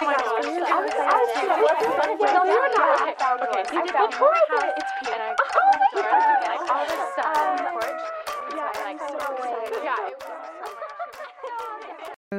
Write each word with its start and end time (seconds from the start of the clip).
Euh, 0.00 0.04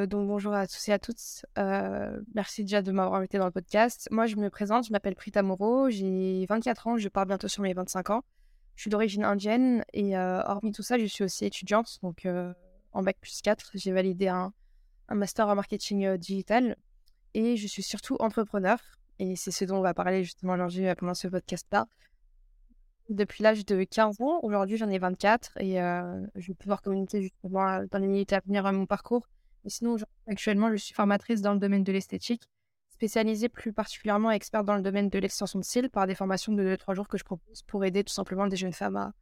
donc 0.05 0.27
bonjour 0.27 0.53
à 0.53 0.67
tous 0.67 0.87
et 0.87 0.93
à 0.93 0.99
toutes. 0.99 1.17
Euh, 1.57 2.21
merci 2.33 2.61
déjà 2.61 2.81
de 2.81 2.93
m'avoir 2.93 3.15
invité 3.15 3.37
dans 3.37 3.45
le 3.45 3.51
podcast. 3.51 4.07
Moi, 4.11 4.25
je 4.25 4.37
me 4.37 4.49
présente, 4.49 4.87
je 4.87 4.93
m'appelle 4.93 5.15
Prita 5.15 5.41
Moro, 5.41 5.89
j'ai 5.89 6.45
24 6.47 6.87
ans, 6.87 6.97
je 6.97 7.09
pars 7.09 7.25
bientôt 7.25 7.49
sur 7.49 7.63
mes 7.63 7.73
25 7.73 8.11
ans. 8.11 8.21
Je 8.75 8.83
suis 8.83 8.89
d'origine 8.89 9.25
indienne 9.25 9.83
et 9.91 10.15
euh, 10.15 10.41
hormis 10.43 10.71
tout 10.71 10.83
ça, 10.83 10.97
je 10.97 11.05
suis 11.05 11.25
aussi 11.25 11.43
étudiante. 11.43 11.99
Donc 12.03 12.25
en 12.93 13.03
bac 13.03 13.17
plus 13.19 13.41
4, 13.41 13.71
j'ai 13.73 13.91
validé 13.91 14.29
un, 14.29 14.53
un, 15.09 15.15
master 15.15 15.49
en 15.49 15.55
marketing 15.55 16.15
digital 16.15 16.77
et 17.33 17.57
je 17.57 17.67
suis 17.67 17.83
surtout 17.83 18.15
entrepreneur. 18.19 18.79
Et 19.19 19.35
c'est 19.35 19.51
ce 19.51 19.65
dont 19.65 19.77
on 19.77 19.81
va 19.81 19.93
parler 19.93 20.23
justement 20.23 20.53
aujourd'hui 20.53 20.85
pendant 20.97 21.13
ce 21.13 21.27
podcast-là. 21.27 21.87
Depuis 23.09 23.43
l'âge 23.43 23.65
de 23.65 23.83
15 23.83 24.21
ans, 24.21 24.39
aujourd'hui 24.43 24.77
j'en 24.77 24.89
ai 24.89 24.99
24 24.99 25.57
et 25.57 25.75
je 26.35 26.47
vais 26.47 26.53
pouvoir 26.53 26.81
communiquer 26.81 27.21
justement 27.21 27.83
dans 27.91 27.99
les 27.99 28.07
minutes 28.07 28.33
à 28.33 28.39
venir 28.39 28.71
mon 28.71 28.85
parcours 28.85 29.27
et 29.65 29.69
sinon, 29.69 29.97
actuellement, 30.27 30.71
je 30.71 30.77
suis 30.77 30.93
formatrice 30.93 31.41
dans 31.41 31.53
le 31.53 31.59
domaine 31.59 31.83
de 31.83 31.91
l'esthétique, 31.91 32.43
spécialisée 32.89 33.49
plus 33.49 33.73
particulièrement 33.73 34.31
experte 34.31 34.65
dans 34.65 34.75
le 34.75 34.81
domaine 34.81 35.09
de 35.09 35.19
l'extension 35.19 35.59
de 35.59 35.63
cils 35.63 35.89
par 35.89 36.07
des 36.07 36.15
formations 36.15 36.53
de 36.53 36.63
2-3 36.63 36.95
jours 36.95 37.07
que 37.07 37.17
je 37.17 37.23
propose 37.23 37.63
pour 37.63 37.83
aider 37.85 38.03
tout 38.03 38.13
simplement 38.13 38.47
des 38.47 38.55
jeunes 38.55 38.73
femmes 38.73 38.97
à, 38.97 39.13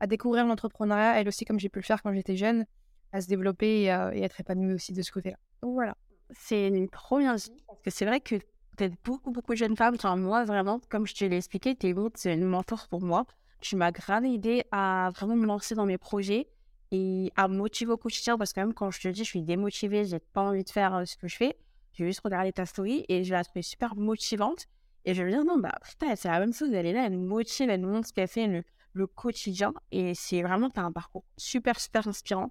à 0.00 0.06
découvrir 0.06 0.46
l'entrepreneuriat, 0.46 1.20
elles 1.20 1.28
aussi, 1.28 1.44
comme 1.44 1.60
j'ai 1.60 1.68
pu 1.68 1.78
le 1.78 1.84
faire 1.84 2.02
quand 2.02 2.12
j'étais 2.12 2.36
jeune, 2.36 2.66
à 3.12 3.20
se 3.20 3.28
développer 3.28 3.82
et, 3.82 3.90
à, 3.90 4.14
être 4.16 4.40
épanouie 4.40 4.74
aussi 4.74 4.92
de 4.92 5.02
ce 5.02 5.12
côté-là. 5.12 5.36
Donc 5.62 5.74
voilà. 5.74 5.96
C'est 6.36 6.68
une 6.68 6.88
bien 6.88 7.32
parce 7.32 7.50
que 7.84 7.90
c'est 7.90 8.04
vrai 8.04 8.20
que 8.20 8.36
peut-être 8.76 8.94
beaucoup, 9.04 9.30
beaucoup 9.30 9.52
de 9.52 9.58
jeunes 9.58 9.76
femmes, 9.76 9.94
enfin, 9.94 10.16
moi 10.16 10.44
vraiment, 10.44 10.80
comme 10.88 11.06
je 11.06 11.14
te 11.14 11.24
l'ai 11.24 11.36
expliqué, 11.36 11.70
es 11.70 11.94
c'est 12.14 12.34
une 12.34 12.44
mentor 12.44 12.88
pour 12.88 13.02
moi. 13.02 13.26
Tu 13.60 13.76
m'as 13.76 13.92
grave 13.92 14.24
aidé 14.24 14.64
à 14.72 15.10
vraiment 15.14 15.36
me 15.36 15.46
lancer 15.46 15.74
dans 15.74 15.86
mes 15.86 15.98
projets 15.98 16.48
et 16.90 17.32
à 17.36 17.48
me 17.48 17.56
motiver 17.56 17.92
au 17.92 17.96
quotidien 17.96 18.36
parce 18.36 18.52
que 18.52 18.60
même 18.60 18.74
quand 18.74 18.90
je 18.90 19.00
te 19.00 19.08
dis 19.08 19.24
je 19.24 19.28
suis 19.28 19.42
démotivée, 19.42 20.04
j'ai 20.04 20.18
pas 20.18 20.42
envie 20.42 20.64
de 20.64 20.70
faire 20.70 20.94
euh, 20.94 21.04
ce 21.04 21.16
que 21.16 21.28
je 21.28 21.36
fais, 21.36 21.56
j'ai 21.92 22.06
juste 22.06 22.20
regardé 22.20 22.52
ta 22.52 22.66
story 22.66 23.04
et 23.08 23.24
je 23.24 23.32
la 23.32 23.44
trouvée 23.44 23.62
super 23.62 23.94
motivante. 23.96 24.66
Et 25.06 25.14
je 25.14 25.22
me 25.22 25.30
dis, 25.30 25.36
non, 25.36 25.58
bah 25.58 25.74
putain, 25.82 26.16
c'est 26.16 26.28
la 26.28 26.40
même 26.40 26.52
chose, 26.52 26.72
elle 26.72 26.86
est 26.86 26.92
là, 26.92 27.06
elle 27.06 27.12
me 27.12 27.26
motive, 27.26 27.68
elle 27.68 27.80
me 27.80 27.92
montre 27.92 28.08
ce 28.08 28.12
qu'elle 28.12 28.28
fait 28.28 28.46
le, 28.46 28.64
le, 28.94 29.06
quotidien. 29.06 29.74
Et 29.92 30.14
c'est 30.14 30.42
vraiment, 30.42 30.70
tu 30.70 30.80
as 30.80 30.82
un 30.82 30.92
parcours 30.92 31.24
super, 31.36 31.78
super 31.78 32.08
inspirant. 32.08 32.50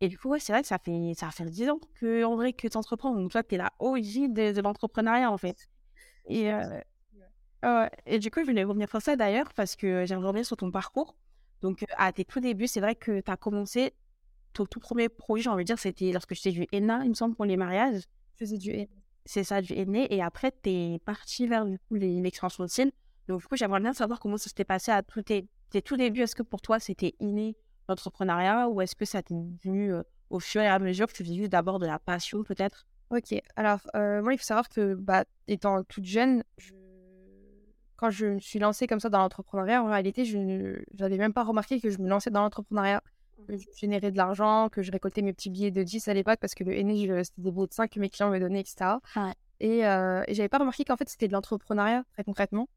Et 0.00 0.08
du 0.08 0.18
coup, 0.18 0.28
ouais, 0.28 0.40
c'est 0.40 0.52
vrai 0.52 0.62
que 0.62 0.68
ça 0.68 0.78
fait, 0.78 1.12
ça 1.14 1.30
fait 1.30 1.44
10 1.44 1.70
ans 1.70 1.80
que, 1.94 2.24
en 2.24 2.36
vrai, 2.36 2.52
que 2.52 2.68
tu 2.68 2.76
entreprends. 2.76 3.14
Donc, 3.14 3.30
toi, 3.30 3.42
tu 3.42 3.54
es 3.54 3.58
la 3.58 3.72
OG 3.78 4.32
de, 4.32 4.52
de 4.52 4.60
l'entrepreneuriat, 4.60 5.30
en 5.30 5.38
fait. 5.38 5.68
Et, 6.26 6.52
euh, 6.52 7.88
et 8.04 8.18
du 8.18 8.30
coup, 8.30 8.40
je 8.40 8.46
voulais 8.46 8.64
revenir 8.64 8.88
sur 8.88 9.00
ça 9.00 9.16
d'ailleurs, 9.16 9.52
parce 9.54 9.76
que 9.76 10.04
j'aimerais 10.04 10.28
revenir 10.28 10.46
sur 10.46 10.56
ton 10.56 10.70
parcours. 10.70 11.16
Donc, 11.62 11.84
à 11.96 12.12
tes 12.12 12.24
tout 12.24 12.40
débuts, 12.40 12.66
c'est 12.66 12.80
vrai 12.80 12.94
que 12.94 13.20
tu 13.20 13.30
as 13.30 13.36
commencé, 13.36 13.94
ton 14.52 14.66
tout 14.66 14.80
premier 14.80 15.08
projet, 15.08 15.44
j'ai 15.44 15.50
envie 15.50 15.64
de 15.64 15.66
dire, 15.66 15.78
c'était 15.78 16.12
lorsque 16.12 16.34
tu 16.34 16.36
faisais 16.36 16.52
du 16.52 16.66
henna, 16.72 17.00
il 17.04 17.10
me 17.10 17.14
semble, 17.14 17.34
pour 17.34 17.44
les 17.44 17.56
mariages. 17.56 18.02
Je 18.34 18.44
faisais 18.44 18.58
du. 18.58 18.86
C'est 19.24 19.44
ça, 19.44 19.62
du 19.62 19.72
henna. 19.72 20.06
Et 20.10 20.20
après, 20.22 20.52
tu 20.62 20.70
es 20.70 20.98
parti 21.04 21.46
vers 21.46 21.64
l'extension 21.90 22.64
de. 22.64 22.92
Donc, 23.28 23.40
du 23.40 23.46
coup, 23.46 23.56
j'aimerais 23.56 23.80
bien 23.80 23.94
savoir 23.94 24.20
comment 24.20 24.36
ça 24.36 24.48
s'était 24.48 24.64
passé 24.64 24.92
à 24.92 25.02
tous 25.02 25.22
tes, 25.22 25.48
tes 25.70 25.82
tout 25.82 25.96
débuts. 25.96 26.20
Est-ce 26.20 26.36
que 26.36 26.42
pour 26.42 26.60
toi, 26.60 26.78
c'était 26.78 27.14
inné 27.18 27.56
l'entrepreneuriat 27.88 28.68
ou 28.68 28.80
est-ce 28.80 28.94
que 28.94 29.04
ça 29.04 29.22
t'est 29.22 29.34
venu 29.64 29.92
au 30.30 30.40
fur 30.40 30.60
et 30.60 30.66
à 30.66 30.78
mesure 30.78 31.06
que 31.06 31.12
tu 31.12 31.24
juste 31.24 31.50
d'abord 31.50 31.78
de 31.78 31.86
la 31.86 31.98
passion, 31.98 32.42
peut-être? 32.42 32.86
Ok, 33.10 33.40
alors 33.54 33.80
moi, 33.94 34.34
il 34.34 34.38
faut 34.38 34.44
savoir 34.44 34.68
que, 34.68 34.94
bah, 34.94 35.24
étant 35.46 35.82
toute 35.84 36.04
jeune, 36.04 36.42
je 36.58 36.72
quand 37.96 38.10
je 38.10 38.26
me 38.26 38.38
suis 38.38 38.58
lancée 38.58 38.86
comme 38.86 39.00
ça 39.00 39.08
dans 39.08 39.18
l'entrepreneuriat, 39.18 39.82
en 39.82 39.86
réalité, 39.86 40.24
je 40.24 40.78
n'avais 40.98 41.16
même 41.16 41.32
pas 41.32 41.44
remarqué 41.44 41.80
que 41.80 41.90
je 41.90 41.98
me 41.98 42.08
lançais 42.08 42.30
dans 42.30 42.42
l'entrepreneuriat. 42.42 43.02
Que 43.48 43.56
je 43.56 43.66
générais 43.76 44.10
de 44.10 44.16
l'argent, 44.16 44.68
que 44.70 44.82
je 44.82 44.90
récoltais 44.90 45.22
mes 45.22 45.32
petits 45.32 45.50
billets 45.50 45.70
de 45.70 45.82
10 45.82 46.08
à 46.08 46.14
l'époque 46.14 46.38
parce 46.40 46.54
que 46.54 46.64
le 46.64 46.72
NE, 46.82 47.22
c'était 47.22 47.42
des 47.42 47.50
billets 47.50 47.66
de 47.66 47.72
5 47.72 47.90
que 47.90 48.00
mes 48.00 48.10
clients 48.10 48.30
me 48.30 48.40
donnaient, 48.40 48.60
etc. 48.60 48.96
Et, 49.60 49.86
euh, 49.86 50.22
et 50.26 50.34
j'avais 50.34 50.48
pas 50.48 50.58
remarqué 50.58 50.84
qu'en 50.84 50.96
fait, 50.96 51.08
c'était 51.08 51.28
de 51.28 51.32
l'entrepreneuriat, 51.32 52.04
très 52.12 52.24
concrètement. 52.24 52.68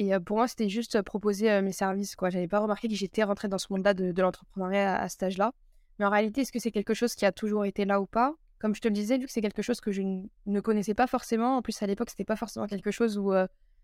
Et 0.00 0.18
pour 0.18 0.38
moi, 0.38 0.48
c'était 0.48 0.70
juste 0.70 1.02
proposer 1.02 1.60
mes 1.60 1.72
services. 1.72 2.16
quoi. 2.16 2.30
J'avais 2.30 2.48
pas 2.48 2.58
remarqué 2.58 2.88
que 2.88 2.94
j'étais 2.94 3.22
rentrée 3.22 3.48
dans 3.48 3.58
ce 3.58 3.66
monde-là 3.68 3.92
de, 3.92 4.22
l'entrepreneuriat 4.22 4.98
à, 4.98 5.10
cet 5.10 5.24
âge-là. 5.24 5.52
Mais 5.98 6.06
en 6.06 6.10
réalité, 6.10 6.40
est-ce 6.40 6.52
que 6.52 6.58
c'est 6.58 6.70
quelque 6.70 6.94
chose 6.94 7.14
qui 7.14 7.26
a 7.26 7.32
toujours 7.32 7.66
été 7.66 7.84
là 7.84 8.00
ou 8.00 8.06
pas? 8.06 8.32
Comme 8.60 8.74
je 8.74 8.80
te 8.80 8.88
le 8.88 8.94
disais, 8.94 9.18
vu 9.18 9.26
que 9.26 9.30
c'est 9.30 9.42
quelque 9.42 9.60
chose 9.60 9.78
que 9.82 9.92
je 9.92 10.00
ne 10.00 10.60
connaissais 10.60 10.94
pas 10.94 11.06
forcément, 11.06 11.58
en 11.58 11.60
plus 11.60 11.82
à 11.82 11.86
l'époque, 11.86 12.08
c'était 12.08 12.24
pas 12.24 12.36
forcément 12.36 12.66
quelque 12.66 12.90
chose 12.90 13.18
où 13.18 13.30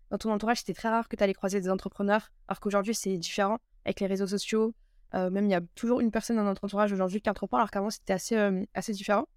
dans 0.09 0.17
ton 0.17 0.31
entourage, 0.31 0.57
c'était 0.57 0.73
très 0.73 0.89
rare 0.89 1.07
que 1.07 1.15
tu 1.15 1.23
allais 1.23 1.35
croiser 1.35 1.61
des 1.61 1.69
entrepreneurs, 1.69 2.31
alors 2.47 2.61
qu'aujourd'hui, 2.61 2.95
c'est 2.95 3.15
différent 3.19 3.59
avec 3.85 3.99
les 3.99 4.07
réseaux 4.07 4.25
sociaux. 4.25 4.73
Même 5.13 5.45
il 5.45 5.51
y 5.51 5.55
a 5.55 5.61
toujours 5.75 5.99
une 5.99 6.09
personne 6.09 6.37
dans 6.37 6.43
notre 6.43 6.63
entourage 6.63 6.91
aujourd'hui 6.91 7.21
qui 7.21 7.29
entreprend, 7.29 7.57
alors 7.57 7.69
qu'avant, 7.69 7.91
c'était 7.91 8.13
assez, 8.13 8.65
assez 8.73 8.91
différent. 8.91 9.27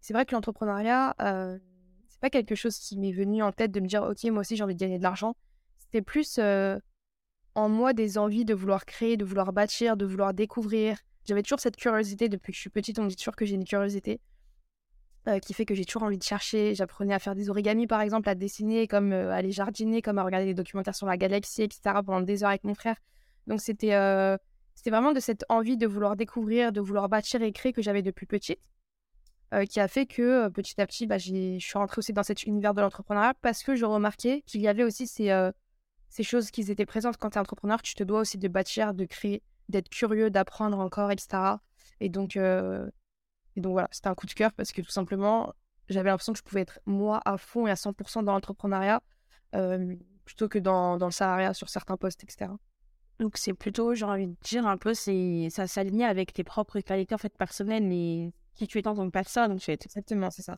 C'est 0.00 0.12
vrai 0.12 0.26
que 0.26 0.34
l'entrepreneuriat, 0.34 1.14
c'est 2.08 2.20
pas 2.20 2.30
quelque 2.30 2.56
chose 2.56 2.76
qui 2.76 2.98
m'est 2.98 3.12
venu 3.12 3.44
en 3.44 3.52
tête 3.52 3.70
de 3.70 3.78
me 3.78 3.86
dire, 3.86 4.02
OK, 4.02 4.24
moi 4.24 4.40
aussi, 4.40 4.56
j'ai 4.56 4.64
envie 4.64 4.74
de 4.74 4.80
gagner 4.80 4.98
de 4.98 5.04
l'argent. 5.04 5.36
C'était 5.86 6.02
plus 6.02 6.38
euh, 6.38 6.78
en 7.54 7.68
moi 7.68 7.92
des 7.92 8.18
envies 8.18 8.44
de 8.44 8.54
vouloir 8.54 8.84
créer, 8.84 9.16
de 9.16 9.24
vouloir 9.24 9.52
bâtir, 9.52 9.96
de 9.96 10.04
vouloir 10.04 10.34
découvrir. 10.34 10.98
J'avais 11.24 11.42
toujours 11.42 11.60
cette 11.60 11.76
curiosité 11.76 12.28
depuis 12.28 12.52
que 12.52 12.56
je 12.56 12.60
suis 12.60 12.70
petite. 12.70 12.98
On 12.98 13.04
me 13.04 13.08
dit 13.08 13.16
toujours 13.16 13.34
que 13.36 13.44
j'ai 13.44 13.54
une 13.54 13.64
curiosité. 13.64 14.20
Euh, 15.28 15.40
qui 15.40 15.54
fait 15.54 15.64
que 15.64 15.74
j'ai 15.74 15.84
toujours 15.84 16.04
envie 16.04 16.18
de 16.18 16.22
chercher. 16.22 16.76
J'apprenais 16.76 17.12
à 17.12 17.18
faire 17.18 17.34
des 17.34 17.50
origamis, 17.50 17.88
par 17.88 18.00
exemple, 18.00 18.28
à 18.28 18.36
dessiner, 18.36 18.86
comme 18.86 19.12
euh, 19.12 19.32
à 19.32 19.36
aller 19.36 19.50
jardiner, 19.50 20.00
comme 20.00 20.18
à 20.18 20.22
regarder 20.22 20.46
des 20.46 20.54
documentaires 20.54 20.94
sur 20.94 21.06
la 21.08 21.16
galaxie, 21.16 21.62
etc., 21.62 21.80
pendant 22.04 22.20
des 22.20 22.44
heures 22.44 22.50
avec 22.50 22.62
mon 22.62 22.74
frère. 22.74 22.94
Donc, 23.48 23.60
c'était 23.60 23.94
euh, 23.94 24.36
c'était 24.76 24.90
vraiment 24.90 25.12
de 25.12 25.18
cette 25.18 25.44
envie 25.48 25.76
de 25.76 25.86
vouloir 25.86 26.14
découvrir, 26.14 26.70
de 26.70 26.80
vouloir 26.80 27.08
bâtir 27.08 27.42
et 27.42 27.50
créer 27.50 27.72
que 27.72 27.82
j'avais 27.82 28.02
depuis 28.02 28.26
petite, 28.26 28.60
qui 29.70 29.80
a 29.80 29.88
fait 29.88 30.04
que 30.04 30.48
petit 30.48 30.78
à 30.80 30.86
petit, 30.86 31.06
bah, 31.06 31.16
je 31.16 31.58
suis 31.58 31.78
rentrée 31.78 31.98
aussi 31.98 32.12
dans 32.12 32.22
cet 32.22 32.44
univers 32.44 32.74
de 32.74 32.82
l'entrepreneuriat 32.82 33.32
parce 33.40 33.62
que 33.62 33.74
je 33.74 33.86
remarquais 33.86 34.42
qu'il 34.46 34.60
y 34.60 34.68
avait 34.68 34.84
aussi 34.84 35.06
ces, 35.06 35.30
ces 36.16 36.22
choses 36.22 36.50
qui 36.50 36.62
étaient 36.62 36.86
présentes 36.86 37.18
quand 37.18 37.28
tu 37.28 37.36
es 37.36 37.40
entrepreneur. 37.40 37.82
Tu 37.82 37.94
te 37.94 38.02
dois 38.02 38.20
aussi 38.20 38.38
de 38.38 38.48
bâtir, 38.48 38.94
de 38.94 39.04
créer, 39.04 39.42
d'être 39.68 39.90
curieux, 39.90 40.30
d'apprendre 40.30 40.78
encore, 40.78 41.10
etc. 41.10 41.58
Et 42.00 42.08
donc, 42.08 42.36
et 42.36 43.60
donc 43.60 43.72
voilà, 43.72 43.88
c'était 43.92 44.08
un 44.08 44.14
coup 44.14 44.24
de 44.24 44.32
cœur 44.32 44.52
parce 44.54 44.72
que 44.72 44.80
tout 44.80 44.90
simplement, 44.90 45.52
j'avais 45.90 46.08
l'impression 46.08 46.32
que 46.32 46.38
je 46.38 46.42
pouvais 46.42 46.62
être 46.62 46.80
moi 46.86 47.20
à 47.26 47.36
fond 47.36 47.66
et 47.66 47.70
à 47.70 47.74
100% 47.74 48.24
dans 48.24 48.32
l'entrepreneuriat 48.32 49.02
euh, 49.54 49.94
plutôt 50.24 50.48
que 50.48 50.58
dans, 50.58 50.96
dans, 50.96 51.06
le 51.06 51.12
salariat 51.12 51.52
sur 51.52 51.68
certains 51.68 51.98
postes, 51.98 52.24
etc. 52.24 52.50
Donc 53.18 53.36
c'est 53.36 53.52
plutôt, 53.52 53.94
j'ai 53.94 54.06
envie 54.06 54.28
de 54.28 54.36
dire 54.42 54.66
un 54.66 54.78
peu, 54.78 54.94
c'est 54.94 55.48
ça 55.50 55.66
s'alignait 55.66 56.06
avec 56.06 56.32
tes 56.32 56.44
propres 56.44 56.80
qualités 56.80 57.14
en 57.14 57.18
fait 57.18 57.36
personnelles 57.36 57.92
et 57.92 58.32
qui 58.54 58.66
tu 58.66 58.78
es 58.78 58.88
en 58.88 58.94
tant 58.94 59.04
que 59.04 59.12
personne 59.12 59.52
en 59.52 59.58
fait. 59.58 59.84
Exactement, 59.84 60.30
c'est 60.30 60.42
ça. 60.42 60.56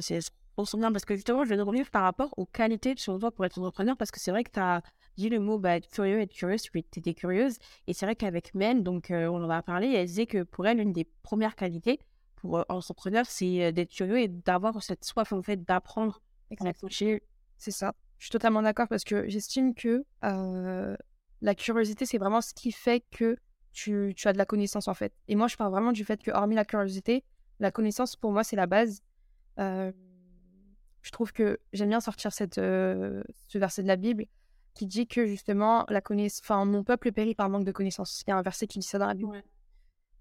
C'est 0.00 0.20
on 0.56 0.64
se 0.64 0.76
bien 0.76 0.92
parce 0.92 1.04
que 1.04 1.14
justement, 1.14 1.44
je 1.44 1.54
vais 1.54 1.60
revenir 1.60 1.90
par 1.90 2.02
rapport 2.02 2.32
aux 2.36 2.46
qualités 2.46 2.94
sur 2.96 3.18
toi 3.18 3.30
pour 3.30 3.44
être 3.44 3.58
entrepreneur 3.58 3.96
parce 3.96 4.10
que 4.10 4.20
c'est 4.20 4.30
vrai 4.30 4.44
que 4.44 4.50
tu 4.50 4.60
as 4.60 4.82
dit 5.16 5.28
le 5.28 5.40
mot 5.40 5.58
bah, 5.58 5.76
être 5.76 5.88
curieux, 5.88 6.20
être 6.20 6.32
curieuse, 6.32 6.62
tu 6.62 6.78
étais 6.78 7.14
curieuse. 7.14 7.58
Et 7.86 7.92
c'est 7.92 8.06
vrai 8.06 8.16
qu'avec 8.16 8.54
Men, 8.54 8.82
donc 8.82 9.10
euh, 9.10 9.26
on 9.26 9.42
en 9.42 9.50
a 9.50 9.62
parlé, 9.62 9.92
elle 9.92 10.06
disait 10.06 10.26
que 10.26 10.42
pour 10.42 10.66
elle, 10.66 10.80
une 10.80 10.92
des 10.92 11.04
premières 11.22 11.56
qualités, 11.56 11.98
pour 12.36 12.58
euh, 12.58 12.62
entrepreneur, 12.68 13.24
c'est 13.26 13.72
d'être 13.72 13.90
curieux 13.90 14.18
et 14.18 14.28
d'avoir 14.28 14.82
cette 14.82 15.04
soif 15.04 15.32
en 15.32 15.42
fait 15.42 15.64
d'apprendre. 15.64 16.20
C'est 17.56 17.70
ça. 17.70 17.94
Je 18.18 18.26
suis 18.26 18.32
totalement 18.32 18.62
d'accord 18.62 18.88
parce 18.88 19.04
que 19.04 19.28
j'estime 19.28 19.74
que 19.74 20.04
la 21.42 21.54
curiosité, 21.54 22.06
c'est 22.06 22.18
vraiment 22.18 22.40
ce 22.40 22.54
qui 22.54 22.72
fait 22.72 23.04
que 23.10 23.36
tu, 23.72 24.14
tu, 24.16 24.28
as 24.28 24.32
de 24.32 24.38
la 24.38 24.46
connaissance 24.46 24.88
en 24.88 24.94
fait. 24.94 25.12
Et 25.28 25.34
moi, 25.34 25.48
je 25.48 25.56
parle 25.56 25.72
vraiment 25.72 25.92
du 25.92 26.04
fait 26.04 26.22
que, 26.22 26.30
hormis 26.30 26.54
la 26.54 26.64
curiosité, 26.64 27.24
la 27.60 27.70
connaissance 27.70 28.16
pour 28.16 28.32
moi, 28.32 28.44
c'est 28.44 28.56
la 28.56 28.66
base. 28.66 29.02
Je 31.04 31.10
trouve 31.12 31.32
que 31.32 31.60
j'aime 31.72 31.90
bien 31.90 32.00
sortir 32.00 32.32
cette, 32.32 32.56
ce 32.56 33.22
verset 33.54 33.82
de 33.82 33.88
la 33.88 33.96
Bible 33.96 34.26
qui 34.74 34.86
dit 34.86 35.06
que 35.06 35.26
justement, 35.26 35.86
la 35.88 36.00
connaissance, 36.00 36.40
enfin, 36.42 36.64
mon 36.64 36.82
peuple 36.82 37.12
périt 37.12 37.34
par 37.34 37.48
manque 37.48 37.64
de 37.64 37.72
connaissance. 37.72 38.22
Il 38.26 38.30
y 38.30 38.32
a 38.32 38.36
un 38.36 38.42
verset 38.42 38.66
qui 38.66 38.80
dit 38.80 38.86
ça 38.86 38.98
dans 38.98 39.06
la 39.06 39.14
Bible. 39.14 39.42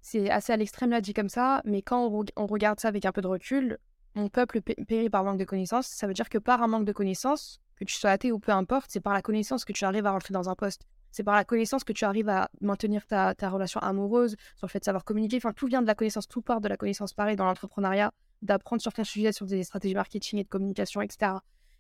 C'est 0.02 0.30
assez 0.30 0.54
à 0.54 0.58
l'extrême 0.58 0.92
là 0.92 1.02
dit 1.02 1.14
comme 1.14 1.30
ça, 1.30 1.62
mais 1.66 1.82
quand 1.82 2.12
on, 2.36 2.46
regarde 2.46 2.80
ça 2.80 2.90
avec 2.90 3.06
un 3.06 3.12
peu 3.12 3.22
de 3.22 3.28
recul, 3.28 3.80
mon 4.16 4.30
peuple 4.30 4.62
périt 4.62 5.10
par 5.10 5.24
manque 5.24 5.40
de 5.40 5.46
connaissances. 5.46 5.88
Ça 5.88 6.08
veut 6.08 6.14
dire 6.14 6.30
que 6.30 6.38
par 6.38 6.62
un 6.62 6.68
manque 6.68 6.86
de 6.86 6.92
connaissances, 6.92 7.62
que 7.78 7.86
tu 7.86 7.96
sois 7.96 8.12
athée 8.12 8.32
ou 8.32 8.38
peu 8.38 8.52
importe, 8.52 8.92
c'est 8.92 9.00
par 9.00 9.14
la 9.14 9.22
connaissance 9.22 9.66
que 9.66 9.74
tu 9.74 9.86
arrives 9.86 10.06
à 10.06 10.12
rentrer 10.12 10.34
dans 10.34 10.50
un 10.50 10.56
poste. 10.56 10.84
C'est 11.12 11.24
par 11.24 11.36
la 11.36 11.46
connaissance 11.46 11.84
que 11.84 11.94
tu 11.94 12.06
arrives 12.06 12.30
à 12.30 12.50
maintenir 12.60 13.06
ta, 13.06 13.34
relation 13.50 13.80
amoureuse, 13.80 14.36
sur 14.56 14.68
le 14.68 14.70
fait 14.70 14.80
de 14.80 14.86
savoir 14.86 15.04
communiquer. 15.04 15.38
Enfin, 15.38 15.54
tout 15.54 15.68
vient 15.68 15.82
de 15.82 15.88
la 15.88 15.96
connaissance, 15.96 16.28
tout 16.28 16.42
part 16.42 16.60
de 16.60 16.68
la 16.68 16.78
connaissance. 16.78 17.14
Pareil 17.14 17.36
dans 17.36 17.46
l'entrepreneuriat, 17.46 18.12
d'apprendre 18.44 18.82
sur 18.82 18.92
certains 18.92 19.04
sujets, 19.04 19.32
sur 19.32 19.46
des 19.46 19.64
stratégies 19.64 19.96
marketing 19.96 20.40
et 20.40 20.44
de 20.44 20.50
communication, 20.50 21.02
etc. 21.02 21.34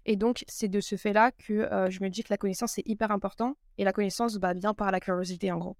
Et 0.05 0.15
donc, 0.15 0.43
c'est 0.47 0.67
de 0.67 0.81
ce 0.81 0.95
fait-là 0.95 1.31
que 1.31 1.53
euh, 1.53 1.89
je 1.89 2.01
me 2.01 2.09
dis 2.09 2.23
que 2.23 2.29
la 2.29 2.37
connaissance, 2.37 2.73
c'est 2.73 2.87
hyper 2.87 3.11
important. 3.11 3.55
Et 3.77 3.83
la 3.83 3.93
connaissance 3.93 4.37
bah, 4.37 4.53
vient 4.53 4.73
par 4.73 4.91
la 4.91 4.99
curiosité, 4.99 5.51
en 5.51 5.57
gros. 5.57 5.77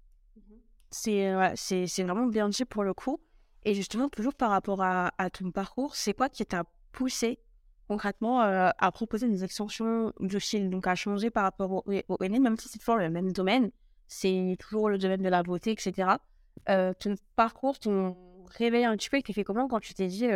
C'est 0.90 1.34
c'est 1.56 2.04
vraiment 2.04 2.26
bien 2.26 2.48
dit 2.48 2.64
pour 2.64 2.84
le 2.84 2.94
coup. 2.94 3.18
Et 3.64 3.74
justement, 3.74 4.08
toujours 4.08 4.34
par 4.34 4.50
rapport 4.50 4.80
à, 4.80 5.12
à 5.18 5.28
ton 5.28 5.50
parcours, 5.50 5.96
c'est 5.96 6.14
quoi 6.14 6.28
qui 6.28 6.46
t'a 6.46 6.64
poussé 6.92 7.40
concrètement 7.88 8.40
à 8.40 8.92
proposer 8.92 9.28
des 9.28 9.44
extensions 9.44 10.12
de 10.20 10.38
cils, 10.38 10.70
donc 10.70 10.86
à 10.86 10.94
changer 10.94 11.30
par 11.30 11.42
rapport 11.42 11.70
au, 11.70 11.84
au 12.08 12.16
même 12.20 12.56
si 12.56 12.68
c'est 12.68 12.78
toujours 12.78 12.96
le 12.96 13.10
même 13.10 13.32
domaine, 13.32 13.70
c'est 14.06 14.56
toujours 14.58 14.88
le 14.88 14.98
domaine 14.98 15.20
de 15.20 15.28
la 15.28 15.42
beauté, 15.42 15.72
etc. 15.72 16.12
ton 16.66 17.16
parcours, 17.36 17.78
ton 17.78 18.16
réveil 18.46 18.84
un 18.84 18.96
petit 18.96 19.10
peu, 19.10 19.20
fait 19.20 19.44
comment 19.44 19.68
quand 19.68 19.80
tu 19.80 19.94
t'es 19.94 20.06
dit 20.06 20.28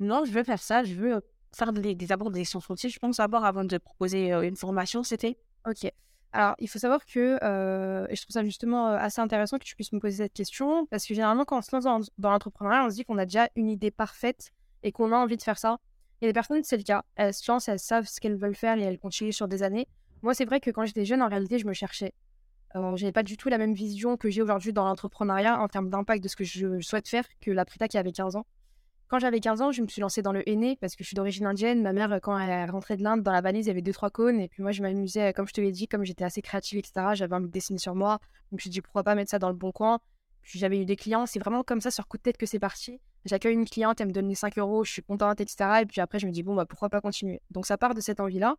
non, 0.00 0.24
je 0.24 0.32
veux 0.32 0.44
faire 0.44 0.60
ça, 0.60 0.84
je 0.84 0.94
veux 0.94 1.20
faire 1.54 1.72
des, 1.72 1.94
des 1.94 2.12
abords 2.12 2.30
des 2.30 2.42
de 2.42 2.44
cils, 2.44 2.90
je 2.90 2.98
pense 2.98 3.16
d'abord 3.16 3.44
avant 3.44 3.64
de 3.64 3.78
proposer 3.78 4.30
une 4.32 4.56
formation, 4.56 5.02
c'était 5.02 5.38
Ok. 5.66 5.90
Alors, 6.32 6.54
il 6.58 6.68
faut 6.68 6.78
savoir 6.78 7.04
que, 7.06 7.36
et 8.10 8.14
je 8.14 8.22
trouve 8.22 8.34
ça 8.34 8.44
justement 8.44 8.88
assez 8.88 9.20
intéressant 9.20 9.58
que 9.58 9.64
tu 9.64 9.74
puisses 9.74 9.92
me 9.92 9.98
poser 9.98 10.24
cette 10.24 10.34
question, 10.34 10.86
parce 10.86 11.06
que 11.06 11.14
généralement, 11.14 11.44
quand 11.44 11.58
on 11.58 11.62
se 11.62 11.74
lance 11.74 12.10
dans, 12.18 12.30
l'entrepreneuriat, 12.30 12.84
on 12.84 12.90
se 12.90 12.96
dit 12.96 13.04
qu'on 13.04 13.18
a 13.18 13.24
déjà 13.24 13.48
une 13.56 13.70
idée 13.70 13.90
parfaite 13.90 14.50
et 14.82 14.92
qu'on 14.92 15.12
a 15.12 15.16
envie 15.16 15.36
de 15.36 15.42
faire 15.42 15.58
ça. 15.58 15.78
Il 16.20 16.24
y 16.24 16.28
a 16.28 16.30
des 16.30 16.34
personnes, 16.34 16.62
c'est 16.64 16.76
le 16.76 16.82
cas. 16.82 17.02
Elles 17.16 17.32
se 17.32 17.50
lancent, 17.50 17.68
elles 17.68 17.78
savent 17.78 18.06
ce 18.06 18.20
qu'elles 18.20 18.36
veulent 18.36 18.54
faire 18.54 18.76
et 18.78 18.82
elles 18.82 18.98
continuent 18.98 19.32
sur 19.32 19.48
des 19.48 19.62
années. 19.62 19.88
Moi, 20.22 20.34
c'est 20.34 20.44
vrai 20.44 20.60
que 20.60 20.70
quand 20.70 20.84
j'étais 20.84 21.04
jeune, 21.04 21.22
en 21.22 21.28
réalité, 21.28 21.58
je 21.58 21.66
me 21.66 21.72
cherchais. 21.72 22.12
Je 22.74 22.80
n'avais 22.80 23.12
pas 23.12 23.22
du 23.22 23.38
tout 23.38 23.48
la 23.48 23.56
même 23.56 23.72
vision 23.72 24.18
que 24.18 24.28
j'ai 24.28 24.42
aujourd'hui 24.42 24.74
dans 24.74 24.84
l'entrepreneuriat 24.84 25.58
en 25.58 25.68
termes 25.68 25.88
d'impact 25.88 26.22
de 26.22 26.28
ce 26.28 26.36
que 26.36 26.44
je 26.44 26.80
souhaite 26.80 27.08
faire 27.08 27.24
que 27.40 27.50
la 27.50 27.64
Prita 27.64 27.88
qui 27.88 27.96
avait 27.96 28.12
15 28.12 28.36
ans. 28.36 28.46
Quand 29.08 29.18
j'avais 29.18 29.40
15 29.40 29.62
ans, 29.62 29.72
je 29.72 29.82
me 29.82 29.88
suis 29.88 30.00
lancée 30.00 30.20
dans 30.20 30.32
le 30.32 30.46
henné 30.48 30.76
parce 30.76 30.94
que 30.94 31.02
je 31.02 31.08
suis 31.08 31.14
d'origine 31.14 31.46
indienne. 31.46 31.82
Ma 31.82 31.92
mère, 31.92 32.18
quand 32.22 32.38
elle 32.38 32.70
rentrée 32.70 32.96
de 32.96 33.02
l'Inde, 33.02 33.22
dans 33.22 33.32
la 33.32 33.40
valise, 33.40 33.66
il 33.66 33.68
y 33.68 33.70
avait 33.70 33.82
deux, 33.82 33.92
trois 33.92 34.10
cônes. 34.10 34.40
Et 34.40 34.48
puis 34.48 34.62
moi, 34.62 34.70
je 34.72 34.82
m'amusais, 34.82 35.32
comme 35.32 35.48
je 35.48 35.54
te 35.54 35.60
l'ai 35.60 35.72
dit, 35.72 35.88
comme 35.88 36.04
j'étais 36.04 36.24
assez 36.24 36.42
créative, 36.42 36.78
etc. 36.78 37.14
J'avais 37.14 37.34
un 37.34 37.40
dessin 37.40 37.78
sur 37.78 37.94
moi. 37.94 38.18
Je 38.50 38.56
me 38.56 38.60
suis 38.60 38.70
dit, 38.70 38.82
pourquoi 38.82 39.04
pas 39.04 39.14
mettre 39.14 39.30
ça 39.30 39.38
dans 39.38 39.48
le 39.48 39.54
bon 39.54 39.72
coin? 39.72 39.98
Puis 40.42 40.58
j'avais 40.58 40.78
eu 40.78 40.84
des 40.84 40.96
clients. 40.96 41.26
C'est 41.26 41.38
vraiment 41.38 41.62
comme 41.62 41.80
ça, 41.80 41.90
sur 41.90 42.06
coup 42.06 42.18
de 42.18 42.22
tête, 42.22 42.36
que 42.36 42.46
c'est 42.46 42.58
parti 42.58 43.00
j'accueille 43.24 43.54
une 43.54 43.68
cliente, 43.68 44.00
elle 44.00 44.08
me 44.08 44.12
donne 44.12 44.28
les 44.28 44.34
5 44.34 44.58
euros, 44.58 44.84
je 44.84 44.92
suis 44.92 45.02
contente, 45.02 45.40
etc. 45.40 45.80
Et 45.82 45.86
puis 45.86 46.00
après, 46.00 46.18
je 46.18 46.26
me 46.26 46.32
dis, 46.32 46.42
bon, 46.42 46.54
bah, 46.54 46.66
pourquoi 46.66 46.88
pas 46.88 47.00
continuer? 47.00 47.40
Donc, 47.50 47.66
ça 47.66 47.78
part 47.78 47.94
de 47.94 48.00
cette 48.00 48.20
envie-là, 48.20 48.56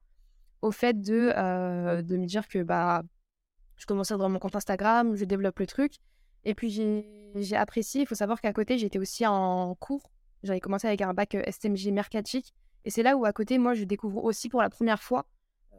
au 0.61 0.71
fait 0.71 0.99
de, 1.01 1.33
euh, 1.35 2.01
de 2.01 2.17
me 2.17 2.25
dire 2.25 2.47
que 2.47 2.63
bah, 2.63 3.03
je 3.75 3.85
commence 3.85 4.11
à 4.11 4.13
avoir 4.13 4.29
mon 4.29 4.39
compte 4.39 4.55
Instagram, 4.55 5.15
je 5.15 5.25
développe 5.25 5.59
le 5.59 5.67
truc. 5.67 5.93
Et 6.45 6.53
puis, 6.53 6.69
j'ai 7.35 7.55
apprécié. 7.55 8.01
Il 8.01 8.05
faut 8.05 8.15
savoir 8.15 8.39
qu'à 8.41 8.53
côté, 8.53 8.77
j'étais 8.77 8.99
aussi 8.99 9.25
en 9.25 9.75
cours. 9.75 10.09
J'avais 10.43 10.59
commencé 10.59 10.87
avec 10.87 11.01
un 11.01 11.13
bac 11.13 11.35
euh, 11.35 11.43
STMG 11.49 11.91
mercatique. 11.91 12.53
Et 12.85 12.89
c'est 12.89 13.03
là 13.03 13.17
où, 13.17 13.25
à 13.25 13.33
côté, 13.33 13.57
moi, 13.57 13.73
je 13.73 13.83
découvre 13.83 14.23
aussi 14.23 14.49
pour 14.49 14.61
la 14.61 14.69
première 14.69 15.03
fois 15.03 15.25
euh, 15.73 15.77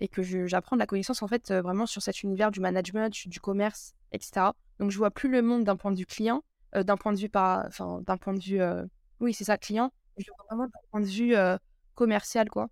et 0.00 0.08
que 0.08 0.22
j'apprends 0.22 0.76
de 0.76 0.80
la 0.80 0.86
connaissance, 0.86 1.22
en 1.22 1.28
fait, 1.28 1.52
vraiment 1.52 1.86
sur 1.86 2.02
cet 2.02 2.22
univers 2.22 2.50
du 2.50 2.60
management, 2.60 3.28
du 3.28 3.40
commerce, 3.40 3.94
etc. 4.12 4.46
Donc, 4.78 4.90
je 4.90 4.98
vois 4.98 5.10
plus 5.10 5.28
le 5.28 5.42
monde 5.42 5.64
d'un 5.64 5.76
point 5.76 5.92
de 5.92 5.98
vue 5.98 6.06
client, 6.06 6.42
euh, 6.76 6.82
d'un 6.82 6.96
point 6.96 7.12
de 7.12 7.18
vue 7.18 7.28
pas, 7.28 7.64
enfin 7.68 8.02
d'un 8.06 8.16
point 8.16 8.34
de 8.34 8.40
vue, 8.42 8.60
euh, 8.60 8.84
oui 9.20 9.32
c'est 9.32 9.44
ça 9.44 9.58
client, 9.58 9.92
je 10.18 10.26
vraiment 10.48 10.64
d'un 10.64 10.80
point 10.90 11.00
de 11.00 11.06
vue 11.06 11.34
euh, 11.36 11.56
commercial 11.94 12.50
quoi. 12.50 12.68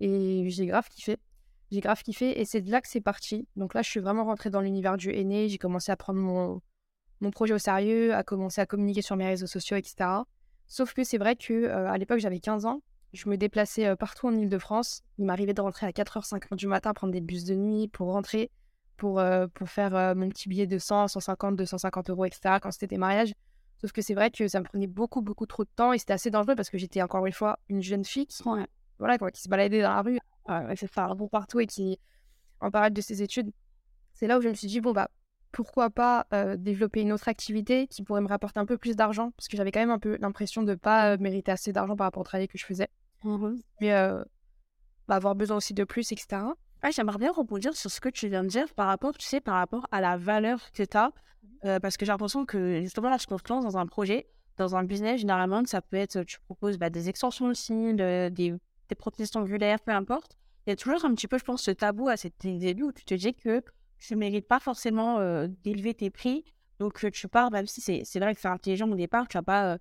Et 0.00 0.44
j'ai 0.50 0.66
grave 0.66 0.88
kiffé, 0.88 1.16
j'ai 1.70 1.80
grave 1.80 2.02
kiffé 2.02 2.38
et 2.38 2.44
c'est 2.44 2.60
de 2.60 2.70
là 2.70 2.82
que 2.82 2.88
c'est 2.88 3.00
parti. 3.00 3.48
Donc 3.56 3.72
là 3.72 3.80
je 3.80 3.88
suis 3.88 4.00
vraiment 4.00 4.24
rentrée 4.24 4.50
dans 4.50 4.60
l'univers 4.60 4.98
du 4.98 5.10
aîné, 5.10 5.48
j'ai 5.48 5.56
commencé 5.58 5.90
à 5.90 5.96
prendre 5.96 6.20
mon 6.20 6.60
mon 7.20 7.30
projet 7.30 7.54
au 7.54 7.58
sérieux, 7.58 8.14
à 8.14 8.22
commencer 8.22 8.60
à 8.60 8.66
communiquer 8.66 9.00
sur 9.00 9.16
mes 9.16 9.26
réseaux 9.26 9.46
sociaux, 9.46 9.76
etc. 9.78 10.10
Sauf 10.68 10.94
que 10.94 11.04
c'est 11.04 11.18
vrai 11.18 11.36
que 11.36 11.68
à 11.68 11.96
l'époque 11.96 12.18
j'avais 12.18 12.40
15 12.40 12.66
ans, 12.66 12.82
je 13.12 13.28
me 13.28 13.36
déplaçais 13.36 13.94
partout 13.96 14.26
en 14.26 14.32
Ile-de-France. 14.32 15.02
Il 15.18 15.24
m'arrivait 15.24 15.54
de 15.54 15.60
rentrer 15.60 15.86
à 15.86 15.90
4h, 15.90 16.28
5h 16.28 16.56
du 16.56 16.66
matin, 16.66 16.92
prendre 16.92 17.12
des 17.12 17.20
bus 17.20 17.44
de 17.44 17.54
nuit 17.54 17.88
pour 17.88 18.12
rentrer, 18.12 18.50
pour, 18.96 19.22
pour 19.54 19.68
faire 19.68 20.14
mon 20.16 20.28
petit 20.28 20.48
billet 20.48 20.66
de 20.66 20.78
100, 20.78 21.08
150, 21.08 21.56
250 21.56 22.10
euros, 22.10 22.24
etc. 22.24 22.56
quand 22.60 22.70
c'était 22.72 22.88
des 22.88 22.98
mariages. 22.98 23.32
Sauf 23.80 23.92
que 23.92 24.02
c'est 24.02 24.14
vrai 24.14 24.30
que 24.30 24.48
ça 24.48 24.60
me 24.60 24.64
prenait 24.64 24.86
beaucoup, 24.86 25.20
beaucoup 25.20 25.46
trop 25.46 25.64
de 25.64 25.70
temps 25.74 25.92
et 25.92 25.98
c'était 25.98 26.14
assez 26.14 26.30
dangereux 26.30 26.56
parce 26.56 26.70
que 26.70 26.78
j'étais 26.78 27.02
encore 27.02 27.26
une 27.26 27.32
fois 27.32 27.58
une 27.68 27.82
jeune 27.82 28.04
fille 28.04 28.26
qui, 28.26 28.42
voilà, 28.98 29.18
qui 29.18 29.42
se 29.42 29.48
baladait 29.48 29.82
dans 29.82 29.94
la 29.94 30.02
rue, 30.02 30.18
euh, 30.48 30.74
faire 30.74 31.10
un 31.10 31.14
bon 31.14 31.28
partout 31.28 31.60
et 31.60 31.66
qui, 31.66 31.98
en 32.60 32.70
parallèle 32.70 32.94
de 32.94 33.00
ses 33.02 33.22
études, 33.22 33.52
c'est 34.14 34.26
là 34.26 34.38
où 34.38 34.40
je 34.40 34.48
me 34.48 34.54
suis 34.54 34.68
dit, 34.68 34.80
bon, 34.80 34.92
bah, 34.92 35.10
pourquoi 35.56 35.88
pas 35.88 36.26
euh, 36.34 36.56
développer 36.58 37.00
une 37.00 37.12
autre 37.12 37.28
activité 37.28 37.86
qui 37.86 38.02
pourrait 38.02 38.20
me 38.20 38.28
rapporter 38.28 38.60
un 38.60 38.66
peu 38.66 38.76
plus 38.76 38.94
d'argent? 38.94 39.30
Parce 39.30 39.48
que 39.48 39.56
j'avais 39.56 39.72
quand 39.72 39.80
même 39.80 39.90
un 39.90 39.98
peu 39.98 40.18
l'impression 40.20 40.62
de 40.62 40.72
ne 40.72 40.74
pas 40.74 41.12
euh, 41.12 41.16
mériter 41.18 41.50
assez 41.50 41.72
d'argent 41.72 41.96
par 41.96 42.08
rapport 42.08 42.20
au 42.20 42.24
travail 42.24 42.46
que 42.46 42.58
je 42.58 42.66
faisais. 42.66 42.88
Mmh 43.24 43.54
Mais 43.80 43.90
bah, 45.08 45.14
avoir 45.14 45.34
besoin 45.34 45.56
aussi 45.56 45.72
de 45.72 45.84
plus, 45.84 46.12
etc. 46.12 46.42
Ah, 46.82 46.90
j'aimerais 46.90 47.16
bien 47.16 47.32
rebondir 47.32 47.74
sur 47.74 47.90
ce 47.90 48.00
que 48.00 48.10
tu 48.10 48.28
viens 48.28 48.42
de 48.42 48.48
dire 48.48 48.66
par 48.74 48.86
rapport, 48.86 49.16
tu 49.16 49.26
sais, 49.26 49.40
par 49.40 49.54
rapport 49.54 49.86
à 49.90 50.02
la 50.02 50.18
valeur 50.18 50.70
que 50.72 50.82
tu 50.82 50.96
as 50.96 51.10
euh, 51.64 51.80
parce 51.80 51.96
que 51.96 52.04
j'ai 52.04 52.12
l'impression 52.12 52.44
que 52.44 52.82
justement, 52.82 53.08
là, 53.08 53.16
je 53.18 53.32
me 53.32 53.38
lance 53.48 53.64
dans 53.64 53.78
un 53.78 53.86
projet, 53.86 54.26
dans 54.58 54.76
un 54.76 54.84
business, 54.84 55.20
généralement, 55.20 55.64
ça 55.64 55.80
peut 55.80 55.96
être, 55.96 56.22
tu 56.24 56.38
proposes 56.40 56.76
bah, 56.76 56.90
des 56.90 57.08
extensions 57.08 57.46
aussi, 57.46 57.94
des, 57.94 58.30
des 58.30 58.94
prothèses 58.94 59.34
angulaires, 59.36 59.80
peu 59.80 59.92
importe. 59.92 60.36
Il 60.66 60.70
y 60.70 60.72
a 60.74 60.76
toujours 60.76 61.02
un 61.06 61.14
petit 61.14 61.28
peu, 61.28 61.38
je 61.38 61.44
pense, 61.44 61.62
ce 61.62 61.70
tabou 61.70 62.08
à 62.08 62.18
cet 62.18 62.34
début 62.44 62.82
où 62.82 62.92
tu 62.92 63.04
te 63.04 63.14
dis 63.14 63.32
que 63.32 63.62
tu 63.98 64.14
ne 64.14 64.20
mérites 64.20 64.48
pas 64.48 64.60
forcément 64.60 65.18
d'élever 65.62 65.94
tes 65.94 66.10
prix. 66.10 66.44
Donc, 66.78 67.10
tu 67.10 67.28
pars, 67.28 67.50
même 67.50 67.66
si 67.66 67.80
c'est 67.80 68.18
vrai 68.20 68.34
que 68.34 68.40
c'est 68.40 68.48
intelligent 68.48 68.90
au 68.90 68.94
départ, 68.94 69.28
tu 69.28 69.38
vas 69.38 69.42
pas 69.42 69.78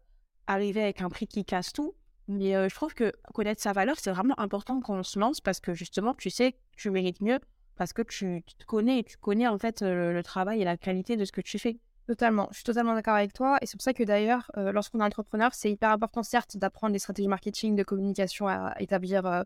arriver 0.48 0.84
avec 0.84 1.02
un 1.02 1.10
prix 1.10 1.28
qui 1.28 1.44
casse 1.46 1.74
tout. 1.74 1.96
Mais 2.28 2.54
je 2.70 2.74
trouve 2.74 2.94
que 2.94 3.14
connaître 3.34 3.62
sa 3.62 3.74
valeur, 3.74 3.98
c'est 4.00 4.12
vraiment 4.12 4.40
important 4.40 4.80
quand 4.82 4.98
on 4.98 5.04
se 5.04 5.20
lance 5.20 5.42
parce 5.42 5.60
que 5.60 5.74
justement, 5.74 6.14
tu 6.16 6.30
sais 6.30 6.54
que 6.54 6.58
tu 6.78 6.90
mérites 6.90 7.22
mieux 7.22 7.40
parce 7.76 7.94
que 7.94 8.02
tu, 8.02 8.44
te 8.58 8.66
connais 8.66 9.00
et 9.00 9.04
tu 9.04 9.18
connais 9.18 9.48
en 9.48 9.58
fait 9.58 9.82
le, 9.82 10.22
travail 10.24 10.62
et 10.62 10.66
la 10.66 10.78
qualité 10.78 11.18
de 11.18 11.26
ce 11.26 11.32
que 11.32 11.42
tu 11.42 11.60
fais. 11.60 11.78
Totalement, 12.08 12.48
je 12.52 12.58
suis 12.58 12.64
totalement 12.64 12.94
d'accord 12.94 13.16
avec 13.16 13.34
toi. 13.34 13.58
Et 13.62 13.66
c'est 13.66 13.78
pour 13.78 13.84
ça 13.84 13.94
que 13.94 14.04
d'ailleurs, 14.04 14.52
lorsqu'on 14.56 15.00
est 15.00 15.04
entrepreneur, 15.04 15.54
c'est 15.54 15.72
hyper 15.72 15.90
important 15.90 16.24
certes 16.24 16.58
d'apprendre 16.58 16.94
des 16.94 17.00
stratégies 17.00 17.28
marketing, 17.28 17.76
de 17.76 17.84
communication 17.84 18.48
à 18.48 18.76
établir 18.80 19.44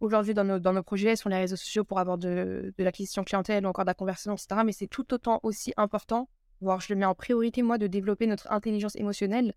aujourd'hui 0.00 0.34
dans 0.34 0.44
nos, 0.44 0.58
dans 0.58 0.72
nos 0.72 0.82
projets, 0.82 1.16
sur 1.16 1.28
les 1.28 1.36
réseaux 1.36 1.56
sociaux 1.56 1.84
pour 1.84 1.98
avoir 1.98 2.18
de, 2.18 2.72
de 2.76 2.84
l'acquisition 2.84 3.24
clientèle 3.24 3.64
ou 3.66 3.68
encore 3.68 3.84
de 3.84 3.90
la 3.90 3.94
conversation, 3.94 4.34
etc. 4.34 4.62
Mais 4.64 4.72
c'est 4.72 4.86
tout 4.86 5.12
autant 5.14 5.40
aussi 5.42 5.72
important, 5.76 6.28
voire 6.60 6.80
je 6.80 6.92
le 6.92 6.98
mets 6.98 7.06
en 7.06 7.14
priorité 7.14 7.62
moi, 7.62 7.78
de 7.78 7.86
développer 7.86 8.26
notre 8.26 8.50
intelligence 8.52 8.96
émotionnelle 8.96 9.54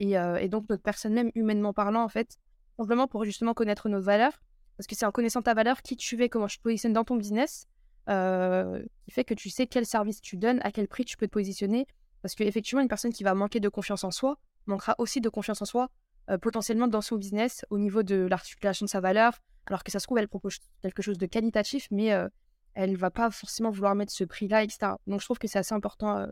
et, 0.00 0.12
et 0.12 0.48
donc 0.48 0.68
notre 0.68 0.82
personne 0.82 1.12
même 1.12 1.32
humainement 1.34 1.72
parlant 1.72 2.04
en 2.04 2.08
fait, 2.08 2.38
simplement 2.76 3.08
pour 3.08 3.24
justement 3.24 3.52
connaître 3.54 3.88
nos 3.88 4.00
valeurs 4.00 4.38
parce 4.78 4.86
que 4.86 4.94
c'est 4.94 5.04
en 5.04 5.10
connaissant 5.10 5.42
ta 5.42 5.54
valeur, 5.54 5.82
qui 5.82 5.96
tu 5.96 6.22
es, 6.22 6.28
comment 6.28 6.46
tu 6.46 6.58
te 6.58 6.62
positionnes 6.62 6.92
dans 6.92 7.04
ton 7.04 7.16
business, 7.16 7.66
euh, 8.08 8.80
qui 9.04 9.10
fait 9.10 9.24
que 9.24 9.34
tu 9.34 9.50
sais 9.50 9.66
quel 9.66 9.84
service 9.84 10.20
tu 10.20 10.36
donnes, 10.36 10.60
à 10.62 10.70
quel 10.70 10.86
prix 10.86 11.04
tu 11.04 11.16
peux 11.16 11.26
te 11.26 11.32
positionner. 11.32 11.88
Parce 12.22 12.36
qu'effectivement, 12.36 12.80
une 12.80 12.88
personne 12.88 13.12
qui 13.12 13.24
va 13.24 13.34
manquer 13.34 13.58
de 13.58 13.68
confiance 13.68 14.04
en 14.04 14.12
soi 14.12 14.38
manquera 14.66 14.94
aussi 14.98 15.20
de 15.20 15.28
confiance 15.28 15.62
en 15.62 15.64
soi 15.64 15.90
euh, 16.30 16.38
potentiellement 16.38 16.86
dans 16.86 17.00
son 17.00 17.16
business 17.16 17.66
au 17.70 17.78
niveau 17.78 18.04
de 18.04 18.28
l'articulation 18.30 18.86
de 18.86 18.90
sa 18.90 19.00
valeur. 19.00 19.40
Alors 19.68 19.84
que 19.84 19.90
ça 19.90 20.00
se 20.00 20.06
trouve, 20.06 20.18
elle 20.18 20.28
propose 20.28 20.58
quelque 20.82 21.02
chose 21.02 21.18
de 21.18 21.26
qualitatif, 21.26 21.88
mais 21.90 22.12
euh, 22.12 22.28
elle 22.74 22.92
ne 22.92 22.96
va 22.96 23.10
pas 23.10 23.30
forcément 23.30 23.70
vouloir 23.70 23.94
mettre 23.94 24.12
ce 24.12 24.24
prix-là, 24.24 24.62
etc. 24.62 24.92
Donc 25.06 25.20
je 25.20 25.26
trouve 25.26 25.38
que 25.38 25.46
c'est 25.48 25.58
assez 25.58 25.74
important, 25.74 26.26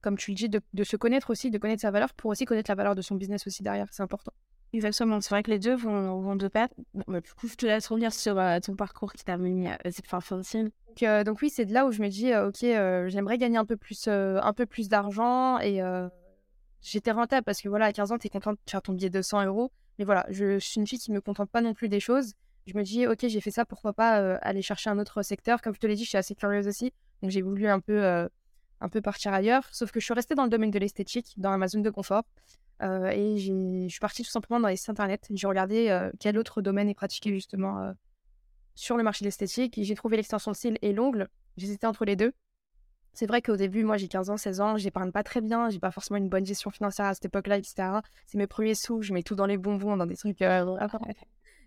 comme 0.00 0.16
tu 0.16 0.30
le 0.30 0.36
dis, 0.36 0.48
de, 0.48 0.60
de, 0.72 0.84
se 0.84 0.96
connaître 0.96 1.30
aussi, 1.30 1.50
de 1.50 1.58
connaître 1.58 1.82
sa 1.82 1.90
valeur 1.90 2.12
pour 2.14 2.30
aussi 2.30 2.44
connaître 2.44 2.70
la 2.70 2.74
valeur 2.74 2.94
de 2.94 3.02
son 3.02 3.14
business 3.14 3.46
aussi 3.46 3.62
derrière. 3.62 3.88
C'est 3.90 4.02
important. 4.02 4.32
Exactement, 4.74 5.20
c'est 5.20 5.30
vrai 5.30 5.44
que 5.44 5.52
les 5.52 5.60
deux 5.60 5.76
vont, 5.76 6.20
vont 6.20 6.34
de 6.34 6.48
pair. 6.48 6.66
Bah, 7.06 7.20
du 7.20 7.32
coup, 7.34 7.46
je 7.46 7.54
te 7.54 7.64
laisse 7.64 7.86
revenir 7.86 8.12
sur 8.12 8.36
euh, 8.36 8.58
ton 8.58 8.74
parcours 8.74 9.12
qui 9.12 9.22
t'a 9.22 9.36
mené 9.36 9.70
à 9.70 9.78
cette 9.92 10.08
fin 10.08 10.18
donc, 10.18 11.02
euh, 11.04 11.22
donc 11.22 11.38
oui, 11.42 11.50
c'est 11.50 11.64
de 11.64 11.72
là 11.72 11.86
où 11.86 11.92
je 11.92 12.02
me 12.02 12.08
dis, 12.08 12.32
euh, 12.32 12.48
ok, 12.48 12.58
j'aimerais 13.08 13.38
gagner 13.38 13.56
un 13.56 13.64
peu 13.64 13.76
plus, 13.76 14.08
un 14.08 14.52
peu 14.52 14.66
plus 14.66 14.88
d'argent 14.88 15.60
et 15.60 15.80
j'étais 16.82 17.12
rentable 17.12 17.44
parce 17.44 17.60
que 17.60 17.68
voilà, 17.68 17.86
à 17.86 17.92
15 17.92 18.10
ans, 18.10 18.18
tu 18.18 18.26
es 18.26 18.30
contente 18.30 18.58
de 18.66 18.70
faire 18.70 18.82
ton 18.82 18.94
billet 18.94 19.10
de 19.10 19.22
100 19.22 19.46
euros. 19.46 19.70
Mais 20.00 20.04
voilà, 20.04 20.26
je, 20.28 20.58
suis 20.58 20.80
une 20.80 20.88
fille 20.88 20.98
qui 20.98 21.12
me 21.12 21.20
contente 21.20 21.50
pas 21.50 21.60
non 21.60 21.72
plus 21.72 21.88
des 21.88 22.00
choses. 22.00 22.32
Je 22.66 22.76
me 22.76 22.82
dis, 22.82 23.06
ok, 23.06 23.26
j'ai 23.26 23.40
fait 23.40 23.50
ça, 23.50 23.64
pourquoi 23.64 23.92
pas 23.92 24.36
aller 24.36 24.62
chercher 24.62 24.90
un 24.90 24.98
autre 24.98 25.22
secteur. 25.22 25.60
Comme 25.60 25.74
je 25.74 25.80
te 25.80 25.86
l'ai 25.86 25.96
dit, 25.96 26.04
je 26.04 26.08
suis 26.08 26.18
assez 26.18 26.34
curieuse 26.34 26.66
aussi, 26.66 26.92
donc 27.22 27.30
j'ai 27.30 27.42
voulu 27.42 27.68
un 27.68 27.80
peu, 27.80 28.28
un 28.80 28.88
peu 28.88 29.02
partir 29.02 29.32
ailleurs. 29.34 29.68
Sauf 29.72 29.90
que 29.92 30.00
je 30.00 30.04
suis 30.04 30.14
restée 30.14 30.34
dans 30.34 30.44
le 30.44 30.50
domaine 30.50 30.70
de 30.70 30.78
l'esthétique, 30.78 31.34
dans 31.36 31.56
ma 31.58 31.68
zone 31.68 31.82
de 31.82 31.90
confort. 31.90 32.22
Euh, 32.82 33.08
et 33.08 33.38
je 33.38 33.86
suis 33.88 34.00
partie 34.00 34.22
tout 34.22 34.30
simplement 34.30 34.60
dans 34.60 34.68
les 34.68 34.76
sites 34.76 34.90
internet. 34.90 35.26
J'ai 35.30 35.46
regardé 35.46 36.08
quel 36.20 36.38
autre 36.38 36.62
domaine 36.62 36.88
est 36.88 36.94
pratiqué 36.94 37.32
justement 37.34 37.92
sur 38.74 38.96
le 38.96 39.02
marché 39.02 39.24
de 39.24 39.28
l'esthétique. 39.28 39.78
J'ai 39.80 39.94
trouvé 39.94 40.16
l'extension 40.16 40.50
de 40.50 40.56
cils 40.56 40.78
et 40.82 40.92
l'ongle. 40.92 41.28
J'hésitais 41.56 41.86
entre 41.86 42.04
les 42.04 42.16
deux. 42.16 42.32
C'est 43.12 43.26
vrai 43.26 43.42
qu'au 43.42 43.56
début, 43.56 43.84
moi 43.84 43.96
j'ai 43.96 44.08
15 44.08 44.30
ans, 44.30 44.36
16 44.36 44.60
ans, 44.60 44.76
j'épargne 44.76 45.12
pas 45.12 45.22
très 45.22 45.40
bien, 45.40 45.70
j'ai 45.70 45.78
pas 45.78 45.92
forcément 45.92 46.18
une 46.18 46.28
bonne 46.28 46.44
gestion 46.44 46.70
financière 46.70 47.06
à 47.06 47.14
cette 47.14 47.26
époque-là, 47.26 47.58
etc. 47.58 48.00
C'est 48.26 48.38
mes 48.38 48.48
premiers 48.48 48.74
sous, 48.74 49.02
je 49.02 49.12
mets 49.12 49.22
tout 49.22 49.36
dans 49.36 49.46
les 49.46 49.56
bonbons, 49.56 49.96
dans 49.96 50.06
des 50.06 50.16
trucs. 50.16 50.42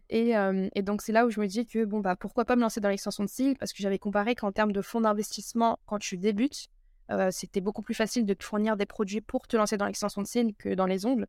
Et, 0.09 0.33
et, 0.73 0.81
donc 0.81 1.01
c'est 1.01 1.11
là 1.11 1.25
où 1.25 1.29
je 1.29 1.39
me 1.39 1.47
dis 1.47 1.65
que 1.65 1.83
bon 1.83 1.99
bah 1.99 2.15
pourquoi 2.15 2.45
pas 2.45 2.55
me 2.55 2.61
lancer 2.61 2.79
dans 2.79 2.89
l'extension 2.89 3.23
de 3.23 3.29
cils 3.29 3.57
parce 3.57 3.73
que 3.73 3.83
j'avais 3.83 3.99
comparé 3.99 4.35
qu'en 4.35 4.51
termes 4.53 4.71
de 4.71 4.81
fonds 4.81 5.01
d'investissement 5.01 5.79
quand 5.85 5.99
tu 5.99 6.17
débutes, 6.17 6.69
euh, 7.09 7.29
c'était 7.31 7.61
beaucoup 7.61 7.81
plus 7.81 7.93
facile 7.93 8.25
de 8.25 8.33
te 8.33 8.43
fournir 8.43 8.75
des 8.75 8.85
produits 8.85 9.21
pour 9.21 9.47
te 9.47 9.55
lancer 9.55 9.77
dans 9.77 9.85
l'extension 9.85 10.21
de 10.21 10.27
cils 10.27 10.53
que 10.55 10.73
dans 10.73 10.85
les 10.85 11.05
ongles 11.05 11.27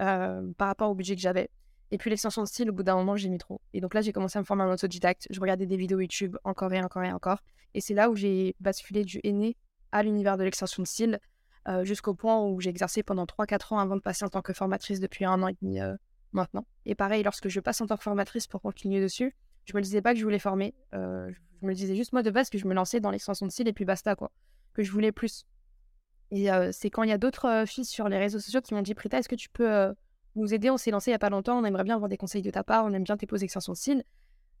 euh, 0.00 0.52
par 0.56 0.68
rapport 0.68 0.90
au 0.90 0.94
budget 0.94 1.16
que 1.16 1.20
j'avais. 1.20 1.50
Et 1.90 1.98
puis 1.98 2.10
l'extension 2.10 2.42
de 2.42 2.48
style, 2.48 2.70
au 2.70 2.72
bout 2.72 2.82
d'un 2.82 2.96
moment, 2.96 3.16
j'ai 3.16 3.28
mis 3.28 3.38
trop. 3.38 3.60
Et 3.72 3.80
donc 3.80 3.94
là, 3.94 4.00
j'ai 4.00 4.12
commencé 4.12 4.36
à 4.38 4.40
me 4.40 4.44
former 4.44 4.64
en 4.64 4.72
autodidacte. 4.72 5.26
Je 5.30 5.40
regardais 5.40 5.66
des 5.66 5.76
vidéos 5.76 6.00
YouTube 6.00 6.36
encore 6.42 6.72
et 6.72 6.82
encore 6.82 7.04
et 7.04 7.12
encore. 7.12 7.38
Et 7.74 7.80
c'est 7.80 7.94
là 7.94 8.10
où 8.10 8.16
j'ai 8.16 8.56
basculé 8.58 9.04
du 9.04 9.20
aîné 9.22 9.56
à 9.92 10.02
l'univers 10.02 10.36
de 10.36 10.42
l'extension 10.42 10.82
de 10.82 10.88
style, 10.88 11.20
euh, 11.68 11.84
jusqu'au 11.84 12.14
point 12.14 12.44
où 12.44 12.60
j'ai 12.60 12.70
exercé 12.70 13.02
pendant 13.02 13.24
3-4 13.24 13.74
ans 13.74 13.78
avant 13.78 13.96
de 13.96 14.00
passer 14.00 14.24
en 14.24 14.28
tant 14.28 14.42
que 14.42 14.52
formatrice 14.52 14.98
depuis 14.98 15.24
un 15.24 15.42
an 15.42 15.48
et 15.48 15.56
demi 15.62 15.78
maintenant. 16.32 16.66
Et 16.84 16.94
pareil, 16.94 17.22
lorsque 17.22 17.48
je 17.48 17.60
passe 17.60 17.80
en 17.80 17.86
tant 17.86 17.96
que 17.96 18.02
formatrice 18.02 18.46
pour 18.46 18.60
continuer 18.60 19.00
dessus, 19.00 19.34
je 19.64 19.76
me 19.76 19.82
disais 19.82 20.02
pas 20.02 20.12
que 20.12 20.18
je 20.18 20.24
voulais 20.24 20.38
former. 20.38 20.74
je 20.92 21.66
me 21.66 21.74
disais 21.74 21.96
juste 21.96 22.12
moi 22.12 22.22
de 22.22 22.30
base 22.30 22.50
que 22.50 22.58
je 22.58 22.66
me 22.66 22.74
lançais 22.74 23.00
dans 23.00 23.10
l'extension 23.10 23.46
de 23.46 23.50
style 23.52 23.68
et 23.68 23.72
puis 23.72 23.84
basta 23.84 24.14
quoi. 24.14 24.30
Que 24.74 24.82
je 24.82 24.92
voulais 24.92 25.12
plus. 25.12 25.46
Et 26.30 26.48
c'est 26.72 26.90
quand 26.90 27.02
il 27.02 27.10
y 27.10 27.12
a 27.12 27.18
d'autres 27.18 27.64
filles 27.66 27.84
sur 27.84 28.08
les 28.08 28.18
réseaux 28.18 28.40
sociaux 28.40 28.60
qui 28.60 28.74
m'ont 28.74 28.82
dit 28.82 28.94
Prita, 28.94 29.18
est-ce 29.18 29.28
que 29.28 29.34
tu 29.34 29.48
peux 29.48 29.94
nous 30.34 30.54
aider? 30.54 30.70
On 30.70 30.76
s'est 30.76 30.90
lancé 30.90 31.10
il 31.10 31.12
y 31.12 31.14
a 31.14 31.18
pas 31.18 31.30
longtemps, 31.30 31.58
on 31.58 31.64
aimerait 31.64 31.84
bien 31.84 31.94
avoir 31.94 32.08
des 32.08 32.16
conseils 32.16 32.42
de 32.42 32.50
ta 32.50 32.62
part, 32.62 32.84
on 32.84 32.92
aime 32.92 33.04
bien 33.04 33.16
tes 33.16 33.26
poses 33.26 33.42
extensions 33.42 33.72
de 33.72 33.78
style. 33.78 34.04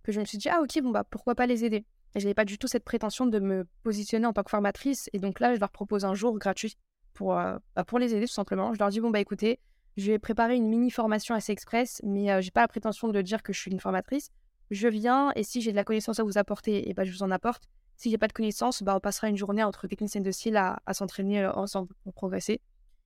Que 0.02 0.12
je 0.12 0.20
me 0.20 0.24
suis 0.24 0.38
dit 0.38 0.48
Ah 0.48 0.60
ok, 0.62 0.80
bon 0.82 0.90
bah 0.90 1.04
pourquoi 1.04 1.34
pas 1.34 1.46
les 1.46 1.64
aider? 1.64 1.84
Et 2.14 2.20
je 2.20 2.24
n'avais 2.24 2.34
pas 2.34 2.44
du 2.44 2.58
tout 2.58 2.68
cette 2.68 2.84
prétention 2.84 3.26
de 3.26 3.38
me 3.38 3.66
positionner 3.82 4.26
en 4.26 4.32
tant 4.32 4.42
que 4.42 4.50
formatrice. 4.50 5.10
Et 5.12 5.18
donc 5.18 5.40
là, 5.40 5.54
je 5.54 5.60
leur 5.60 5.70
propose 5.70 6.04
un 6.04 6.14
jour 6.14 6.38
gratuit 6.38 6.76
pour, 7.12 7.34
bah, 7.34 7.60
pour 7.86 7.98
les 7.98 8.14
aider 8.14 8.26
tout 8.26 8.32
simplement. 8.32 8.72
Je 8.72 8.78
leur 8.78 8.88
dis 8.88 9.00
Bon 9.00 9.10
bah 9.10 9.20
écoutez, 9.20 9.60
je 9.96 10.12
vais 10.12 10.18
préparer 10.18 10.56
une 10.56 10.68
mini 10.68 10.90
formation 10.90 11.34
assez 11.34 11.52
express, 11.52 12.00
mais 12.04 12.42
j'ai 12.42 12.50
pas 12.50 12.60
la 12.60 12.68
prétention 12.68 13.08
de 13.08 13.22
dire 13.22 13.42
que 13.42 13.52
je 13.52 13.58
suis 13.58 13.70
une 13.70 13.80
formatrice. 13.80 14.30
Je 14.70 14.88
viens 14.88 15.32
et 15.36 15.42
si 15.42 15.60
j'ai 15.60 15.70
de 15.70 15.76
la 15.76 15.84
connaissance 15.84 16.18
à 16.18 16.24
vous 16.24 16.38
apporter, 16.38 16.88
et 16.88 16.94
bah, 16.94 17.04
je 17.04 17.12
vous 17.12 17.22
en 17.22 17.30
apporte. 17.30 17.68
Si 17.96 18.10
j'ai 18.10 18.18
pas 18.18 18.28
de 18.28 18.32
connaissances, 18.32 18.82
bah, 18.82 18.96
on 18.96 19.00
passera 19.00 19.28
une 19.28 19.36
journée 19.36 19.62
entre 19.62 19.86
techniciennes 19.86 20.22
de 20.22 20.30
style 20.30 20.56
à, 20.56 20.80
s'entraîner 20.92 21.44
euh, 21.44 21.52
ensemble 21.52 21.94
pour 22.02 22.12
progresser. 22.12 22.60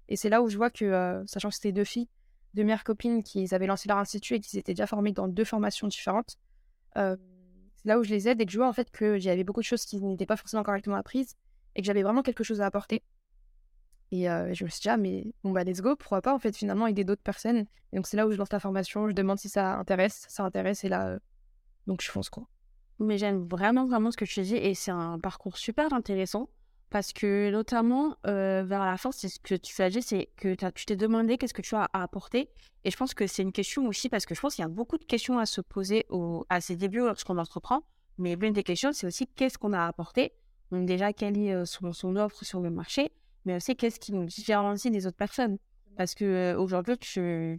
Et 0.08 0.16
c'est 0.16 0.28
là 0.28 0.42
où 0.42 0.48
je 0.48 0.56
vois 0.56 0.70
que, 0.70 0.84
euh, 0.84 1.24
sachant 1.26 1.50
que 1.50 1.54
c'était 1.54 1.72
deux 1.72 1.84
filles, 1.84 2.08
deux 2.54 2.64
meilleures 2.64 2.82
copines 2.82 3.22
qui 3.22 3.46
avaient 3.54 3.68
lancé 3.68 3.88
leur 3.88 3.98
institut 3.98 4.34
et 4.34 4.40
qui 4.40 4.50
s'étaient 4.50 4.72
déjà 4.72 4.88
formées 4.88 5.12
dans 5.12 5.28
deux 5.28 5.44
formations 5.44 5.86
différentes, 5.86 6.36
euh, 6.96 7.16
c'est 7.76 7.88
là 7.88 8.00
où 8.00 8.02
je 8.02 8.10
les 8.10 8.28
aide 8.28 8.40
et 8.40 8.46
que 8.46 8.52
je 8.52 8.58
vois 8.58 8.68
en 8.68 8.72
fait 8.72 8.90
que 8.90 9.18
j'avais 9.18 9.44
beaucoup 9.44 9.60
de 9.60 9.66
choses 9.66 9.84
qui 9.84 10.00
n'étaient 10.00 10.26
pas 10.26 10.36
forcément 10.36 10.64
correctement 10.64 10.96
apprises 10.96 11.36
et 11.76 11.82
que 11.82 11.86
j'avais 11.86 12.02
vraiment 12.02 12.22
quelque 12.22 12.42
chose 12.42 12.60
à 12.60 12.66
apporter. 12.66 13.02
Et 14.12 14.24
je 14.24 14.64
me 14.64 14.68
suis 14.68 14.80
dit, 14.80 14.88
ah, 14.88 14.96
mais 14.96 15.32
bon, 15.44 15.52
bah, 15.52 15.62
let's 15.62 15.80
go, 15.80 15.94
pourquoi 15.94 16.20
pas 16.20 16.34
en 16.34 16.38
fait 16.38 16.56
finalement 16.56 16.86
aider 16.86 17.04
d'autres 17.04 17.22
personnes. 17.22 17.66
Donc 17.92 18.06
c'est 18.06 18.16
là 18.16 18.26
où 18.26 18.32
je 18.32 18.36
lance 18.36 18.52
la 18.52 18.60
formation, 18.60 19.08
je 19.08 19.14
demande 19.14 19.38
si 19.38 19.48
ça 19.48 19.76
intéresse, 19.76 20.26
ça 20.28 20.44
intéresse 20.44 20.84
et 20.84 20.88
là, 20.88 21.18
donc 21.86 22.02
je 22.02 22.10
fonce 22.10 22.30
quoi. 22.30 22.44
Mais 22.98 23.18
j'aime 23.18 23.46
vraiment, 23.46 23.86
vraiment 23.86 24.10
ce 24.10 24.16
que 24.16 24.24
tu 24.24 24.42
dis 24.42 24.56
et 24.56 24.74
c'est 24.74 24.90
un 24.90 25.18
parcours 25.18 25.56
super 25.56 25.92
intéressant 25.92 26.48
parce 26.90 27.12
que 27.12 27.50
notamment 27.50 28.16
euh, 28.26 28.64
vers 28.66 28.84
la 28.84 28.96
fin, 28.96 29.12
c'est 29.12 29.28
ce 29.28 29.38
que 29.38 29.54
tu 29.54 29.72
fais, 29.72 29.90
c'est 30.00 30.28
que 30.36 30.54
tu 30.70 30.86
t'es 30.86 30.96
demandé 30.96 31.38
qu'est-ce 31.38 31.54
que 31.54 31.62
tu 31.62 31.76
as 31.76 31.84
à 31.92 32.02
apporter. 32.02 32.50
Et 32.84 32.90
je 32.90 32.96
pense 32.96 33.14
que 33.14 33.26
c'est 33.26 33.42
une 33.42 33.52
question 33.52 33.86
aussi 33.86 34.08
parce 34.08 34.26
que 34.26 34.34
je 34.34 34.40
pense 34.40 34.56
qu'il 34.56 34.62
y 34.62 34.66
a 34.66 34.68
beaucoup 34.68 34.98
de 34.98 35.04
questions 35.04 35.38
à 35.38 35.46
se 35.46 35.60
poser 35.60 36.04
au, 36.08 36.44
à 36.48 36.60
ses 36.60 36.76
débuts 36.76 36.98
lorsqu'on 36.98 37.38
entreprend. 37.38 37.82
Mais 38.18 38.34
l'une 38.34 38.52
des 38.52 38.64
questions, 38.64 38.92
c'est 38.92 39.06
aussi 39.06 39.28
qu'est-ce 39.28 39.56
qu'on 39.56 39.72
a 39.72 39.80
à 39.80 39.86
apporter. 39.86 40.32
Donc 40.72 40.86
déjà, 40.86 41.12
quelle 41.12 41.38
est 41.38 41.54
euh, 41.54 41.64
son, 41.64 41.92
son, 41.92 42.16
offre 42.16 42.44
sur 42.44 42.60
le 42.60 42.70
marché, 42.70 43.12
mais 43.44 43.56
aussi 43.56 43.76
qu'est-ce 43.76 44.00
qui 44.00 44.12
nous 44.12 44.24
différencie 44.24 44.92
des 44.92 45.06
autres 45.06 45.16
personnes? 45.16 45.58
Parce 45.96 46.14
que 46.14 46.24
euh, 46.24 46.58
aujourd'hui, 46.58 46.96
tu, 46.98 47.58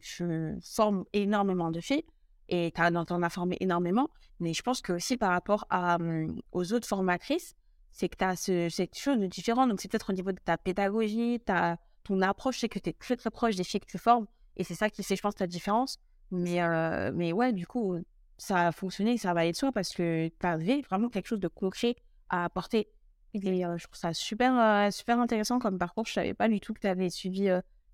formes 0.64 1.06
énormément 1.14 1.72
de 1.72 1.80
filles 1.80 2.06
et 2.50 2.72
tu 2.76 2.82
en 2.82 3.24
as 3.24 3.30
formé 3.30 3.58
énormément. 3.60 4.10
Mais 4.40 4.54
je 4.54 4.62
pense 4.62 4.82
que 4.82 4.94
aussi 4.94 5.18
par 5.18 5.32
rapport 5.32 5.66
à, 5.70 5.98
mmh, 6.00 6.42
aux 6.52 6.74
autres 6.74 6.88
formatrices, 6.88 7.54
c'est 7.92 8.10
que 8.10 8.16
tu 8.18 8.24
as 8.24 8.36
ce, 8.36 8.70
cette 8.70 8.98
chose 8.98 9.20
de 9.20 9.28
différent. 9.28 9.68
Donc, 9.68 9.82
c'est 9.82 9.90
peut-être 9.90 10.10
au 10.10 10.14
niveau 10.14 10.32
de 10.32 10.40
ta 10.44 10.58
pédagogie, 10.58 11.40
ta, 11.46 11.78
ton 12.04 12.22
approche, 12.22 12.60
c'est 12.60 12.70
que 12.70 12.80
tu 12.80 12.90
es 12.90 12.94
très 12.94 13.16
très 13.16 13.30
proche 13.30 13.56
des 13.56 13.64
filles 13.64 13.82
que 13.82 13.86
tu 13.86 13.98
formes. 13.98 14.26
Et 14.58 14.64
c'est 14.64 14.76
ça 14.76 14.90
qui 14.90 15.04
fait, 15.04 15.16
je 15.16 15.22
pense, 15.22 15.40
la 15.40 15.48
différence. 15.48 16.00
Mais, 16.32 16.62
euh, 16.62 17.12
mais 17.14 17.34
ouais, 17.34 17.52
du 17.52 17.68
coup, 17.68 17.98
ça 18.38 18.68
a 18.68 18.72
fonctionné, 18.72 19.18
ça 19.18 19.34
va 19.34 19.42
aller 19.42 19.52
de 19.52 19.58
soi 19.58 19.72
parce 19.72 19.94
que 19.94 20.30
tu 20.30 20.48
avais 20.48 20.82
vraiment 20.82 21.10
quelque 21.10 21.28
chose 21.28 21.40
de 21.40 21.48
concret 21.48 21.96
à 22.30 22.46
apporter. 22.46 22.90
Et 23.34 23.66
euh, 23.66 23.78
je 23.78 23.86
trouve 23.86 23.98
ça 23.98 24.14
super, 24.14 24.58
euh, 24.58 24.92
super 24.92 25.20
intéressant 25.20 25.60
comme 25.60 25.78
parcours. 25.78 26.06
Je 26.06 26.14
savais 26.14 26.34
pas 26.34 26.48
du 26.48 26.60
tout 26.60 26.74
que 26.74 26.80
tu 26.80 26.88
avais 26.88 27.10
suivi 27.10 27.50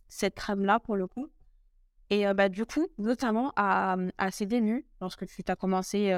cette 0.08 0.36
trame-là 0.36 0.80
pour 0.80 0.96
le 0.96 1.08
coup. 1.08 1.28
Et 2.10 2.26
bah, 2.34 2.48
du 2.48 2.66
coup, 2.66 2.88
notamment 2.98 3.52
à, 3.58 3.98
mmh, 3.98 4.12
à 4.18 4.32
ces 4.32 4.46
débuts, 4.46 4.86
lorsque 5.02 5.26
tu 5.28 5.44
as 5.46 5.56
commencé 5.56 6.18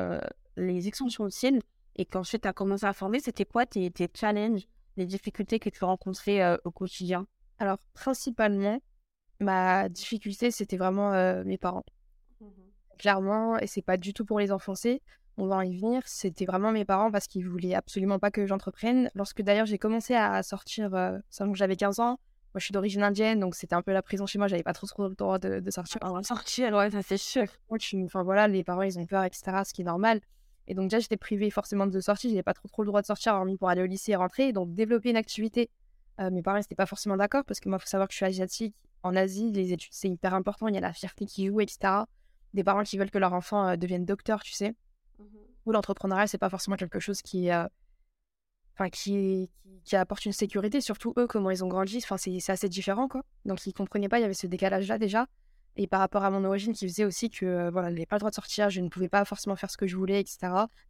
les 0.55 0.87
extensions 0.87 1.25
de 1.25 1.29
cils 1.29 1.61
et 1.95 2.05
qu'ensuite 2.05 2.43
tu 2.43 2.47
as 2.47 2.53
commencé 2.53 2.85
à 2.85 2.93
former, 2.93 3.19
c'était 3.19 3.45
quoi 3.45 3.65
tes, 3.65 3.89
tes, 3.91 4.07
challenges, 4.13 4.67
les 4.97 5.05
difficultés 5.05 5.59
que 5.59 5.69
tu 5.69 5.83
rencontrais 5.83 6.57
au 6.63 6.71
quotidien? 6.71 7.25
Alors, 7.57 7.79
principalement, 7.93 8.79
ma 9.39 9.89
difficulté, 9.89 10.51
c'était 10.51 10.77
vraiment 10.77 11.43
mes 11.43 11.57
parents. 11.57 11.85
Mmh 12.39 12.47
Clairement, 12.99 13.57
et 13.57 13.65
c'est 13.65 13.81
pas 13.81 13.95
du 13.95 14.13
tout 14.13 14.25
pour 14.25 14.39
les 14.41 14.51
enfoncer, 14.51 15.01
on 15.39 15.47
va 15.47 15.65
y 15.65 15.77
venir, 15.77 16.01
c'était 16.05 16.45
vraiment 16.45 16.71
mes 16.71 16.85
parents 16.85 17.11
parce 17.11 17.27
qu'ils 17.27 17.47
voulaient 17.47 17.75
absolument 17.75 18.19
pas 18.19 18.31
que 18.31 18.45
j'entreprenne. 18.45 19.09
Lorsque 19.15 19.41
d'ailleurs 19.41 19.65
j'ai 19.65 19.77
commencé 19.77 20.13
à 20.15 20.43
sortir, 20.43 20.93
euh, 20.93 21.17
que 21.19 21.55
j'avais 21.55 21.75
15 21.75 21.99
ans, 21.99 22.19
moi, 22.53 22.59
je 22.59 22.65
suis 22.65 22.71
d'origine 22.71 23.03
indienne, 23.03 23.39
donc 23.39 23.53
c'était 23.53 23.75
un 23.75 23.83
peu 23.83 23.93
la 23.93 24.01
prison 24.01 24.25
chez 24.25 24.39
moi. 24.39 24.47
J'avais 24.47 24.63
pas 24.63 24.73
trop, 24.73 24.87
trop 24.87 25.07
le 25.07 25.13
droit 25.13 25.37
de, 25.37 25.59
de 25.59 25.71
sortir. 25.71 25.99
Ah, 26.01 26.23
sortir, 26.23 26.73
ouais, 26.73 26.89
ça 26.89 27.03
c'est 27.03 27.17
sûr. 27.17 27.45
Enfin 28.05 28.23
voilà, 28.23 28.47
les 28.47 28.63
parents, 28.63 28.81
ils 28.81 28.97
ont 28.97 29.05
peur, 29.05 29.23
etc., 29.23 29.61
ce 29.65 29.71
qui 29.71 29.81
est 29.81 29.85
normal. 29.85 30.19
Et 30.67 30.73
donc 30.73 30.89
déjà, 30.89 30.99
j'étais 30.99 31.17
privée 31.17 31.51
forcément 31.51 31.85
de 31.85 31.99
sortie. 31.99 32.29
J'avais 32.29 32.41
pas 32.41 32.55
trop, 32.55 32.67
trop 32.67 32.81
le 32.81 32.87
droit 32.87 33.01
de 33.01 33.05
sortir, 33.05 33.35
hormis 33.35 33.57
pour 33.57 33.69
aller 33.69 33.83
au 33.83 33.85
lycée 33.85 34.13
et 34.13 34.15
rentrer. 34.15 34.51
Donc 34.51 34.73
développer 34.73 35.11
une 35.11 35.15
activité, 35.15 35.69
euh, 36.19 36.31
mes 36.31 36.41
parents 36.41 36.57
n'étaient 36.57 36.73
pas 36.73 36.87
forcément 36.87 37.17
d'accord 37.17 37.45
parce 37.45 37.59
que 37.59 37.69
moi, 37.69 37.77
il 37.77 37.81
faut 37.81 37.87
savoir 37.87 38.07
que 38.07 38.13
je 38.13 38.17
suis 38.17 38.25
asiatique. 38.25 38.75
En 39.03 39.15
Asie, 39.15 39.51
les 39.51 39.71
études, 39.71 39.93
c'est 39.93 40.09
hyper 40.09 40.33
important. 40.33 40.67
Il 40.67 40.73
y 40.73 40.77
a 40.77 40.81
la 40.81 40.93
fierté 40.93 41.25
qui 41.25 41.45
joue, 41.47 41.61
etc. 41.61 42.03
Des 42.55 42.63
parents 42.63 42.83
qui 42.83 42.97
veulent 42.97 43.11
que 43.11 43.19
leur 43.19 43.33
enfant 43.33 43.67
euh, 43.67 43.75
devienne 43.75 44.05
docteur, 44.05 44.41
tu 44.41 44.53
sais. 44.53 44.73
Mmh 45.19 45.23
Ou 45.65 45.71
l'entrepreneuriat, 45.71 46.27
c'est 46.27 46.37
pas 46.37 46.49
forcément 46.49 46.77
quelque 46.77 46.99
chose 46.99 47.21
qui. 47.21 47.51
Euh, 47.51 47.65
qui, 48.87 49.49
qui, 49.83 49.95
apporte 49.97 50.25
une 50.25 50.31
sécurité, 50.31 50.79
surtout 50.79 51.13
eux, 51.17 51.27
comment 51.27 51.51
ils 51.51 51.65
ont 51.65 51.67
grandi. 51.67 51.97
Enfin, 51.97 52.15
c'est 52.15 52.49
assez 52.49 52.69
différent, 52.69 53.09
quoi. 53.09 53.23
Donc, 53.43 53.65
ils 53.67 53.73
comprenaient 53.73 54.07
pas, 54.07 54.19
il 54.19 54.21
y 54.21 54.25
avait 54.25 54.33
ce 54.33 54.47
décalage-là 54.47 54.97
déjà. 54.97 55.27
Et 55.75 55.87
par 55.87 55.99
rapport 55.99 56.23
à 56.23 56.29
mon 56.29 56.43
origine, 56.45 56.73
qui 56.73 56.87
faisait 56.87 57.05
aussi 57.05 57.29
que, 57.29 57.45
euh, 57.45 57.71
voilà, 57.71 57.89
n'avais 57.89 58.05
pas 58.05 58.15
le 58.15 58.19
droit 58.19 58.29
de 58.29 58.35
sortir, 58.35 58.69
je 58.69 58.81
ne 58.81 58.89
pouvais 58.89 59.09
pas 59.09 59.23
forcément 59.25 59.55
faire 59.55 59.69
ce 59.69 59.77
que 59.77 59.87
je 59.87 59.95
voulais, 59.95 60.19
etc. 60.19 60.39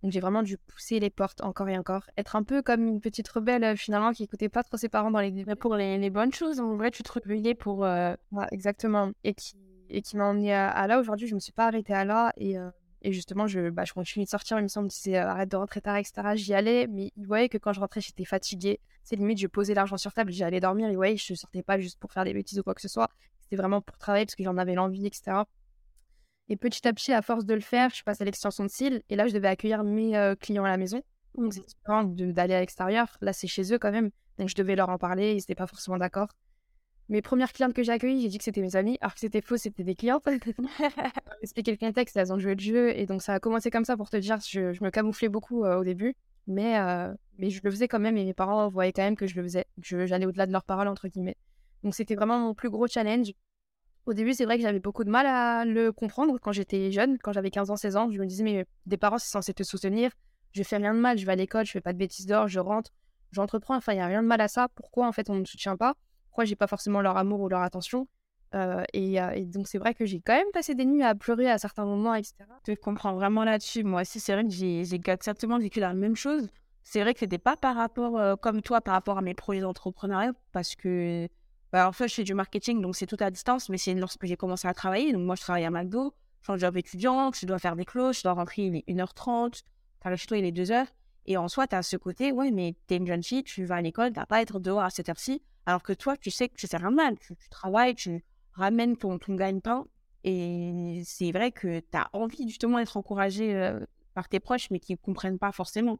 Donc, 0.04 0.12
j'ai 0.12 0.20
vraiment 0.20 0.44
dû 0.44 0.58
pousser 0.58 1.00
les 1.00 1.10
portes 1.10 1.42
encore 1.42 1.70
et 1.70 1.78
encore. 1.78 2.04
Être 2.18 2.36
un 2.36 2.44
peu 2.44 2.62
comme 2.62 2.88
une 2.88 3.02
petite 3.02 3.28
rebelle, 3.28 3.64
euh, 3.64 3.76
finalement, 3.76 4.12
qui 4.12 4.24
écoutait 4.24 4.50
pas 4.50 4.64
trop 4.64 4.78
ses 4.78 4.90
parents 4.90 5.12
dans 5.12 5.20
les 5.20 5.32
Mais 5.32 5.56
pour 5.56 5.76
les, 5.76 6.10
bonnes 6.10 6.34
choses, 6.34 6.60
en 6.60 6.76
vrai, 6.76 6.92
tu 6.92 7.04
te 7.04 7.12
rebellais 7.12 7.56
pour. 7.56 7.86
Euh, 7.86 8.14
exactement. 8.52 9.12
Et 9.24 9.34
qui, 9.34 9.56
et 9.90 10.02
qui 10.02 10.18
m'a 10.18 10.26
emmené 10.26 10.54
à, 10.54 10.88
là. 10.88 11.00
Aujourd'hui, 11.00 11.28
je 11.28 11.36
me 11.36 11.40
suis 11.40 11.54
pas 11.54 11.68
arrêtée 11.68 11.94
à 11.94 12.06
là. 12.06 12.34
Et. 12.38 12.56
Et 13.02 13.14
justement, 13.14 13.48
je, 13.48 13.70
bah, 13.70 13.86
je 13.86 13.94
continue 13.94 14.26
de 14.26 14.30
sortir. 14.30 14.58
Il 14.60 14.64
me 14.64 14.68
semble, 14.68 14.86
me 14.86 14.90
disait 14.90 15.16
arrête 15.18 15.50
de 15.50 15.56
rentrer 15.56 15.82
tard, 15.82 15.98
etc. 15.98 16.22
J'y 16.36 16.54
allais, 16.54 16.88
mais 16.88 17.12
il 17.16 17.26
voyait 17.26 17.50
que 17.50 17.58
quand 17.58 17.74
je 17.74 17.80
rentrais, 17.80 18.02
j'étais 18.02 18.26
fatiguée. 18.26 18.80
C'est 19.04 19.16
limite, 19.16 19.40
je 19.40 19.48
posais 19.48 19.74
l'argent 19.74 19.98
sur 19.98 20.14
table, 20.14 20.32
j'allais 20.32 20.60
dormir. 20.60 20.90
Et 20.90 20.98
ouais, 20.98 21.16
je 21.18 21.34
sortais 21.34 21.64
pas 21.64 21.80
juste 21.80 22.00
pour 22.00 22.12
faire 22.12 22.26
des 22.26 22.34
bêtises 22.34 22.60
ou 22.60 22.64
quoi 22.64 22.76
que 22.76 22.82
ce 22.82 22.88
soit. 22.88 23.10
C'était 23.42 23.56
vraiment 23.56 23.82
pour 23.82 23.98
travailler 23.98 24.26
parce 24.26 24.36
que 24.36 24.44
j'en 24.44 24.58
avais 24.58 24.76
l'envie, 24.76 25.08
etc. 25.08 25.44
Et 26.50 26.58
petit 26.58 26.88
à 26.88 26.94
petit, 26.94 27.14
à 27.14 27.22
force 27.22 27.46
de 27.46 27.54
le 27.54 27.62
faire, 27.62 27.90
je 27.94 28.04
passe 28.04 28.22
à 28.22 28.26
l'extension 28.26 28.64
de 28.64 28.70
cils. 28.70 29.02
Et 29.10 29.16
là, 29.16 29.28
je 29.28 29.34
devais 29.34 29.48
accueillir 29.48 29.84
mes 29.84 30.34
clients 30.40 30.66
à 30.66 30.70
la 30.70 30.78
maison. 30.78 31.02
Donc, 31.36 31.54
c'est 31.54 31.66
différent 31.66 32.04
d'aller 32.04 32.56
à 32.56 32.60
l'extérieur. 32.60 33.18
Là, 33.22 33.34
c'est 33.34 33.48
chez 33.48 33.74
eux 33.74 33.80
quand 33.80 33.92
même. 33.92 34.10
Donc, 34.40 34.50
je 34.50 34.56
devais 34.56 34.76
leur 34.76 34.90
en 34.90 34.98
parler. 34.98 35.34
Ils 35.34 35.38
n'étaient 35.38 35.56
pas 35.56 35.68
forcément 35.68 35.98
d'accord. 35.98 36.30
Mes 37.10 37.24
premières 37.24 37.52
clientes 37.54 37.74
que 37.74 37.82
j'ai 37.82 37.92
accueillies, 37.92 38.22
j'ai 38.22 38.28
dit 38.28 38.38
que 38.38 38.44
c'était 38.44 38.62
mes 38.62 38.76
amis, 38.76 39.00
alors 39.02 39.16
que 39.16 39.20
c'était 39.20 39.42
faux, 39.42 39.58
c'était 39.58 39.84
des 39.84 39.96
clientes. 39.96 40.28
Expliquer 41.42 41.72
le 41.72 41.78
contexte, 41.78 42.16
elles 42.16 42.32
ont 42.32 42.38
joué 42.38 42.54
le 42.54 42.62
jeu, 42.62 42.96
et 42.96 43.08
donc 43.08 43.24
ça 43.24 43.34
a 43.34 43.40
commencé 43.40 43.72
comme 43.72 43.84
ça 43.84 43.98
pour 43.98 44.12
te 44.12 44.18
dire, 44.18 44.38
je, 44.48 44.74
je 44.74 44.84
me 44.84 44.92
camouflais 44.92 45.28
beaucoup 45.28 45.66
euh, 45.66 45.80
au 45.80 45.84
début, 45.84 46.16
mais, 46.46 46.80
euh, 46.80 47.12
mais 47.40 47.50
je 47.50 47.62
le 47.64 47.72
faisais 47.72 47.88
quand 47.88 48.00
même, 48.00 48.16
et 48.16 48.26
mes 48.26 48.36
parents 48.36 48.70
voyaient 48.70 48.94
quand 48.94 49.02
même 49.02 49.16
que 49.16 49.26
je 49.26 49.36
le 49.36 49.42
faisais, 49.42 49.66
que 49.84 50.06
j'allais 50.06 50.28
au-delà 50.28 50.46
de 50.46 50.52
leurs 50.52 50.64
paroles, 50.64 50.88
entre 50.88 51.08
guillemets. 51.08 51.36
Donc 51.84 51.96
c'était 51.96 52.14
vraiment 52.14 52.38
mon 52.38 52.54
plus 52.54 52.70
gros 52.70 52.86
challenge. 52.86 53.32
Au 54.06 54.14
début, 54.14 54.34
c'est 54.34 54.46
vrai 54.46 54.58
que 54.58 54.64
j'avais 54.64 54.80
beaucoup 54.80 55.04
de 55.04 55.10
mal 55.10 55.26
à 55.26 55.66
le 55.66 55.92
comprendre 55.92 56.38
quand 56.40 56.52
j'étais 56.52 56.92
jeune, 56.92 57.18
quand 57.18 57.34
j'avais 57.34 57.52
15 57.52 57.72
ans, 57.72 57.76
16 57.76 57.96
ans. 57.96 58.12
Je 58.12 58.20
me 58.20 58.26
disais, 58.28 58.44
mais 58.44 58.66
des 58.86 58.98
parents, 58.98 59.18
c'est 59.18 59.30
censé 59.30 59.54
te 59.54 59.64
soutenir. 59.64 60.12
Je 60.52 60.64
fais 60.64 60.78
rien 60.78 60.94
de 60.94 61.00
mal, 61.00 61.18
je 61.18 61.26
vais 61.26 61.32
à 61.32 61.36
l'école, 61.36 61.66
je 61.66 61.72
fais 61.72 61.82
pas 61.82 61.94
de 61.94 61.98
bêtises 61.98 62.26
d'or, 62.26 62.48
je 62.48 62.60
rentre, 62.60 62.92
j'entreprends. 63.32 63.76
Enfin, 63.76 63.94
il 63.94 63.98
n'y 63.98 64.02
a 64.02 64.08
rien 64.08 64.22
de 64.22 64.28
mal 64.28 64.42
à 64.42 64.48
ça. 64.48 64.68
Pourquoi, 64.76 65.08
en 65.08 65.12
fait, 65.12 65.30
on 65.30 65.36
ne 65.36 65.42
me 65.42 65.46
soutient 65.46 65.78
pas? 65.78 65.96
Pourquoi 66.30 66.46
j'ai 66.46 66.56
pas 66.56 66.68
forcément 66.68 67.02
leur 67.02 67.18
amour 67.18 67.42
ou 67.42 67.50
leur 67.50 67.62
attention. 67.62 68.08
Euh, 68.56 68.84
et, 68.94 69.20
donc 69.46 69.68
c'est 69.68 69.78
vrai 69.78 69.94
que 69.94 70.06
j'ai 70.06 70.22
quand 70.22 70.34
même 70.34 70.52
passé 70.54 70.76
des 70.76 70.86
nuits 70.86 71.04
à 71.04 71.16
pleurer 71.16 71.50
à 71.50 71.58
certains 71.58 71.86
moments, 71.86 72.16
etc. 72.16 72.36
Je 72.68 72.74
comprends 72.76 73.14
vraiment 73.14 73.44
là-dessus. 73.44 73.84
Moi 73.84 74.02
aussi, 74.02 74.20
c'est 74.20 74.34
vrai 74.34 74.44
que 74.44 74.52
j'ai 74.52 74.94
exactement 74.94 75.58
vécu 75.58 75.80
la 75.80 75.94
même 75.94 76.16
chose. 76.16 76.48
C'est 76.84 77.02
vrai 77.02 77.14
que 77.14 77.20
c'était 77.20 77.38
pas 77.38 77.56
par 77.56 77.76
rapport, 77.76 78.18
euh, 78.18 78.36
comme 78.36 78.62
toi, 78.62 78.82
par 78.82 78.94
rapport 78.94 79.18
à 79.18 79.22
mes 79.22 79.34
projets 79.34 79.62
d'entrepreneuriat, 79.62 80.34
parce 80.52 80.76
que, 80.76 81.28
bah, 81.72 81.88
en 81.88 81.92
fait, 81.92 82.08
je 82.08 82.16
fais 82.16 82.24
du 82.24 82.34
marketing, 82.34 82.82
donc 82.82 82.96
c'est 82.96 83.06
tout 83.06 83.18
à 83.20 83.30
distance, 83.30 83.70
mais 83.70 83.78
c'est 83.78 83.94
lorsque 83.94 84.26
j'ai 84.26 84.38
commencé 84.38 84.68
à 84.68 84.74
travailler. 84.74 85.12
Donc 85.14 85.24
moi, 85.24 85.36
je 85.36 85.42
travaille 85.42 85.66
à 85.66 85.72
McDo, 85.72 86.14
je 86.42 86.46
suis 86.46 86.54
en 86.54 86.58
job 86.58 86.78
étudiant, 86.78 87.32
je 87.32 87.46
dois 87.46 87.60
faire 87.60 87.76
des 87.76 87.86
closes, 87.86 88.18
je 88.18 88.24
dois 88.24 88.34
rentrer, 88.34 88.64
il 88.64 88.76
est 88.78 88.88
1h30, 88.88 89.62
t'arrives 90.00 90.18
chez 90.18 90.28
toi, 90.28 90.38
il 90.38 90.46
est 90.46 90.52
2h. 90.52 90.86
Et 91.28 91.38
en 91.38 91.48
soi, 91.48 91.68
tu 91.68 91.76
as 91.76 91.84
ce 91.84 91.98
côté, 91.98 92.32
ouais, 92.32 92.50
mais 92.50 92.76
t'es 92.88 92.96
une 92.96 93.06
jeune 93.06 93.22
fille, 93.22 93.44
tu 93.44 93.66
vas 93.66 93.76
à 93.76 93.82
l'école, 93.82 94.14
t'as 94.14 94.26
pas 94.26 94.38
à 94.38 94.42
être 94.42 94.60
dehors 94.60 94.82
à 94.82 94.90
cette 94.90 95.10
heure-ci. 95.10 95.44
Alors 95.70 95.84
que 95.84 95.94
toi, 95.94 96.18
tu 96.18 96.32
sais 96.32 96.50
que 96.50 96.56
tu 96.56 96.66
fais 96.66 96.78
rien 96.78 96.90
mal. 96.90 97.16
Tu, 97.20 97.36
travailles, 97.52 97.94
tu 97.94 98.26
ramènes 98.54 98.98
ton, 98.98 99.20
ton 99.20 99.36
gagne-pain. 99.36 99.86
Et 100.24 101.04
c'est 101.06 101.32
vrai 101.32 101.52
que 101.52 101.80
tu 101.80 101.96
as 101.96 102.10
envie 102.14 102.48
justement 102.48 102.80
d'être 102.80 102.98
encouragé 102.98 103.54
euh, 103.54 103.80
par 104.16 104.28
tes 104.28 104.40
proches, 104.40 104.72
mais 104.72 104.80
qui 104.80 104.94
ne 104.94 104.98
comprennent 104.98 105.38
pas 105.38 105.52
forcément. 105.52 106.00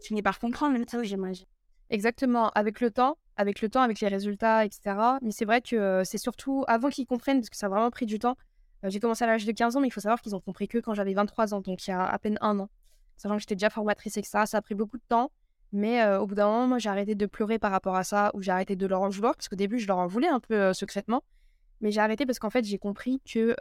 Tu 0.00 0.08
finis 0.08 0.22
par 0.22 0.38
comprendre, 0.38 0.78
ça, 0.88 1.02
j'imagine. 1.02 1.44
Exactement. 1.90 2.48
Avec 2.54 2.80
le 2.80 2.90
temps, 2.90 3.18
avec 3.36 3.60
le 3.60 3.68
temps, 3.68 3.82
avec 3.82 4.00
les 4.00 4.08
résultats, 4.08 4.64
etc. 4.64 4.96
Mais 5.20 5.32
c'est 5.32 5.44
vrai 5.44 5.60
que 5.60 5.76
euh, 5.76 6.04
c'est 6.04 6.16
surtout 6.16 6.64
avant 6.66 6.88
qu'ils 6.88 7.06
comprennent, 7.06 7.40
parce 7.40 7.50
que 7.50 7.58
ça 7.58 7.66
a 7.66 7.68
vraiment 7.68 7.90
pris 7.90 8.06
du 8.06 8.18
temps, 8.18 8.38
j'ai 8.84 9.00
commencé 9.00 9.22
à 9.22 9.26
l'âge 9.26 9.44
de 9.44 9.52
15 9.52 9.76
ans, 9.76 9.80
mais 9.80 9.88
il 9.88 9.92
faut 9.92 10.00
savoir 10.00 10.22
qu'ils 10.22 10.34
ont 10.34 10.40
compris 10.40 10.66
que 10.66 10.78
quand 10.78 10.94
j'avais 10.94 11.12
23 11.12 11.52
ans, 11.52 11.60
donc 11.60 11.86
il 11.86 11.90
y 11.90 11.92
a 11.92 12.06
à 12.06 12.18
peine 12.18 12.38
un 12.40 12.58
an. 12.58 12.70
Sachant 13.18 13.34
que 13.34 13.40
j'étais 13.40 13.56
déjà 13.56 13.68
formatrice, 13.68 14.16
etc. 14.16 14.46
Ça 14.46 14.56
a 14.56 14.62
pris 14.62 14.74
beaucoup 14.74 14.96
de 14.96 15.04
temps. 15.06 15.30
Mais 15.76 16.02
au 16.16 16.26
bout 16.26 16.34
d'un 16.34 16.46
moment, 16.46 16.66
moi, 16.66 16.78
j'ai 16.78 16.88
arrêté 16.88 17.14
de 17.14 17.26
pleurer 17.26 17.58
par 17.58 17.70
rapport 17.70 17.96
à 17.96 18.02
ça, 18.02 18.30
ou 18.32 18.40
j'ai 18.40 18.50
arrêté 18.50 18.76
de 18.76 18.86
leur 18.86 19.02
en 19.02 19.10
vouloir, 19.10 19.34
parce 19.34 19.48
qu'au 19.48 19.56
début, 19.56 19.78
je 19.78 19.86
leur 19.86 19.98
en 19.98 20.06
voulais 20.06 20.26
un 20.26 20.40
peu 20.40 20.72
secrètement. 20.72 21.22
Mais 21.82 21.90
j'ai 21.90 22.00
arrêté 22.00 22.24
parce 22.24 22.38
qu'en 22.38 22.48
fait, 22.48 22.64
j'ai 22.64 22.78
compris 22.78 23.20
que, 23.30 23.54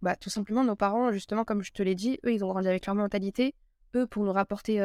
bah, 0.00 0.16
tout 0.16 0.30
simplement, 0.30 0.64
nos 0.64 0.74
parents, 0.74 1.12
justement, 1.12 1.44
comme 1.44 1.62
je 1.62 1.70
te 1.70 1.82
l'ai 1.82 1.94
dit, 1.94 2.18
eux, 2.24 2.32
ils 2.32 2.42
ont 2.44 2.48
grandi 2.48 2.66
avec 2.66 2.86
leur 2.86 2.94
mentalité. 2.94 3.54
Eux, 3.94 4.06
pour 4.06 4.24
nous 4.24 4.32
rapporter 4.32 4.78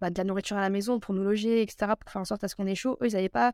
bah, 0.00 0.10
de 0.10 0.16
la 0.16 0.22
nourriture 0.22 0.56
à 0.56 0.60
la 0.60 0.70
maison, 0.70 1.00
pour 1.00 1.12
nous 1.12 1.24
loger, 1.24 1.60
etc., 1.60 1.92
pour 1.98 2.08
faire 2.08 2.22
en 2.22 2.24
sorte 2.24 2.44
à 2.44 2.48
ce 2.48 2.54
qu'on 2.54 2.68
ait 2.68 2.76
chaud, 2.76 2.96
eux, 3.02 3.08
ils 3.08 3.14
n'avaient 3.14 3.28
pas. 3.28 3.52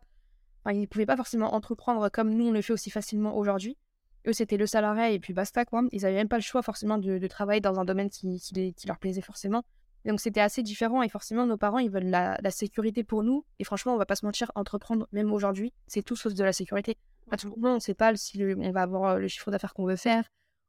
Ils 0.71 0.83
ne 0.83 0.87
pouvaient 0.87 1.07
pas 1.07 1.17
forcément 1.17 1.55
entreprendre 1.55 2.11
comme 2.11 2.35
nous, 2.35 2.49
on 2.49 2.53
le 2.53 2.61
fait 2.61 2.75
aussi 2.75 2.91
facilement 2.91 3.35
aujourd'hui. 3.35 3.79
Eux, 4.27 4.35
c'était 4.35 4.59
le 4.59 4.67
salariat 4.67 5.09
et 5.09 5.19
puis 5.19 5.33
basta, 5.33 5.65
quoi. 5.65 5.85
Ils 5.91 6.03
n'avaient 6.03 6.17
même 6.17 6.29
pas 6.29 6.37
le 6.37 6.43
choix, 6.43 6.61
forcément, 6.61 6.99
de, 6.99 7.27
travailler 7.29 7.63
dans 7.63 7.81
un 7.81 7.87
domaine 7.87 8.11
qui 8.11 8.75
leur 8.87 8.99
plaisait 8.99 9.23
forcément. 9.23 9.65
Donc 10.07 10.21
c'était 10.21 10.41
assez 10.41 10.63
différent 10.63 11.03
et 11.03 11.09
forcément 11.09 11.47
nos 11.47 11.57
parents 11.57 11.79
ils 11.79 11.91
veulent 11.91 12.09
la, 12.09 12.39
sécurité 12.51 13.05
pour 13.05 13.23
nous 13.23 13.45
et 13.59 13.65
franchement 13.65 13.95
on 13.95 13.99
va 13.99 14.07
pas 14.07 14.17
se 14.17 14.25
mentir 14.25 14.51
entreprendre 14.55 15.07
même 15.13 15.33
aujourd'hui 15.33 15.73
c'est 15.87 16.03
tout 16.03 16.17
sauf 16.17 16.33
de 16.35 16.45
la 16.45 16.53
sécurité. 16.53 16.97
À 17.31 17.37
tout 17.37 17.51
moment 17.51 17.77
on 17.77 17.81
sait 17.81 17.95
pas 17.95 18.15
si 18.17 18.43
on 18.43 18.71
va 18.73 18.83
avoir 18.83 19.11
euh, 19.11 19.19
le 19.19 19.29
chiffre 19.29 19.51
d'affaires 19.51 19.75
qu'on 19.75 19.85
veut 19.85 19.97
faire 19.97 20.25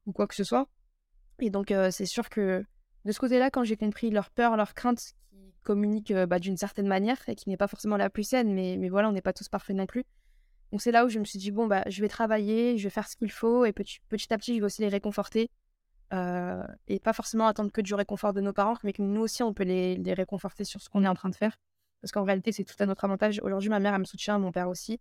ou 0.05 0.11
quoi 0.11 0.27
que 0.27 0.35
ce 0.35 0.43
soit 0.43 0.67
et 1.39 1.49
donc 1.49 1.71
euh, 1.71 1.91
c'est 1.91 2.05
sûr 2.05 2.29
que 2.29 2.63
de 3.05 3.11
ce 3.11 3.19
côté-là 3.19 3.49
quand 3.49 3.63
j'ai 3.63 3.77
compris 3.77 4.11
leur 4.11 4.29
peur 4.29 4.57
leur 4.57 4.73
crainte 4.73 4.99
qui 4.99 5.53
communiquent 5.63 6.11
euh, 6.11 6.25
bah, 6.25 6.39
d'une 6.39 6.57
certaine 6.57 6.87
manière 6.87 7.17
et 7.27 7.35
qui 7.35 7.49
n'est 7.49 7.57
pas 7.57 7.67
forcément 7.67 7.97
la 7.97 8.09
plus 8.09 8.23
saine 8.23 8.53
mais, 8.53 8.75
mais 8.77 8.89
voilà 8.89 9.09
on 9.09 9.13
n'est 9.13 9.21
pas 9.21 9.33
tous 9.33 9.47
parfaits 9.47 9.75
non 9.75 9.85
plus. 9.85 10.03
Donc 10.71 10.81
c'est 10.81 10.91
là 10.91 11.05
où 11.05 11.09
je 11.09 11.19
me 11.19 11.25
suis 11.25 11.39
dit 11.39 11.51
bon 11.51 11.67
bah 11.67 11.83
je 11.87 12.01
vais 12.01 12.09
travailler 12.09 12.77
je 12.77 12.83
vais 12.83 12.89
faire 12.89 13.07
ce 13.07 13.15
qu'il 13.15 13.31
faut 13.31 13.65
et 13.65 13.71
petit, 13.71 13.99
petit 14.09 14.31
à 14.33 14.37
petit 14.37 14.55
je 14.55 14.59
vais 14.59 14.65
aussi 14.65 14.81
les 14.81 14.89
réconforter 14.89 15.49
euh, 16.13 16.63
et 16.87 16.99
pas 16.99 17.13
forcément 17.13 17.47
attendre 17.47 17.71
que 17.71 17.81
du 17.81 17.93
réconfort 17.93 18.33
de 18.33 18.41
nos 18.41 18.51
parents, 18.51 18.75
mais 18.83 18.91
que 18.91 19.01
nous 19.01 19.21
aussi, 19.21 19.43
on 19.43 19.53
peut 19.53 19.63
les, 19.63 20.13
réconforter 20.13 20.65
sur 20.65 20.81
ce 20.81 20.89
qu'on 20.89 21.03
est 21.03 21.07
en 21.07 21.13
train 21.13 21.29
de 21.29 21.35
faire. 21.35 21.55
Parce 22.01 22.11
qu'en 22.11 22.23
réalité, 22.23 22.51
c'est 22.51 22.63
tout 22.63 22.75
à 22.79 22.85
notre 22.85 23.05
avantage. 23.05 23.39
Aujourd'hui, 23.43 23.69
ma 23.69 23.79
mère, 23.79 23.93
elle 23.93 23.99
me 23.99 24.05
soutient, 24.05 24.37
mon 24.39 24.51
père 24.51 24.67
aussi. 24.67 24.99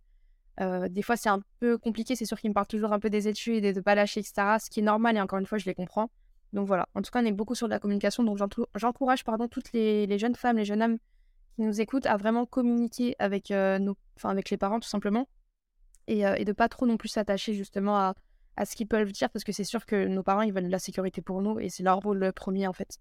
Euh, 0.59 0.87
des 0.87 1.01
fois, 1.01 1.17
c'est 1.17 1.29
un 1.29 1.41
peu 1.59 1.77
compliqué. 1.77 2.15
C'est 2.15 2.25
sûr 2.25 2.39
qu'ils 2.39 2.51
me 2.51 2.53
parlent 2.53 2.67
toujours 2.67 2.93
un 2.93 2.99
peu 2.99 3.09
des 3.09 3.27
études 3.27 3.65
et 3.65 3.73
de 3.73 3.81
pas 3.81 3.95
lâcher, 3.95 4.19
etc. 4.19 4.57
Ce 4.59 4.69
qui 4.69 4.79
est 4.79 4.83
normal, 4.83 5.17
et 5.17 5.21
encore 5.21 5.39
une 5.39 5.45
fois, 5.45 5.57
je 5.57 5.65
les 5.65 5.73
comprends. 5.73 6.09
Donc 6.53 6.67
voilà. 6.67 6.87
En 6.95 7.01
tout 7.01 7.11
cas, 7.11 7.21
on 7.21 7.25
est 7.25 7.31
beaucoup 7.31 7.55
sur 7.55 7.67
de 7.67 7.71
la 7.73 7.79
communication. 7.79 8.23
Donc 8.23 8.37
j'encourage 8.75 9.23
pardon, 9.23 9.47
toutes 9.47 9.73
les, 9.73 10.17
jeunes 10.17 10.35
femmes, 10.35 10.57
les 10.57 10.65
jeunes 10.65 10.83
hommes 10.83 10.97
qui 11.55 11.63
nous 11.63 11.81
écoutent 11.81 12.05
à 12.05 12.17
vraiment 12.17 12.45
communiquer 12.45 13.15
avec, 13.19 13.51
euh, 13.51 13.79
nos... 13.79 13.97
avec 14.23 14.49
les 14.49 14.57
parents, 14.57 14.79
tout 14.79 14.89
simplement. 14.89 15.27
Et, 16.07 16.21
et 16.21 16.45
de 16.45 16.51
pas 16.51 16.67
trop 16.67 16.85
non 16.85 16.97
plus 16.97 17.09
s'attacher 17.09 17.53
justement 17.53 17.97
à, 17.97 18.15
à 18.57 18.65
ce 18.65 18.75
qu'ils 18.75 18.87
peuvent 18.87 19.11
dire 19.11 19.29
parce 19.29 19.43
que 19.43 19.51
c'est 19.51 19.63
sûr 19.63 19.85
que 19.85 20.07
nos 20.07 20.23
parents 20.23 20.41
ils 20.41 20.53
veulent 20.53 20.65
de 20.65 20.71
la 20.71 20.79
sécurité 20.79 21.21
pour 21.21 21.41
nous 21.41 21.59
et 21.59 21.69
c'est 21.69 21.83
leur 21.83 21.99
rôle 21.99 22.31
premier 22.33 22.67
en 22.67 22.73
fait. 22.73 22.97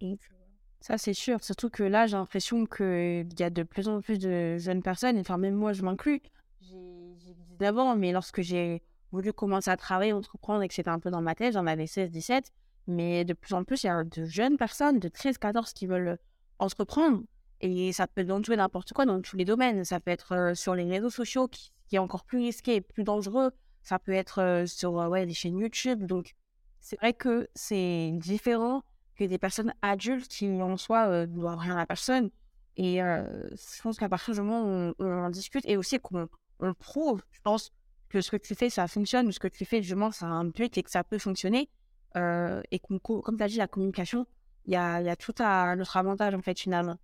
Donc, 0.00 0.18
euh, 0.32 0.34
ça 0.80 0.98
c'est 0.98 1.14
sûr, 1.14 1.42
surtout 1.42 1.70
que 1.70 1.82
là 1.82 2.06
j'ai 2.06 2.16
l'impression 2.16 2.66
qu'il 2.66 3.28
y 3.38 3.42
a 3.42 3.50
de 3.50 3.62
plus 3.62 3.88
en 3.88 4.00
plus 4.00 4.18
de 4.18 4.56
jeunes 4.58 4.82
personnes, 4.82 5.18
enfin 5.18 5.38
même 5.38 5.54
moi 5.54 5.72
je 5.72 5.82
m'inclus. 5.82 6.22
J'ai 6.60 7.34
dit 7.34 7.56
d'avant, 7.58 7.96
mais 7.96 8.12
lorsque 8.12 8.42
j'ai 8.42 8.82
voulu 9.12 9.32
commencer 9.32 9.70
à 9.70 9.76
travailler, 9.76 10.12
entreprendre 10.12 10.62
et 10.62 10.68
que 10.68 10.74
c'était 10.74 10.90
un 10.90 10.98
peu 10.98 11.10
dans 11.10 11.22
ma 11.22 11.34
tête, 11.34 11.54
j'en 11.54 11.66
avais 11.66 11.84
16-17, 11.84 12.46
mais 12.86 13.24
de 13.24 13.32
plus 13.32 13.54
en 13.54 13.64
plus 13.64 13.84
il 13.84 13.86
y 13.86 13.90
a 13.90 14.04
de 14.04 14.24
jeunes 14.24 14.56
personnes 14.56 14.98
de 14.98 15.08
13-14 15.08 15.72
qui 15.72 15.86
veulent 15.86 16.18
entreprendre 16.58 17.22
et 17.60 17.92
ça 17.92 18.06
peut 18.06 18.24
dans 18.24 18.40
tout 18.42 18.54
n'importe 18.54 18.92
quoi, 18.92 19.06
dans 19.06 19.20
tous 19.20 19.36
les 19.36 19.44
domaines. 19.44 19.84
Ça 19.84 20.00
peut 20.00 20.10
être 20.10 20.32
euh, 20.32 20.54
sur 20.54 20.74
les 20.74 20.84
réseaux 20.84 21.10
sociaux 21.10 21.48
qui, 21.48 21.72
qui 21.88 21.96
est 21.96 22.00
encore 22.00 22.24
plus 22.24 22.38
risqué 22.38 22.80
plus 22.80 23.04
dangereux 23.04 23.50
ça 23.86 24.00
peut 24.00 24.12
être 24.12 24.64
sur 24.66 24.94
ouais, 24.94 25.26
des 25.26 25.32
chaînes 25.32 25.58
YouTube. 25.58 26.06
Donc, 26.06 26.34
c'est 26.80 26.96
vrai 26.96 27.12
que 27.12 27.48
c'est 27.54 28.10
différent 28.14 28.82
que 29.14 29.22
des 29.22 29.38
personnes 29.38 29.72
adultes 29.80 30.26
qui, 30.26 30.60
en 30.60 30.76
soi, 30.76 31.06
ne 31.06 31.26
doivent 31.26 31.58
rien 31.58 31.76
à 31.76 31.86
personne. 31.86 32.30
Et 32.76 32.96
je 32.96 33.82
pense 33.82 33.96
qu'à 33.96 34.08
partir 34.08 34.34
du 34.34 34.40
moment 34.40 34.64
où 34.64 34.94
on, 34.98 35.24
en 35.24 35.30
discute 35.30 35.64
et 35.66 35.76
aussi 35.76 36.00
qu'on 36.00 36.28
on 36.58 36.74
prouve, 36.74 37.22
je 37.30 37.38
pense 37.44 37.72
que 38.08 38.20
ce 38.20 38.32
que 38.32 38.36
tu 38.38 38.56
fais, 38.56 38.70
ça 38.70 38.88
fonctionne, 38.88 39.30
ce 39.30 39.38
que 39.38 39.46
tu 39.46 39.64
fais, 39.64 39.82
justement, 39.82 40.10
ça 40.10 40.26
a 40.26 40.30
un 40.30 40.46
but 40.46 40.76
et 40.76 40.82
que 40.82 40.90
ça 40.90 41.04
peut 41.04 41.18
fonctionner. 41.18 41.70
et 42.16 42.80
comme 42.80 43.36
tu 43.36 43.42
as 43.44 43.48
dit, 43.48 43.58
la 43.58 43.68
communication, 43.68 44.26
il 44.64 44.72
y 44.72 44.76
a, 44.76 45.00
y 45.00 45.08
a, 45.08 45.14
tout 45.14 45.34
à 45.38 45.76
notre 45.76 45.96
avantage, 45.96 46.34
en 46.34 46.42
fait, 46.42 46.58
finalement. 46.58 46.98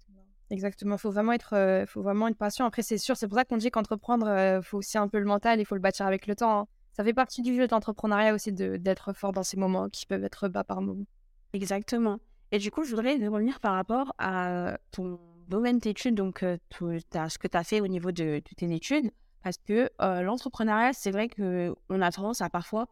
Exactement, 0.51 0.97
il 0.97 0.99
faut 0.99 1.13
vraiment 1.13 1.33
être, 1.33 1.85
faut 1.87 2.03
vraiment 2.03 2.27
être 2.27 2.37
patient. 2.37 2.67
Après, 2.67 2.83
c'est 2.83 2.99
sûr, 2.99 3.17
c'est 3.17 3.29
pour 3.29 3.39
ça 3.39 3.45
qu'on 3.45 3.57
dit 3.57 3.71
qu'entreprendre, 3.71 4.27
il 4.59 4.63
faut 4.65 4.79
aussi 4.79 4.99
un 4.99 5.07
peu 5.07 5.21
le 5.21 5.27
mental, 5.27 5.61
il 5.61 5.65
faut 5.65 5.77
le 5.77 5.81
bâtir 5.81 6.07
avec 6.07 6.27
le 6.27 6.35
temps. 6.35 6.59
Hein. 6.59 6.67
Ça 6.93 7.05
fait 7.05 7.15
partie 7.15 7.43
du 7.43 7.55
jeu 7.55 7.67
d'entrepreneuriat 7.67 8.35
aussi 8.35 8.53
d'être 8.53 9.13
fort 9.15 9.33
dans 9.33 9.43
ces 9.43 9.57
moments 9.57 9.89
qui 9.89 10.07
peuvent 10.07 10.25
être 10.25 10.49
bas 10.49 10.65
par 10.65 10.83
moment. 10.83 11.05
Exactement. 11.53 12.19
Et 12.51 12.59
du 12.59 12.71
coup, 12.71 12.85
je 12.85 12.91
voudrais 12.91 13.15
revenir 13.15 13.61
par 13.61 13.75
rapport 13.75 14.15
à 14.19 14.77
ton 14.91 15.19
domaine 15.49 15.79
d'études, 15.79 16.15
donc 16.15 16.41
ce 16.41 17.39
que 17.39 17.49
tu 17.49 17.57
as 17.57 17.65
fait 17.65 17.81
au 17.81 17.89
niveau 17.89 18.13
de, 18.13 18.43
tes 18.57 18.73
études, 18.73 19.11
parce 19.43 19.57
que 19.59 19.91
l'entrepreneuriat, 19.99 20.93
c'est 20.93 21.11
vrai 21.11 21.29
qu'on 21.29 22.01
a 22.01 22.13
tendance 22.13 22.43
à 22.43 22.51
parfois, 22.51 22.89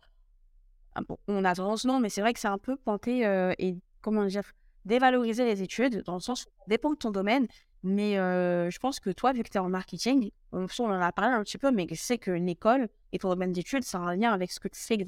ah 0.94 1.02
on 1.28 1.44
a 1.44 1.54
tendance 1.54 1.84
non, 1.84 2.00
mais 2.00 2.08
c'est 2.08 2.22
vrai 2.22 2.32
que 2.32 2.40
c'est 2.40 2.48
un 2.48 2.58
peu 2.58 2.76
pointé 2.76 3.20
et 3.58 3.76
comment 4.00 4.24
dire, 4.24 4.50
dévaloriser 4.86 5.44
les 5.44 5.62
études, 5.62 6.02
dans 6.04 6.14
le 6.14 6.20
sens 6.20 6.46
où 6.46 6.48
ça 6.58 6.64
dépend 6.66 6.90
de 6.90 6.96
ton 6.96 7.10
domaine, 7.10 7.46
mais 7.82 8.14
je 8.14 8.78
pense 8.78 9.00
que 9.00 9.10
toi, 9.10 9.32
vu 9.32 9.42
que 9.42 9.48
tu 9.48 9.56
es 9.56 9.60
en 9.60 9.68
marketing, 9.68 10.30
on, 10.52 10.66
en 10.78 11.00
a 11.00 11.12
parlé 11.12 11.34
un 11.34 11.42
petit 11.42 11.58
peu, 11.58 11.70
mais 11.70 11.86
je 11.90 11.94
sais 11.94 12.18
qu'une 12.18 12.48
école 12.48 12.88
et 13.12 13.18
ton 13.18 13.28
domaine 13.28 13.52
d'études, 13.52 13.84
ça 13.84 13.98
a 13.98 14.02
un 14.02 14.16
lien 14.16 14.32
avec 14.32 14.52
ce 14.52 14.60
que 14.60 14.68
tu 14.68 14.80
fais 14.80 14.98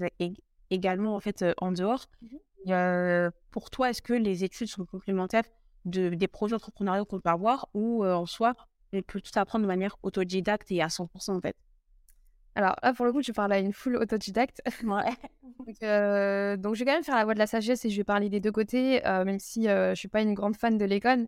également 0.70 1.14
en 1.14 1.20
fait 1.20 1.44
en 1.58 1.72
dehors. 1.72 2.06
Mmh 2.22 2.37
pour 3.50 3.70
toi, 3.70 3.90
est-ce 3.90 4.00
que 4.00 4.12
les 4.12 4.44
études 4.44 4.68
sont 4.68 4.85
complémentaires 4.85 5.42
de, 5.85 6.11
des 6.11 6.28
projets 6.28 6.54
entrepreneuriaux 6.54 7.04
qu'on 7.04 7.18
peut 7.18 7.28
avoir 7.28 7.68
ou 7.74 8.06
en 8.06 8.24
soi, 8.24 8.54
on 8.92 9.02
peut 9.02 9.20
tout 9.20 9.37
apprendre 9.37 9.64
de 9.64 9.66
manière 9.66 9.96
autodidacte 10.04 10.70
et 10.70 10.80
à 10.80 10.87
100% 10.87 11.32
en 11.32 11.40
fait? 11.40 11.56
Alors 12.54 12.76
là, 12.82 12.92
pour 12.92 13.04
le 13.04 13.12
coup, 13.12 13.20
je 13.20 13.32
parle 13.32 13.52
à 13.52 13.58
une 13.58 13.72
full 13.72 13.96
autodidacte. 13.96 14.62
Ouais. 14.85 15.11
donc, 15.58 16.61
donc, 16.61 16.74
je 16.74 16.78
vais 16.78 16.85
quand 16.85 16.94
même 16.94 17.02
faire 17.02 17.16
la 17.16 17.24
voix 17.24 17.35
de 17.35 17.38
la 17.38 17.46
sagesse 17.46 17.85
et 17.85 17.90
je 17.90 17.96
vais 17.96 18.04
parler 18.04 18.28
des 18.28 18.40
deux 18.40 18.52
côtés, 18.52 19.00
même 19.04 19.38
si 19.38 19.64
je 19.64 19.90
ne 19.90 19.94
suis 19.94 20.08
pas 20.08 20.22
une 20.22 20.35
grande 20.35 20.56
fan 20.56 20.78
de 20.78 20.85
l'école. 20.85 21.26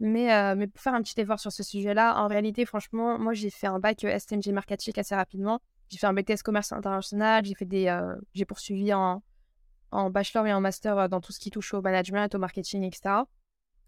Mais, 0.00 0.54
mais 0.56 0.66
pour 0.66 0.80
faire 0.80 0.94
un 0.94 1.02
petit 1.02 1.20
effort 1.20 1.38
sur 1.38 1.52
ce 1.52 1.62
sujet-là, 1.62 2.20
en 2.22 2.26
réalité, 2.26 2.66
franchement, 2.66 3.18
moi, 3.18 3.32
j'ai 3.32 3.50
fait 3.50 3.66
un 3.66 3.78
bac 3.78 4.04
STMG 4.04 4.52
marketing 4.52 4.92
assez 4.98 5.14
rapidement. 5.14 5.60
J'ai 5.88 5.98
fait 5.98 6.06
un 6.06 6.14
BTS 6.14 6.42
commerce 6.42 6.72
international, 6.72 7.44
j'ai 7.44 7.54
fait 7.54 7.64
des, 7.64 7.96
j'ai 8.32 8.44
poursuivi 8.44 8.92
en, 8.92 9.22
en 9.92 10.10
bachelor 10.10 10.46
et 10.46 10.52
en 10.52 10.60
master 10.60 11.08
dans 11.08 11.20
tout 11.20 11.32
ce 11.32 11.38
qui 11.38 11.50
touche 11.50 11.74
au 11.74 11.82
management, 11.82 12.34
au 12.34 12.38
marketing, 12.38 12.82
etc. 12.82 13.22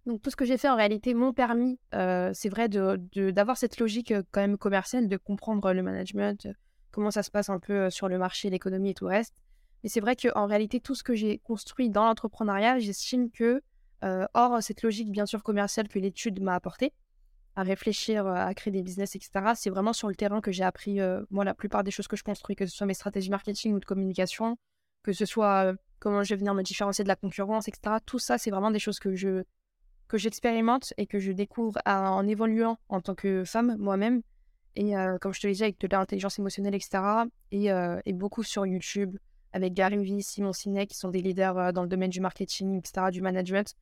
Donc 0.07 0.23
tout 0.23 0.31
ce 0.31 0.37
que 0.37 0.45
j'ai 0.45 0.57
fait 0.57 0.69
en 0.69 0.77
réalité 0.77 1.15
m'ont 1.15 1.33
permis, 1.33 1.81
c'est 1.91 2.49
vrai, 2.49 2.69
d'avoir 2.69 3.57
de, 3.57 3.59
cette 3.59 3.79
logique 3.81 4.15
quand 4.31 4.41
même 4.41 4.57
commerciale, 4.57 5.09
de 5.09 5.17
comprendre 5.17 5.73
le 5.73 5.83
management, 5.83 6.49
comment 6.93 7.11
ça 7.11 7.23
se 7.23 7.31
passe 7.31 7.51
un 7.51 7.59
peu 7.59 7.91
sur 7.91 8.09
le 8.09 8.17
marché, 8.17 8.49
l'économie 8.49 8.91
et 8.91 8.95
tout 8.95 9.05
le 9.05 9.11
reste. 9.11 9.35
Mais 9.83 9.91
c'est 9.91 10.01
vrai 10.01 10.17
qu'en 10.17 10.47
réalité, 10.47 10.81
tout 10.81 10.95
ce 10.95 11.03
que 11.03 11.15
j'ai 11.15 11.39
construit 11.39 11.91
dans 11.91 12.05
l'entrepreneuriat, 12.05 12.79
j'estime 12.79 13.31
que 13.31 13.45
euh, 13.45 13.61
or, 14.35 14.63
cette 14.63 14.83
logique, 14.83 15.11
bien 15.11 15.27
sûr, 15.27 15.43
commerciale 15.43 15.89
que 15.89 15.99
l'étude 15.99 16.41
m'a 16.43 16.55
apportée, 16.55 16.93
à 17.57 17.63
réfléchir, 17.63 18.27
euh, 18.27 18.35
à 18.35 18.53
créer 18.55 18.71
des 18.71 18.83
business, 18.83 19.17
etc., 19.17 19.31
c'est 19.55 19.71
vraiment 19.71 19.95
sur 19.95 20.09
le 20.09 20.15
terrain 20.15 20.41
que 20.43 20.53
j'ai 20.53 20.63
appris, 20.63 21.01
euh, 21.01 21.23
moi, 21.31 21.45
la 21.45 21.55
plupart 21.55 21.83
des 21.83 21.91
choses 21.91 22.07
que 22.07 22.17
je 22.17 22.23
construis, 22.23 22.55
que 22.55 22.67
ce 22.67 22.77
soit 22.77 22.87
mes 22.87 22.95
stratégies 22.95 23.31
marketing 23.31 23.73
ou 23.73 23.81
de 23.81 23.85
communication, 23.85 24.59
que 25.03 25.13
ce 25.13 25.25
soit 25.25 25.75
comment 25.99 26.23
je 26.23 26.35
vais 26.35 26.39
venir 26.39 26.53
me 26.53 26.63
différencier 26.63 27.03
de 27.03 27.09
la 27.09 27.17
concurrence, 27.17 27.67
etc. 27.67 27.97
Tout 28.05 28.19
ça, 28.19 28.37
c'est 28.37 28.51
vraiment 28.51 28.71
des 28.71 28.79
choses 28.79 28.99
que 28.99 29.17
je 29.17 29.43
que 30.09 30.19
j'expérimente 30.19 30.93
et 30.99 31.07
que 31.07 31.19
je 31.19 31.33
découvre 31.33 31.81
en 31.85 32.29
évoluant 32.29 32.79
en 32.89 33.01
tant 33.01 33.17
que 33.17 33.43
femme 33.45 33.75
moi-même. 33.77 34.23
Et 34.77 34.93
comme 35.21 35.35
je 35.35 35.41
te 35.41 35.49
l'ai 35.49 35.55
dit, 35.55 35.65
avec 35.65 35.81
de 35.81 35.89
l'intelligence 35.89 36.39
émotionnelle, 36.39 36.77
etc. 36.77 37.03
Et, 37.51 37.71
et, 38.05 38.13
beaucoup 38.13 38.45
sur 38.45 38.67
YouTube, 38.67 39.17
avec 39.53 39.73
Gary 39.73 39.97
Vee, 39.97 40.23
Simon 40.23 40.53
Sinek, 40.53 40.91
qui 40.91 40.97
sont 40.97 41.09
des 41.09 41.23
leaders 41.23 41.73
dans 41.73 41.83
le 41.83 41.89
domaine 41.89 42.11
du 42.11 42.21
marketing, 42.21 42.79
etc., 42.79 43.07
du 43.11 43.21
management. 43.21 43.75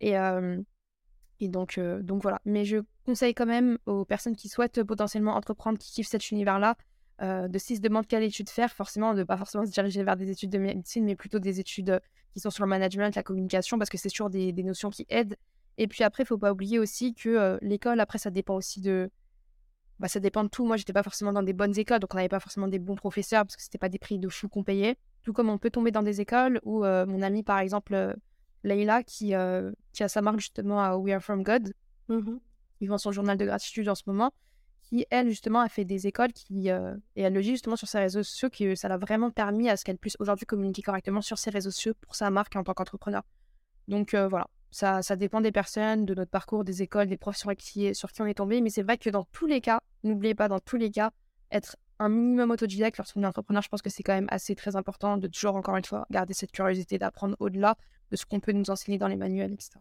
Et, 0.00 1.48
donc, 1.48 1.78
voilà. 1.78 2.40
Mais 2.44 2.64
je 2.64 2.78
conseille 3.04 3.34
quand 3.34 3.46
même 3.46 3.78
aux 3.86 4.04
personnes 4.04 4.36
qui 4.36 4.48
souhaitent 4.48 4.82
potentiellement 4.82 5.34
entreprendre, 5.34 5.78
qui 5.78 5.90
kiffent 5.92 6.08
cet 6.08 6.30
univers-là, 6.30 6.76
de 7.20 7.58
s'ils 7.58 7.76
se 7.76 7.82
demandent 7.82 8.06
quelle 8.06 8.22
étude 8.22 8.48
faire, 8.48 8.72
forcément, 8.72 9.14
de 9.14 9.24
pas 9.24 9.36
forcément 9.36 9.66
se 9.66 9.70
diriger 9.70 10.02
vers 10.02 10.16
des 10.16 10.30
études 10.30 10.50
de 10.50 10.58
médecine, 10.58 11.04
mais 11.04 11.16
plutôt 11.16 11.38
des 11.38 11.60
études 11.60 12.00
qui 12.32 12.40
sont 12.40 12.50
sur 12.50 12.64
le 12.64 12.70
management, 12.70 13.14
la 13.14 13.22
communication, 13.22 13.78
parce 13.78 13.90
que 13.90 13.98
c'est 13.98 14.08
toujours 14.08 14.30
des, 14.30 14.52
notions 14.52 14.90
qui 14.90 15.06
aident. 15.08 15.36
Et 15.78 15.86
puis 15.86 16.04
après, 16.04 16.22
il 16.22 16.26
faut 16.26 16.38
pas 16.38 16.52
oublier 16.52 16.78
aussi 16.78 17.14
que 17.14 17.58
l'école, 17.62 18.00
après, 18.00 18.18
ça 18.18 18.30
dépend 18.30 18.54
aussi 18.54 18.80
de... 18.80 19.10
Bah, 19.98 20.08
ça 20.08 20.18
dépend 20.18 20.44
de 20.44 20.48
tout. 20.48 20.64
Moi, 20.64 20.78
j'étais 20.78 20.94
pas 20.94 21.02
forcément 21.02 21.32
dans 21.32 21.42
des 21.42 21.52
bonnes 21.52 21.78
écoles, 21.78 21.98
donc 21.98 22.14
on 22.14 22.16
n'avait 22.16 22.30
pas 22.30 22.40
forcément 22.40 22.68
des 22.68 22.78
bons 22.78 22.94
professeurs, 22.94 23.44
parce 23.44 23.56
que 23.56 23.62
c'était 23.62 23.78
pas 23.78 23.90
des 23.90 23.98
prix 23.98 24.18
de 24.18 24.28
fou 24.30 24.48
qu'on 24.48 24.64
payait. 24.64 24.96
Tout 25.22 25.34
comme 25.34 25.50
on 25.50 25.58
peut 25.58 25.68
tomber 25.68 25.90
dans 25.90 26.02
des 26.02 26.22
écoles 26.22 26.58
où 26.64 26.84
mon 26.84 27.20
ami, 27.20 27.42
par 27.42 27.58
exemple, 27.58 28.16
Leila 28.64 29.02
qui, 29.02 29.34
qui 29.92 30.02
a 30.02 30.08
sa 30.08 30.22
marque 30.22 30.40
justement 30.40 30.82
à 30.82 30.96
We 30.96 31.14
Are 31.14 31.22
From 31.22 31.42
God. 31.42 31.72
Mmh 32.08 32.38
Il 32.80 32.88
vend 32.88 32.98
son 32.98 33.12
journal 33.12 33.36
de 33.36 33.44
gratitude 33.44 33.88
en 33.88 33.94
ce 33.94 34.02
moment. 34.06 34.32
qui, 34.82 35.06
elle, 35.10 35.28
justement, 35.28 35.60
a 35.60 35.68
fait 35.68 35.84
des 35.84 36.06
écoles 36.06 36.32
qui, 36.32 36.68
et 36.68 37.22
elle 37.22 37.32
le 37.32 37.42
dit 37.42 37.50
justement 37.50 37.76
sur 37.76 37.86
ses 37.88 37.98
réseaux 37.98 38.22
sociaux, 38.22 38.50
que 38.50 38.74
ça 38.74 38.88
l'a 38.88 38.96
vraiment 38.96 39.30
permis 39.30 39.68
à 39.68 39.76
ce 39.76 39.84
qu'elle 39.84 39.98
puisse 39.98 40.16
aujourd'hui 40.18 40.46
communiquer 40.46 40.82
correctement 40.82 41.20
sur 41.20 41.38
ses 41.38 41.50
réseaux 41.50 41.70
sociaux 41.70 41.94
pour 42.00 42.14
sa 42.14 42.30
marque 42.30 42.56
en 42.56 42.64
tant 42.64 42.74
qu'entrepreneur. 42.74 43.22
Donc 43.88 44.14
voilà, 44.14 44.46
ça, 44.70 45.02
ça 45.02 45.16
dépend 45.16 45.40
des 45.40 45.52
personnes, 45.52 46.06
de 46.06 46.14
notre 46.14 46.30
parcours, 46.30 46.64
des 46.64 46.82
écoles, 46.82 47.08
des 47.08 47.16
profs 47.16 47.36
sur 47.36 47.54
qui, 47.56 47.94
sur 47.94 48.10
qui 48.10 48.22
on 48.22 48.26
est 48.26 48.34
tombé. 48.34 48.60
Mais 48.60 48.70
c'est 48.70 48.82
vrai 48.82 48.98
que 48.98 49.10
dans 49.10 49.24
tous 49.24 49.46
les 49.46 49.60
cas, 49.60 49.80
n'oubliez 50.02 50.34
pas, 50.34 50.48
dans 50.48 50.60
tous 50.60 50.76
les 50.76 50.90
cas, 50.90 51.10
être 51.52 51.76
un 52.00 52.08
minimum 52.08 52.50
autodidacte 52.50 52.96
lorsqu'on 52.96 53.22
est 53.22 53.26
entrepreneur, 53.26 53.62
je 53.62 53.68
pense 53.68 53.82
que 53.82 53.90
c'est 53.90 54.02
quand 54.02 54.14
même 54.14 54.28
assez 54.30 54.56
très 54.56 54.74
important 54.74 55.18
de 55.18 55.28
toujours, 55.28 55.54
encore 55.54 55.76
une 55.76 55.84
fois, 55.84 56.06
garder 56.10 56.32
cette 56.32 56.50
curiosité 56.50 56.98
d'apprendre 56.98 57.36
au-delà 57.38 57.76
de 58.10 58.16
ce 58.16 58.24
qu'on 58.24 58.40
peut 58.40 58.52
nous 58.52 58.70
enseigner 58.70 58.98
dans 58.98 59.06
les 59.06 59.16
manuels, 59.16 59.52
etc. 59.52 59.72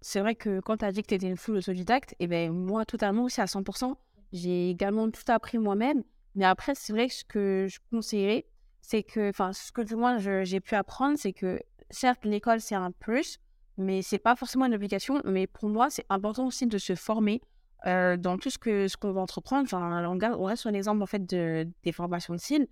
C'est 0.00 0.20
vrai 0.20 0.34
que 0.34 0.60
quand 0.60 0.76
tu 0.76 0.84
as 0.84 0.92
dit 0.92 1.02
que 1.02 1.08
tu 1.08 1.14
étais 1.14 1.26
une 1.26 1.38
full 1.38 1.56
autodidacte, 1.56 2.12
et 2.12 2.24
eh 2.24 2.26
ben 2.26 2.52
moi, 2.52 2.84
totalement 2.84 3.24
aussi 3.24 3.40
à 3.40 3.46
100%. 3.46 3.96
J'ai 4.32 4.70
également 4.70 5.10
tout 5.10 5.22
appris 5.28 5.58
moi-même. 5.58 6.04
Mais 6.34 6.44
après, 6.44 6.74
c'est 6.74 6.92
vrai 6.92 7.08
que 7.08 7.14
ce 7.14 7.24
que 7.24 7.66
je 7.68 7.78
conseillerais, 7.90 8.46
c'est 8.82 9.02
que, 9.02 9.30
enfin, 9.30 9.52
ce 9.54 9.72
que 9.72 9.94
moi 9.94 10.18
j'ai 10.44 10.60
pu 10.60 10.74
apprendre, 10.74 11.18
c'est 11.18 11.32
que 11.32 11.58
certes, 11.90 12.24
l'école, 12.24 12.60
c'est 12.60 12.74
un 12.74 12.92
plus, 12.92 13.38
mais 13.78 14.02
c'est 14.02 14.18
pas 14.18 14.36
forcément 14.36 14.66
une 14.66 14.74
obligation. 14.74 15.22
Mais 15.24 15.46
pour 15.46 15.70
moi, 15.70 15.88
c'est 15.88 16.04
important 16.10 16.46
aussi 16.46 16.66
de 16.66 16.76
se 16.76 16.94
former 16.94 17.40
euh, 17.86 18.16
dans 18.16 18.38
tout 18.38 18.50
ce 18.50 18.58
que 18.58 18.88
ce 18.88 18.96
qu'on 18.96 19.12
va 19.12 19.20
entreprendre. 19.20 19.64
Enfin, 19.64 20.04
on, 20.08 20.18
on 20.20 20.44
reste 20.44 20.62
sur 20.62 20.70
l'exemple 20.70 21.02
en 21.02 21.06
fait 21.06 21.24
de, 21.24 21.68
des 21.84 21.92
formations 21.92 22.34
de 22.34 22.38
style. 22.38 22.66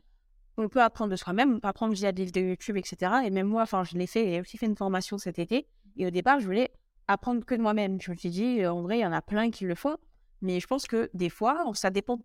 On 0.56 0.68
peut 0.68 0.82
apprendre 0.82 1.10
de 1.10 1.16
soi-même, 1.16 1.56
on 1.56 1.60
peut 1.60 1.68
apprendre 1.68 1.92
via 1.94 2.12
des 2.12 2.24
vidéos 2.24 2.48
YouTube, 2.48 2.76
etc. 2.76 3.12
Et 3.24 3.30
même 3.30 3.46
moi, 3.46 3.62
enfin, 3.62 3.84
je 3.84 3.96
l'ai 3.96 4.06
fait, 4.06 4.26
j'ai 4.26 4.40
aussi 4.40 4.56
fait 4.56 4.66
une 4.66 4.76
formation 4.76 5.18
cet 5.18 5.38
été. 5.38 5.68
Et 5.96 6.06
au 6.06 6.10
départ, 6.10 6.40
je 6.40 6.46
voulais 6.46 6.72
apprendre 7.08 7.44
que 7.44 7.54
de 7.54 7.60
moi-même. 7.60 8.00
Je 8.00 8.10
me 8.10 8.16
suis 8.16 8.30
dit, 8.30 8.66
en 8.66 8.82
vrai, 8.82 8.98
il 8.98 9.02
y 9.02 9.06
en 9.06 9.12
a 9.12 9.22
plein 9.22 9.50
qui 9.50 9.64
le 9.64 9.74
font. 9.74 9.96
Mais 10.42 10.60
je 10.60 10.66
pense 10.66 10.86
que 10.86 11.10
des 11.14 11.30
fois, 11.30 11.64
ça 11.74 11.90
dépend 11.90 12.18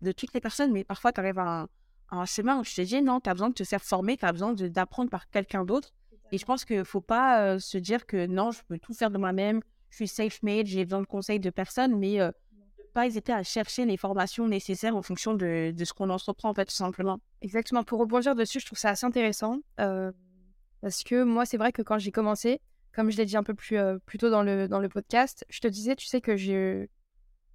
de 0.00 0.12
toutes 0.12 0.32
les 0.34 0.40
personnes. 0.40 0.72
Mais 0.72 0.84
parfois, 0.84 1.12
tu 1.12 1.20
arrives 1.20 1.38
à 1.38 1.66
un, 2.10 2.24
chemin 2.24 2.60
où 2.60 2.64
je 2.64 2.74
te 2.74 2.80
dis, 2.82 3.02
non, 3.02 3.20
tu 3.20 3.28
as 3.30 3.34
besoin 3.34 3.50
de 3.50 3.54
te 3.54 3.64
faire 3.64 3.82
former, 3.82 4.16
tu 4.16 4.24
as 4.24 4.32
besoin 4.32 4.52
d'apprendre 4.52 5.10
par 5.10 5.28
quelqu'un 5.30 5.64
d'autre. 5.64 5.92
Et 6.32 6.38
je 6.38 6.44
pense 6.44 6.64
qu'il 6.64 6.78
ne 6.78 6.84
faut 6.84 7.00
pas 7.00 7.42
euh, 7.42 7.58
se 7.58 7.78
dire 7.78 8.06
que 8.06 8.26
non, 8.26 8.50
je 8.50 8.60
peux 8.68 8.78
tout 8.78 8.92
faire 8.92 9.10
de 9.10 9.18
moi-même, 9.18 9.60
je 9.90 9.96
suis 9.96 10.08
safe-made, 10.08 10.66
j'ai 10.66 10.84
besoin 10.84 11.00
de 11.00 11.06
conseils 11.06 11.40
de 11.40 11.50
personne, 11.50 11.98
mais 11.98 12.20
euh, 12.20 12.30
ne 12.78 12.84
pas 12.92 13.06
hésiter 13.06 13.32
à 13.32 13.42
chercher 13.42 13.84
les 13.84 13.96
formations 13.96 14.48
nécessaires 14.48 14.96
en 14.96 15.02
fonction 15.02 15.34
de, 15.34 15.72
de 15.76 15.84
ce 15.84 15.92
qu'on 15.92 16.10
entreprend, 16.10 16.50
en 16.50 16.54
fait, 16.54 16.66
tout 16.66 16.74
simplement. 16.74 17.20
Exactement. 17.42 17.84
Pour 17.84 18.00
rebondir 18.00 18.34
dessus, 18.34 18.60
je 18.60 18.66
trouve 18.66 18.78
ça 18.78 18.90
assez 18.90 19.06
intéressant. 19.06 19.58
parce 19.76 21.02
que 21.04 21.22
moi, 21.22 21.44
c'est 21.46 21.56
vrai 21.56 21.72
que 21.72 21.82
quand 21.82 21.98
j'ai 21.98 22.12
commencé, 22.12 22.60
comme 22.98 23.10
je 23.12 23.16
l'ai 23.16 23.26
dit 23.26 23.36
un 23.36 23.44
peu 23.44 23.54
plus, 23.54 23.76
euh, 23.76 23.98
plus 24.06 24.18
tôt 24.18 24.28
dans 24.28 24.42
le, 24.42 24.66
dans 24.66 24.80
le 24.80 24.88
podcast, 24.88 25.44
je 25.48 25.60
te 25.60 25.68
disais, 25.68 25.94
tu 25.94 26.06
sais 26.06 26.20
que 26.20 26.36
j'ai 26.36 26.90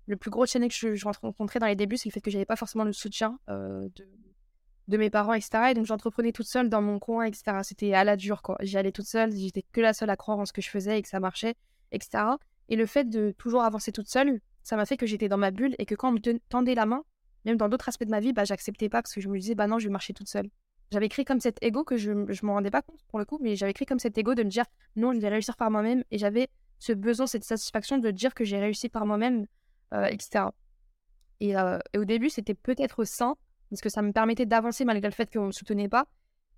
le 0.05 0.15
plus 0.15 0.31
gros 0.31 0.45
challenge 0.45 0.79
que 0.79 0.95
je, 0.95 1.05
rencontrais 1.05 1.59
dans 1.59 1.67
les 1.67 1.75
débuts, 1.75 1.97
c'est 1.97 2.07
le 2.07 2.13
fait 2.13 2.21
que 2.21 2.31
j'avais 2.31 2.45
pas 2.45 2.55
forcément 2.55 2.85
le 2.85 2.93
soutien 2.93 3.39
euh, 3.49 3.89
de, 3.95 4.07
de, 4.87 4.97
mes 4.97 5.09
parents, 5.09 5.33
etc. 5.33 5.71
Et 5.71 5.73
donc 5.73 5.85
j'entreprenais 5.85 6.31
toute 6.31 6.47
seule 6.47 6.69
dans 6.69 6.81
mon 6.81 6.97
coin, 6.97 7.25
etc. 7.25 7.57
C'était 7.63 7.93
à 7.93 8.05
la 8.05 8.15
dure, 8.15 8.41
quoi. 8.41 8.57
J'y 8.61 8.77
allais 8.77 8.93
toute 8.93 9.05
seule, 9.05 9.35
j'étais 9.35 9.63
que 9.63 9.81
la 9.81 9.93
seule 9.93 10.09
à 10.09 10.15
croire 10.15 10.39
en 10.39 10.45
ce 10.45 10.53
que 10.53 10.61
je 10.61 10.69
faisais 10.69 10.99
et 10.99 11.01
que 11.01 11.09
ça 11.09 11.19
marchait, 11.19 11.55
etc. 11.93 12.23
Et 12.69 12.75
le 12.75 12.85
fait 12.85 13.09
de 13.09 13.33
toujours 13.37 13.63
avancer 13.63 13.91
toute 13.91 14.09
seule, 14.09 14.39
ça 14.63 14.75
m'a 14.75 14.85
fait 14.85 14.97
que 14.97 15.05
j'étais 15.05 15.29
dans 15.29 15.37
ma 15.37 15.51
bulle 15.51 15.75
et 15.77 15.85
que 15.85 15.95
quand 15.95 16.09
on 16.09 16.13
me 16.13 16.37
tendait 16.49 16.75
la 16.75 16.85
main, 16.85 17.03
même 17.45 17.57
dans 17.57 17.69
d'autres 17.69 17.89
aspects 17.89 18.05
de 18.05 18.09
ma 18.09 18.19
vie, 18.19 18.33
bah, 18.33 18.45
j'acceptais 18.45 18.89
pas 18.89 19.01
parce 19.01 19.13
que 19.13 19.21
je 19.21 19.29
me 19.29 19.37
disais, 19.37 19.55
bah 19.55 19.67
non, 19.67 19.79
je 19.79 19.87
vais 19.87 19.91
marcher 19.91 20.13
toute 20.13 20.29
seule. 20.29 20.49
J'avais 20.91 21.09
créé 21.09 21.25
comme 21.25 21.39
cet 21.39 21.57
ego 21.63 21.83
que 21.83 21.97
je 21.97 22.11
ne 22.11 22.25
me 22.25 22.51
rendais 22.51 22.69
pas 22.69 22.81
compte 22.81 22.99
pour 23.07 23.19
le 23.19 23.25
coup, 23.25 23.39
mais 23.41 23.55
j'avais 23.55 23.73
créé 23.73 23.85
comme 23.85 23.99
cet 23.99 24.17
ego 24.17 24.35
de 24.35 24.43
me 24.43 24.49
dire 24.49 24.65
non, 24.95 25.13
je 25.13 25.19
vais 25.19 25.29
réussir 25.29 25.57
par 25.57 25.71
moi-même. 25.71 26.03
Et 26.11 26.17
j'avais 26.17 26.49
ce 26.79 26.93
besoin, 26.93 27.27
cette 27.27 27.43
satisfaction 27.43 27.97
de 27.97 28.11
dire 28.11 28.33
que 28.33 28.43
j'ai 28.43 28.59
réussi 28.59 28.89
par 28.89 29.05
moi-même, 29.05 29.47
euh, 29.93 30.05
etc. 30.05 30.45
Euh, 31.41 31.79
et, 31.93 31.97
au 31.97 32.05
début, 32.05 32.29
c'était 32.29 32.53
peut-être 32.53 33.03
sain, 33.05 33.35
parce 33.69 33.81
que 33.81 33.89
ça 33.89 34.01
me 34.01 34.11
permettait 34.11 34.45
d'avancer 34.45 34.85
malgré 34.85 35.09
le 35.09 35.13
fait 35.13 35.31
qu'on 35.31 35.41
ne 35.41 35.47
me 35.47 35.51
soutenait 35.51 35.89
pas. 35.89 36.05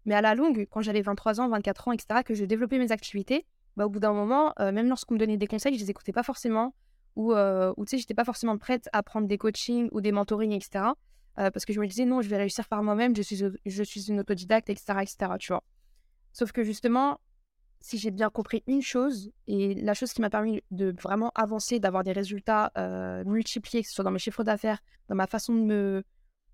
Mais 0.06 0.16
à 0.16 0.22
la 0.22 0.36
longue, 0.36 0.68
quand 0.70 0.82
j'avais 0.82 1.02
23 1.02 1.42
ans, 1.42 1.50
24 1.50 1.88
ans, 1.88 1.92
etc., 1.94 2.22
que 2.24 2.36
je 2.36 2.46
développais 2.46 2.78
mes 2.78 2.92
activités, 2.92 3.46
bah, 3.78 3.86
au 3.86 3.90
bout 3.90 4.00
d'un 4.00 4.14
moment, 4.14 4.54
euh, 4.60 4.72
même 4.72 4.88
lorsqu'on 4.90 5.16
me 5.16 5.20
donnait 5.20 5.38
des 5.38 5.48
conseils, 5.48 5.76
je 5.76 5.80
les 5.80 5.90
écoutais 5.90 6.14
pas 6.14 6.24
forcément, 6.24 6.74
ou, 7.16 7.34
ou 7.34 7.86
tu 7.86 7.92
sais, 7.92 7.98
j'étais 7.98 8.14
pas 8.14 8.26
forcément 8.26 8.58
prête 8.58 8.90
à 8.92 9.02
prendre 9.02 9.28
des 9.28 9.38
coachings 9.38 9.88
ou 9.92 10.02
des 10.02 10.12
mentorings, 10.12 10.52
etc. 10.52 10.86
Euh, 11.38 11.52
parce 11.52 11.66
que 11.66 11.74
je 11.74 11.80
me 11.80 11.88
disais 11.88 12.06
non, 12.06 12.22
je 12.22 12.30
vais 12.30 12.38
réussir 12.38 12.68
par 12.68 12.82
moi-même, 12.82 13.16
je 13.16 13.22
suis, 13.22 13.42
je 13.66 13.84
suis 13.84 14.10
une 14.10 14.22
autodidacte, 14.22 14.70
etc., 14.70 15.00
etc., 15.02 15.32
tu 15.40 15.52
vois. 15.52 15.64
Sauf 16.32 16.52
que 16.52 16.64
justement, 16.64 17.20
si 17.82 17.98
j'ai 17.98 18.12
bien 18.12 18.30
compris 18.30 18.64
une 18.68 18.82
chose, 18.82 19.32
et 19.48 19.74
la 19.76 19.94
chose 19.94 20.14
qui 20.14 20.22
m'a 20.22 20.30
permis 20.30 20.62
de 20.72 20.96
vraiment 21.02 21.32
avancer, 21.36 21.80
d'avoir 21.80 22.04
des 22.04 22.14
résultats 22.14 22.72
euh, 22.78 23.24
multipliés, 23.26 23.84
que 23.84 23.90
ce 23.90 23.96
soit 23.96 24.04
dans 24.04 24.12
mes 24.12 24.20
chiffres 24.20 24.44
d'affaires, 24.44 24.80
dans 25.10 25.16
ma 25.16 25.28
façon 25.28 25.54
de 25.54 25.62
me, 25.62 26.04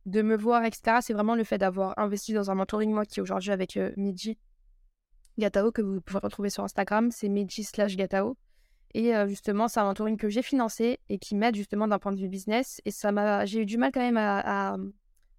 de 0.07 0.21
me 0.23 0.35
voir, 0.35 0.65
etc., 0.65 0.97
c'est 1.01 1.13
vraiment 1.13 1.35
le 1.35 1.43
fait 1.43 1.59
d'avoir 1.59 1.97
investi 1.99 2.33
dans 2.33 2.49
un 2.49 2.55
mentoring, 2.55 2.91
moi, 2.91 3.05
qui 3.05 3.21
aujourd'hui 3.21 3.51
avec 3.51 3.77
euh, 3.77 3.91
Midi 3.97 4.37
Gatao, 5.37 5.71
que 5.71 5.81
vous 5.81 6.01
pouvez 6.01 6.19
retrouver 6.19 6.49
sur 6.49 6.63
Instagram, 6.63 7.11
c'est 7.11 7.29
Midi 7.29 7.63
slash 7.63 7.95
Gatao. 7.95 8.37
Et 8.93 9.13
justement, 9.27 9.69
c'est 9.69 9.79
un 9.79 9.85
mentoring 9.85 10.17
que 10.17 10.27
j'ai 10.27 10.41
financé 10.41 10.99
et 11.07 11.17
qui 11.17 11.35
m'aide 11.35 11.55
justement 11.55 11.87
d'un 11.87 11.99
point 11.99 12.11
de 12.11 12.19
vue 12.19 12.27
business. 12.27 12.81
Et 12.83 12.91
ça 12.91 13.13
m'a, 13.13 13.45
j'ai 13.45 13.61
eu 13.61 13.65
du 13.65 13.77
mal 13.77 13.91
quand 13.93 14.01
même 14.01 14.17
à, 14.17 14.75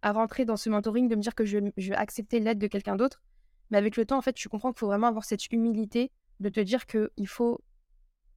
à, 0.00 0.12
rentrer 0.12 0.46
dans 0.46 0.56
ce 0.56 0.70
mentoring, 0.70 1.08
de 1.08 1.16
me 1.16 1.20
dire 1.20 1.34
que 1.34 1.44
je, 1.44 1.58
je 1.76 1.90
vais 1.90 1.96
accepter 1.96 2.40
l'aide 2.40 2.58
de 2.58 2.66
quelqu'un 2.66 2.96
d'autre. 2.96 3.22
Mais 3.70 3.78
avec 3.78 3.96
le 3.96 4.06
temps, 4.06 4.16
en 4.16 4.22
fait, 4.22 4.38
je 4.38 4.48
comprends 4.48 4.72
qu'il 4.72 4.80
faut 4.80 4.86
vraiment 4.86 5.06
avoir 5.06 5.24
cette 5.24 5.50
humilité 5.52 6.10
de 6.40 6.48
te 6.48 6.60
dire 6.60 6.86
qu'il 6.86 7.28
faut 7.28 7.60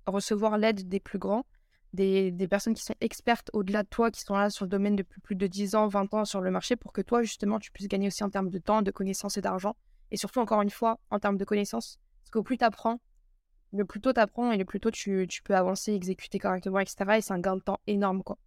recevoir 0.05 0.57
l'aide 0.57 0.87
des 0.87 0.99
plus 0.99 1.19
grands, 1.19 1.45
des, 1.93 2.31
des, 2.31 2.47
personnes 2.47 2.73
qui 2.73 2.83
sont 2.83 2.95
expertes 3.01 3.49
au-delà 3.53 3.83
de 3.83 3.87
toi, 3.87 4.11
qui 4.11 4.21
sont 4.21 4.35
là 4.35 4.49
sur 4.49 4.65
le 4.65 4.69
domaine 4.69 4.95
depuis 4.95 5.21
plus 5.21 5.35
de 5.35 5.47
10 5.47 5.75
ans, 5.75 5.87
20 5.87 6.13
ans 6.13 6.25
sur 6.25 6.41
le 6.41 6.51
marché, 6.51 6.75
pour 6.75 6.93
que 6.93 7.01
toi, 7.01 7.23
justement, 7.23 7.59
tu 7.59 7.71
puisses 7.71 7.87
gagner 7.87 8.07
aussi 8.07 8.23
en 8.23 8.29
termes 8.29 8.49
de 8.49 8.59
temps, 8.59 8.81
de 8.81 8.91
connaissances 8.91 9.37
et 9.37 9.41
d'argent. 9.41 9.75
Et 10.15 10.17
surtout, 10.17 10.39
encore 10.39 10.61
une 10.61 10.69
fois, 10.69 10.97
en 11.11 11.19
termes 11.19 11.35
de 11.35 11.43
connaissances. 11.43 11.99
Parce 12.21 12.31
qu'au 12.31 12.41
plus 12.41 12.57
tu 12.57 12.63
apprends, 12.63 13.01
le 13.73 13.83
plus 13.83 13.99
tôt 13.99 14.13
tu 14.13 14.19
apprends 14.21 14.49
et 14.49 14.57
le 14.57 14.63
plus 14.63 14.79
tôt 14.79 14.89
tu, 14.89 15.27
peux 15.43 15.53
avancer, 15.53 15.93
exécuter 15.93 16.39
correctement, 16.39 16.79
etc. 16.79 17.17
Et 17.17 17.21
c'est 17.21 17.33
un 17.33 17.39
gain 17.41 17.57
de 17.57 17.61
temps 17.61 17.81
énorme, 17.85 18.23
quoi. 18.23 18.37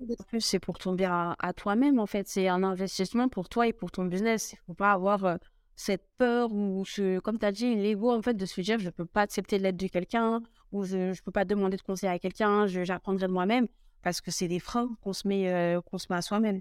En 0.00 0.22
plus, 0.28 0.40
c'est 0.40 0.60
pour 0.60 0.78
ton 0.78 0.92
bien 0.92 1.34
à, 1.40 1.52
toi-même, 1.54 1.98
en 1.98 2.06
fait. 2.06 2.28
C'est 2.28 2.46
un 2.46 2.62
investissement 2.62 3.28
pour 3.28 3.48
toi 3.48 3.66
et 3.66 3.72
pour 3.72 3.90
ton 3.90 4.04
business. 4.04 4.52
Il 4.52 4.58
ne 4.58 4.64
faut 4.66 4.74
pas 4.74 4.92
avoir 4.92 5.24
euh, 5.24 5.36
cette 5.74 6.06
peur 6.18 6.52
ou, 6.52 6.84
ce, 6.84 7.18
comme 7.18 7.40
tu 7.40 7.46
as 7.46 7.50
dit, 7.50 7.74
l'ego, 7.74 8.12
en 8.12 8.22
fait, 8.22 8.34
de 8.34 8.46
se 8.46 8.60
dire 8.60 8.78
je 8.78 8.86
ne 8.86 8.90
peux 8.90 9.06
pas 9.06 9.22
accepter 9.22 9.58
l'aide 9.58 9.76
de 9.76 9.88
quelqu'un 9.88 10.40
ou 10.70 10.84
je 10.84 10.96
ne 10.96 11.24
peux 11.24 11.32
pas 11.32 11.44
demander 11.44 11.76
de 11.76 11.82
conseil 11.82 12.08
à 12.08 12.20
quelqu'un, 12.20 12.68
j'apprendrai 12.68 13.26
de 13.26 13.32
moi-même. 13.32 13.66
Parce 14.02 14.20
que 14.20 14.30
c'est 14.30 14.46
des 14.46 14.60
freins 14.60 14.88
qu'on 15.02 15.12
se, 15.12 15.26
euh, 15.26 15.80
qu'on 15.80 15.98
se 15.98 16.06
met 16.10 16.16
à 16.16 16.22
soi-même. 16.22 16.60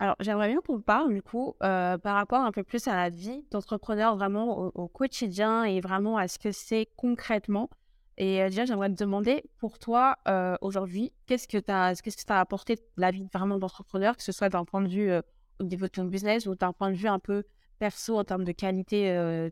Alors, 0.00 0.16
j'aimerais 0.18 0.48
bien 0.48 0.62
qu'on 0.62 0.80
parle, 0.80 1.12
du 1.12 1.20
coup, 1.20 1.54
euh, 1.62 1.98
par 1.98 2.14
rapport 2.14 2.40
un 2.40 2.52
peu 2.52 2.62
plus 2.62 2.88
à 2.88 2.96
la 2.96 3.10
vie 3.10 3.44
d'entrepreneur, 3.50 4.16
vraiment 4.16 4.72
au, 4.74 4.88
quotidien 4.88 5.64
et 5.64 5.82
vraiment 5.82 6.16
à 6.16 6.26
ce 6.26 6.38
que 6.38 6.52
c'est 6.52 6.88
concrètement. 6.96 7.68
Et 8.16 8.40
euh, 8.42 8.48
déjà, 8.48 8.64
j'aimerais 8.64 8.88
te 8.88 8.94
demander, 8.94 9.44
pour 9.58 9.78
toi, 9.78 10.16
euh, 10.26 10.56
aujourd'hui, 10.62 11.12
qu'est-ce 11.26 11.46
que 11.46 11.58
tu 11.58 11.70
as, 11.70 12.00
qu'est-ce 12.00 12.16
que 12.16 12.32
apporté 12.32 12.78
la 12.96 13.10
vie 13.10 13.26
vraiment 13.30 13.58
d'entrepreneur, 13.58 14.16
que 14.16 14.22
ce 14.22 14.32
soit 14.32 14.48
d'un 14.48 14.64
point 14.64 14.80
de 14.80 14.88
vue 14.88 15.12
au 15.60 15.64
niveau 15.64 15.84
de 15.84 15.90
ton 15.90 16.04
business 16.04 16.46
ou 16.46 16.54
d'un 16.54 16.72
point 16.72 16.90
de 16.90 16.96
vue 16.96 17.08
un 17.08 17.18
peu 17.18 17.44
perso 17.78 18.16
en 18.16 18.24
termes 18.24 18.44
de 18.44 18.52
qualité 18.52 19.02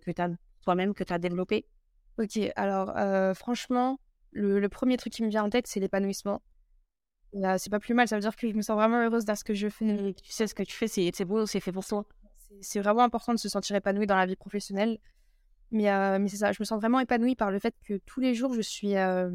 que 0.02 0.10
tu 0.10 0.22
as 0.22 0.30
toi-même, 0.62 0.94
que 0.94 1.04
tu 1.04 1.12
as 1.12 1.18
développé? 1.18 1.66
Ok, 2.18 2.38
alors 2.56 2.94
franchement, 3.36 4.00
le, 4.32 4.66
premier 4.68 4.96
truc 4.96 5.12
qui 5.12 5.22
me 5.22 5.28
vient 5.28 5.44
en 5.44 5.50
tête, 5.50 5.66
c'est 5.66 5.80
l'épanouissement 5.80 6.40
c'est 7.32 7.70
pas 7.70 7.80
plus 7.80 7.94
mal, 7.94 8.08
ça 8.08 8.16
veut 8.16 8.22
dire 8.22 8.36
que 8.36 8.48
je 8.48 8.54
me 8.54 8.62
sens 8.62 8.76
vraiment 8.76 9.02
heureuse 9.02 9.24
dans 9.24 9.36
ce 9.36 9.44
que 9.44 9.54
je 9.54 9.68
fais. 9.68 10.14
Tu 10.22 10.32
sais 10.32 10.46
ce 10.46 10.54
que 10.54 10.62
tu 10.62 10.74
fais, 10.74 10.88
c'est 10.88 11.24
beau, 11.24 11.46
c'est 11.46 11.60
fait 11.60 11.72
pour 11.72 11.84
toi. 11.84 12.04
C'est 12.60 12.80
vraiment 12.80 13.02
important 13.02 13.32
de 13.32 13.38
se 13.38 13.48
sentir 13.48 13.76
épanoui 13.76 14.06
dans 14.06 14.16
la 14.16 14.26
vie 14.26 14.36
professionnelle. 14.36 14.98
Mais, 15.70 15.90
euh, 15.90 16.18
mais 16.18 16.28
c'est 16.28 16.38
ça, 16.38 16.52
je 16.52 16.58
me 16.60 16.64
sens 16.64 16.80
vraiment 16.80 17.00
épanouie 17.00 17.36
par 17.36 17.50
le 17.50 17.58
fait 17.58 17.74
que 17.84 17.98
tous 18.06 18.20
les 18.20 18.34
jours, 18.34 18.54
je 18.54 18.62
suis. 18.62 18.96
Euh, 18.96 19.30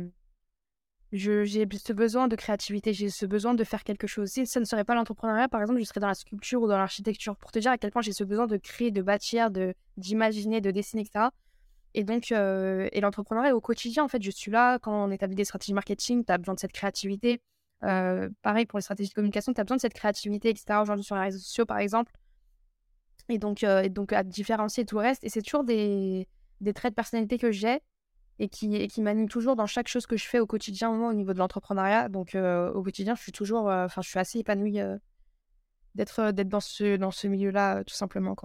j'ai 1.12 1.68
ce 1.72 1.94
besoin 1.94 2.28
de 2.28 2.36
créativité, 2.36 2.92
j'ai 2.92 3.10
ce 3.10 3.28
besoin 3.28 3.54
de 3.54 3.64
faire 3.64 3.84
quelque 3.84 4.08
chose. 4.08 4.30
Si 4.30 4.48
ça 4.48 4.60
ne 4.60 4.66
serait 4.66 4.84
pas 4.84 4.96
l'entrepreneuriat, 4.96 5.48
par 5.48 5.62
exemple, 5.62 5.80
je 5.80 5.86
serais 5.86 6.00
dans 6.00 6.08
la 6.08 6.16
sculpture 6.16 6.64
ou 6.64 6.68
dans 6.68 6.78
l'architecture. 6.78 7.36
Pour 7.36 7.52
te 7.52 7.60
dire 7.60 7.70
à 7.70 7.78
quel 7.78 7.92
point 7.92 8.02
j'ai 8.02 8.14
ce 8.14 8.24
besoin 8.24 8.48
de 8.48 8.58
créer, 8.58 8.90
de 8.90 9.04
bâtir, 9.04 9.52
d'imaginer, 9.98 10.60
de, 10.60 10.72
dessiner, 10.72 11.04
etc. 11.04 11.26
Et 11.94 12.04
donc, 12.04 12.32
euh, 12.32 12.90
et 12.92 13.00
l'entrepreneuriat 13.00 13.56
au 13.56 13.62
quotidien, 13.62 14.04
en 14.04 14.08
fait, 14.08 14.24
je 14.24 14.32
suis 14.32 14.50
là 14.50 14.80
quand 14.80 15.06
on 15.06 15.12
établit 15.12 15.36
des 15.36 15.46
stratégies 15.46 15.76
marketing, 15.76 16.26
tu 16.26 16.32
as 16.32 16.40
besoin 16.40 16.56
de 16.56 16.60
cette 16.60 16.72
créativité. 16.72 17.42
Euh, 17.84 18.30
pareil 18.42 18.66
pour 18.66 18.78
les 18.78 18.84
stratégies 18.84 19.10
de 19.10 19.14
communication, 19.14 19.54
tu 19.54 19.60
as 19.60 19.64
besoin 19.64 19.78
de 19.78 19.82
cette 19.82 19.94
créativité, 19.94 20.50
etc. 20.50 20.80
Aujourd'hui 20.82 21.04
sur 21.04 21.16
les 21.16 21.24
réseaux 21.24 21.40
sociaux, 21.40 21.66
par 21.66 21.80
exemple. 21.80 22.14
Et 23.30 23.38
donc, 23.38 23.64
euh, 23.64 23.82
et 23.82 23.90
donc 23.90 24.14
à 24.14 24.24
différencier 24.24 24.86
tout 24.86 24.96
le 24.96 25.02
reste. 25.02 25.24
Et 25.24 25.30
c'est 25.30 25.42
toujours 25.42 25.64
des, 25.64 26.28
traits 26.76 26.94
de 26.94 26.96
personnalité 26.96 27.38
que 27.38 27.52
j'ai 27.52 27.82
et 28.40 28.50
qui, 28.50 28.68
m'animent 29.00 29.30
toujours 29.30 29.56
dans 29.56 29.68
chaque 29.68 29.88
chose 29.88 30.08
que 30.08 30.18
je 30.18 30.26
fais 30.26 30.40
au 30.40 30.48
quotidien, 30.48 30.90
au 30.90 31.14
niveau 31.14 31.34
de 31.34 31.40
l'entrepreneuriat. 31.40 32.10
Donc 32.10 32.36
euh, 32.36 32.72
au 32.74 32.84
quotidien, 32.84 33.16
je 33.16 33.22
suis 33.22 33.32
toujours, 33.32 33.68
enfin, 33.68 34.02
je 34.02 34.10
suis 34.10 34.20
assez 34.20 34.40
épanouie 34.40 34.80
d'être 35.96 36.32
dans 36.32 36.60
ce, 36.60 37.28
milieu-là, 37.28 37.84
tout 37.84 37.94
simplement. 37.94 38.36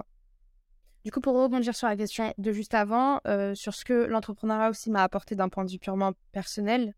Du 1.04 1.12
coup, 1.12 1.20
pour 1.20 1.40
rebondir 1.40 1.74
sur 1.74 1.88
la 1.88 1.96
question 1.96 2.34
de 2.36 2.52
juste 2.52 2.74
avant, 2.74 3.20
sur 3.54 3.74
ce 3.74 3.84
que 3.84 4.04
l'entrepreneuriat 4.04 4.68
aussi 4.68 4.90
m'a 4.90 5.02
apporté 5.02 5.36
d'un 5.36 5.48
point 5.48 5.64
de 5.64 5.70
vue 5.70 5.78
purement 5.78 6.12
personnel, 6.32 6.94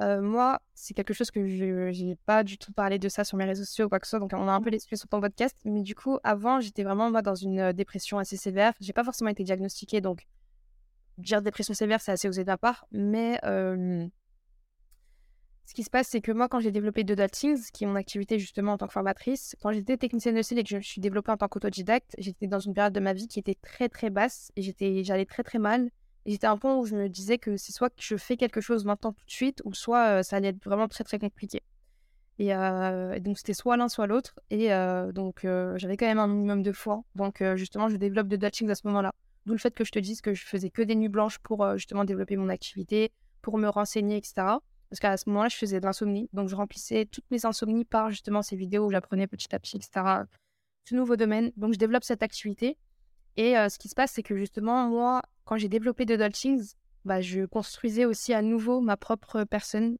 Euh, 0.00 0.20
moi, 0.20 0.60
c'est 0.74 0.92
quelque 0.92 1.14
chose 1.14 1.30
que 1.30 1.46
je 1.46 2.04
n'ai 2.04 2.16
pas 2.26 2.42
du 2.42 2.58
tout 2.58 2.72
parlé 2.72 2.98
de 2.98 3.08
ça 3.08 3.22
sur 3.24 3.36
mes 3.36 3.44
réseaux 3.44 3.64
sociaux 3.64 3.86
ou 3.86 3.88
quoi 3.88 4.00
que 4.00 4.06
ce 4.06 4.10
soit, 4.10 4.18
donc 4.18 4.32
on 4.34 4.48
a 4.48 4.52
un 4.52 4.60
peu 4.60 4.70
l'expliqué 4.70 4.96
sur 4.96 5.08
ton 5.08 5.20
podcast. 5.20 5.56
Mais 5.64 5.82
du 5.82 5.94
coup, 5.94 6.18
avant, 6.24 6.60
j'étais 6.60 6.82
vraiment 6.82 7.10
moi, 7.10 7.22
dans 7.22 7.34
une 7.34 7.72
dépression 7.72 8.18
assez 8.18 8.36
sévère. 8.36 8.72
J'ai 8.80 8.92
pas 8.92 9.04
forcément 9.04 9.30
été 9.30 9.44
diagnostiquée, 9.44 10.00
donc 10.00 10.26
dire 11.18 11.42
dépression 11.42 11.74
sévère, 11.74 12.00
c'est 12.00 12.12
assez 12.12 12.28
osé 12.28 12.42
de 12.42 12.50
ma 12.50 12.58
part. 12.58 12.86
Mais 12.90 13.38
ce 15.66 15.72
qui 15.72 15.82
se 15.82 15.90
passe, 15.90 16.08
c'est 16.08 16.20
que 16.20 16.32
moi, 16.32 16.48
quand 16.48 16.60
j'ai 16.60 16.70
développé 16.70 17.04
The 17.04 17.30
Things, 17.30 17.70
qui 17.72 17.84
est 17.84 17.86
mon 17.86 17.94
activité 17.94 18.38
justement 18.38 18.72
en 18.72 18.78
tant 18.78 18.86
que 18.86 18.92
formatrice, 18.92 19.56
quand 19.62 19.72
j'étais 19.72 19.96
technicienne 19.96 20.34
de 20.34 20.42
style 20.42 20.58
et 20.58 20.62
que 20.62 20.68
je 20.68 20.76
me 20.76 20.82
suis 20.82 21.00
développée 21.00 21.32
en 21.32 21.36
tant 21.36 21.48
qu'autodidacte, 21.48 22.14
j'étais 22.18 22.46
dans 22.46 22.58
une 22.58 22.74
période 22.74 22.92
de 22.92 23.00
ma 23.00 23.14
vie 23.14 23.28
qui 23.28 23.38
était 23.38 23.56
très 23.62 23.88
très 23.88 24.10
basse 24.10 24.52
et 24.56 24.62
j'étais, 24.62 25.04
j'allais 25.04 25.24
très 25.24 25.42
très 25.42 25.58
mal. 25.58 25.90
Et 26.26 26.32
j'étais 26.32 26.46
à 26.46 26.52
un 26.52 26.56
point 26.56 26.76
où 26.76 26.86
je 26.86 26.96
me 26.96 27.08
disais 27.08 27.38
que 27.38 27.56
c'est 27.56 27.72
soit 27.72 27.90
que 27.90 28.02
je 28.02 28.16
fais 28.16 28.36
quelque 28.36 28.60
chose 28.60 28.84
maintenant 28.84 29.12
tout 29.12 29.24
de 29.24 29.30
suite, 29.30 29.60
ou 29.64 29.74
soit 29.74 30.22
ça 30.22 30.36
allait 30.36 30.48
être 30.48 30.64
vraiment 30.64 30.88
très 30.88 31.04
très 31.04 31.18
compliqué. 31.18 31.62
Et, 32.38 32.52
donc 33.20 33.38
c'était 33.38 33.54
soit 33.54 33.76
l'un, 33.76 33.88
soit 33.88 34.06
l'autre. 34.06 34.40
Et 34.50 34.70
donc 35.12 35.46
j'avais 35.76 35.96
quand 35.96 36.06
même 36.06 36.18
un 36.18 36.26
minimum 36.26 36.62
de 36.62 36.72
foi. 36.72 37.02
Donc 37.14 37.42
justement, 37.56 37.88
je 37.88 37.96
développe 37.96 38.28
The 38.28 38.50
Things 38.50 38.70
à 38.70 38.74
ce 38.74 38.86
moment-là. 38.86 39.12
D'où 39.46 39.52
le 39.52 39.58
fait 39.58 39.74
que 39.74 39.84
je 39.84 39.92
te 39.92 39.98
dise 39.98 40.22
que 40.22 40.32
je 40.32 40.46
faisais 40.46 40.70
que 40.70 40.80
des 40.80 40.94
nuits 40.94 41.10
blanches 41.10 41.38
pour 41.38 41.76
justement 41.76 42.04
développer 42.04 42.36
mon 42.36 42.48
activité, 42.48 43.12
pour 43.42 43.58
me 43.58 43.68
renseigner, 43.68 44.16
etc. 44.16 44.56
Parce 44.94 45.00
qu'à 45.00 45.16
ce 45.16 45.28
moment-là, 45.28 45.48
je 45.48 45.56
faisais 45.56 45.80
de 45.80 45.84
l'insomnie. 45.84 46.28
Donc, 46.32 46.48
je 46.48 46.54
remplissais 46.54 47.04
toutes 47.06 47.28
mes 47.30 47.44
insomnies 47.44 47.84
par 47.84 48.10
justement 48.10 48.42
ces 48.42 48.54
vidéos 48.54 48.86
où 48.86 48.90
j'apprenais 48.90 49.26
petit 49.26 49.52
à 49.54 49.58
petit, 49.58 49.76
etc. 49.76 50.22
Ce 50.84 50.94
nouveau 50.94 51.16
domaine. 51.16 51.50
Donc, 51.56 51.72
je 51.74 51.78
développe 51.78 52.04
cette 52.04 52.22
activité. 52.22 52.78
Et 53.36 53.54
ce 53.54 53.78
qui 53.78 53.88
se 53.88 53.94
passe, 53.94 54.12
c'est 54.12 54.22
que 54.22 54.36
justement, 54.36 54.88
moi, 54.88 55.22
quand 55.44 55.56
j'ai 55.56 55.68
développé 55.68 56.06
The 56.06 56.12
Dolphins, 56.12 56.62
bah, 57.04 57.20
je 57.20 57.44
construisais 57.44 58.04
aussi 58.04 58.32
à 58.32 58.42
nouveau 58.42 58.80
ma 58.80 58.96
propre 58.96 59.44
personne 59.44 59.98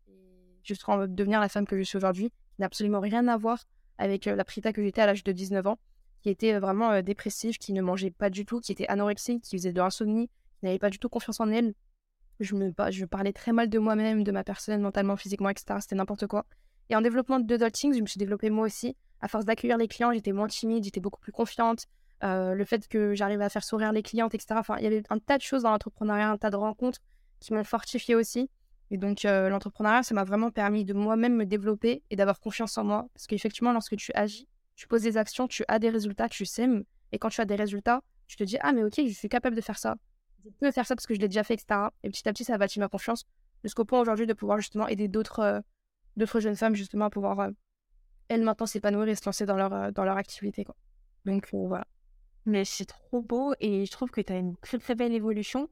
jusqu'à 0.62 1.06
devenir 1.06 1.40
la 1.40 1.48
femme 1.48 1.66
que 1.66 1.76
je 1.76 1.82
suis 1.82 1.96
aujourd'hui, 1.96 2.30
qui 2.30 2.60
n'a 2.60 2.66
absolument 2.66 3.00
rien 3.00 3.26
à 3.28 3.36
voir 3.36 3.64
avec 3.98 4.24
la 4.24 4.44
Prita 4.44 4.72
que 4.72 4.82
j'étais 4.82 5.02
à 5.02 5.06
l'âge 5.06 5.24
de 5.24 5.32
19 5.32 5.66
ans, 5.66 5.78
qui 6.22 6.30
était 6.30 6.58
vraiment 6.58 7.02
dépressive, 7.02 7.58
qui 7.58 7.72
ne 7.72 7.82
mangeait 7.82 8.10
pas 8.10 8.30
du 8.30 8.46
tout, 8.46 8.60
qui 8.60 8.72
était 8.72 8.86
anorexique, 8.86 9.42
qui 9.42 9.56
faisait 9.56 9.72
de 9.72 9.78
l'insomnie, 9.78 10.28
qui 10.60 10.64
n'avait 10.66 10.78
pas 10.78 10.90
du 10.90 10.98
tout 10.98 11.08
confiance 11.08 11.40
en 11.40 11.50
elle, 11.50 11.74
je, 12.40 12.54
me, 12.54 12.72
parlais 13.06 13.32
très 13.32 13.52
mal 13.52 13.68
de 13.68 13.78
moi-même, 13.78 14.24
de 14.24 14.32
ma 14.32 14.44
personne, 14.44 14.80
mentalement, 14.80 15.16
physiquement, 15.16 15.50
etc. 15.50 15.78
C'était 15.80 15.94
n'importe 15.94 16.26
quoi. 16.26 16.46
Et 16.90 16.96
en 16.96 17.00
développement 17.00 17.40
de 17.40 17.56
Doltings, 17.56 17.94
je 17.94 18.00
me 18.00 18.06
suis 18.06 18.18
développée 18.18 18.50
moi 18.50 18.66
aussi. 18.66 18.96
À 19.20 19.28
force 19.28 19.44
d'accueillir 19.44 19.78
les 19.78 19.88
clients, 19.88 20.12
j'étais 20.12 20.32
moins 20.32 20.48
timide, 20.48 20.84
j'étais 20.84 21.00
beaucoup 21.00 21.20
plus 21.20 21.32
confiante. 21.32 21.86
Euh, 22.24 22.54
le 22.54 22.64
fait 22.64 22.88
que 22.88 23.14
j'arrivais 23.14 23.44
à 23.44 23.48
faire 23.48 23.64
sourire 23.64 23.92
les 23.92 24.02
clientes, 24.02 24.34
etc. 24.34 24.54
Enfin, 24.58 24.76
il 24.78 24.84
y 24.84 24.86
avait 24.86 25.02
un 25.10 25.18
tas 25.18 25.36
de 25.36 25.42
choses 25.42 25.62
dans 25.62 25.70
l'entrepreneuriat, 25.70 26.30
un 26.30 26.38
tas 26.38 26.50
de 26.50 26.56
rencontres 26.56 27.00
qui 27.40 27.52
m'ont 27.52 27.64
fortifié 27.64 28.14
aussi. 28.14 28.50
Et 28.90 28.96
donc, 28.96 29.24
euh, 29.24 29.48
l'entrepreneuriat, 29.48 30.02
ça 30.02 30.14
m'a 30.14 30.24
vraiment 30.24 30.50
permis 30.50 30.84
de 30.84 30.94
moi-même 30.94 31.36
me 31.36 31.44
développer 31.44 32.02
et 32.10 32.16
d'avoir 32.16 32.40
confiance 32.40 32.78
en 32.78 32.84
moi. 32.84 33.08
Parce 33.12 33.26
qu'effectivement, 33.26 33.72
lorsque 33.72 33.96
tu 33.96 34.10
agis, 34.14 34.48
tu 34.74 34.88
poses 34.88 35.02
des 35.02 35.16
actions, 35.16 35.48
tu 35.48 35.64
as 35.68 35.78
des 35.78 35.90
résultats, 35.90 36.28
tu 36.28 36.46
sèmes. 36.46 36.84
Et 37.12 37.18
quand 37.18 37.28
tu 37.28 37.40
as 37.40 37.44
des 37.44 37.56
résultats, 37.56 38.02
tu 38.26 38.36
te 38.36 38.44
dis 38.44 38.56
Ah, 38.60 38.72
mais 38.72 38.84
ok, 38.84 38.94
je 38.96 39.12
suis 39.12 39.28
capable 39.28 39.56
de 39.56 39.60
faire 39.60 39.78
ça 39.78 39.96
je 40.44 40.50
peux 40.50 40.70
faire 40.70 40.86
ça 40.86 40.94
parce 40.94 41.06
que 41.06 41.14
je 41.14 41.20
l'ai 41.20 41.28
déjà 41.28 41.44
fait, 41.44 41.54
etc. 41.54 41.88
Et 42.02 42.10
petit 42.10 42.28
à 42.28 42.32
petit, 42.32 42.44
ça 42.44 42.54
a 42.54 42.58
bâti 42.58 42.78
ma 42.78 42.88
confiance 42.88 43.24
jusqu'au 43.62 43.84
point 43.84 44.00
aujourd'hui 44.00 44.26
de 44.26 44.34
pouvoir 44.34 44.58
justement 44.58 44.86
aider 44.88 45.08
d'autres 45.08 45.40
euh, 45.40 46.40
jeunes 46.40 46.56
femmes 46.56 46.74
justement 46.74 47.06
à 47.06 47.10
pouvoir, 47.10 47.50
elles, 48.28 48.42
maintenant 48.42 48.66
s'épanouir 48.66 49.08
et 49.08 49.14
se 49.14 49.24
lancer 49.24 49.46
dans 49.46 49.56
leur, 49.56 49.92
dans 49.92 50.04
leur 50.04 50.16
activité. 50.16 50.64
Quoi. 50.64 50.76
Donc 51.24 51.48
voilà. 51.52 51.86
Mais 52.46 52.64
c'est 52.64 52.84
trop 52.84 53.22
beau 53.22 53.54
et 53.60 53.86
je 53.86 53.90
trouve 53.90 54.10
que 54.10 54.20
tu 54.20 54.32
as 54.32 54.38
une 54.38 54.56
très 54.56 54.78
très 54.78 54.94
belle 54.94 55.14
évolution. 55.14 55.68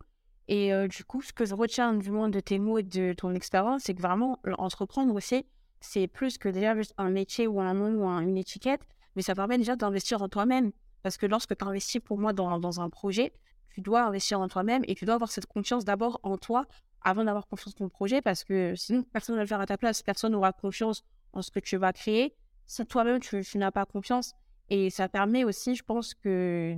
Et 0.48 0.72
du 0.88 1.04
coup, 1.04 1.22
ce 1.22 1.32
que 1.32 1.44
je 1.44 1.54
retiens 1.54 1.94
du 1.94 2.10
moins 2.10 2.28
de 2.28 2.40
tes 2.40 2.58
mots 2.58 2.78
et 2.78 2.82
de 2.82 3.12
ton 3.12 3.34
expérience, 3.34 3.82
c'est 3.84 3.94
que 3.94 4.02
vraiment, 4.02 4.38
entreprendre 4.58 5.14
aussi, 5.14 5.46
c'est 5.80 6.06
plus 6.08 6.38
que 6.38 6.48
déjà 6.48 6.74
juste 6.74 6.94
un 6.98 7.10
métier 7.10 7.46
ou 7.46 7.60
un 7.60 7.74
nom 7.74 8.04
ou 8.04 8.08
une 8.08 8.36
étiquette, 8.36 8.82
mais 9.14 9.22
ça 9.22 9.34
permet 9.34 9.58
déjà 9.58 9.76
d'investir 9.76 10.22
en 10.22 10.28
toi-même. 10.28 10.72
Parce 11.02 11.16
que 11.16 11.26
lorsque 11.26 11.56
tu 11.56 11.64
investis 11.64 12.00
pour 12.00 12.18
moi 12.18 12.32
dans, 12.32 12.58
dans 12.58 12.80
un 12.80 12.88
projet, 12.88 13.32
tu 13.70 13.80
dois 13.80 14.02
investir 14.02 14.40
en 14.40 14.48
toi-même 14.48 14.82
et 14.86 14.94
tu 14.94 15.04
dois 15.04 15.14
avoir 15.14 15.30
cette 15.30 15.46
confiance 15.46 15.84
d'abord 15.84 16.20
en 16.22 16.36
toi 16.36 16.66
avant 17.02 17.24
d'avoir 17.24 17.46
confiance 17.46 17.74
dans 17.74 17.86
ton 17.86 17.88
projet 17.88 18.22
parce 18.22 18.44
que 18.44 18.74
sinon 18.76 19.02
personne 19.02 19.34
ne 19.34 19.38
va 19.38 19.44
le 19.44 19.48
faire 19.48 19.60
à 19.60 19.66
ta 19.66 19.76
place, 19.76 20.02
personne 20.02 20.32
n'aura 20.32 20.52
confiance 20.52 21.02
en 21.32 21.42
ce 21.42 21.50
que 21.50 21.58
tu 21.58 21.76
vas 21.76 21.92
créer 21.92 22.36
si 22.66 22.86
toi-même 22.86 23.18
tu, 23.18 23.42
n'as 23.56 23.70
pas 23.70 23.84
confiance. 23.84 24.34
Et 24.70 24.90
ça 24.90 25.08
permet 25.08 25.44
aussi, 25.44 25.74
je 25.74 25.82
pense 25.82 26.14
que 26.14 26.76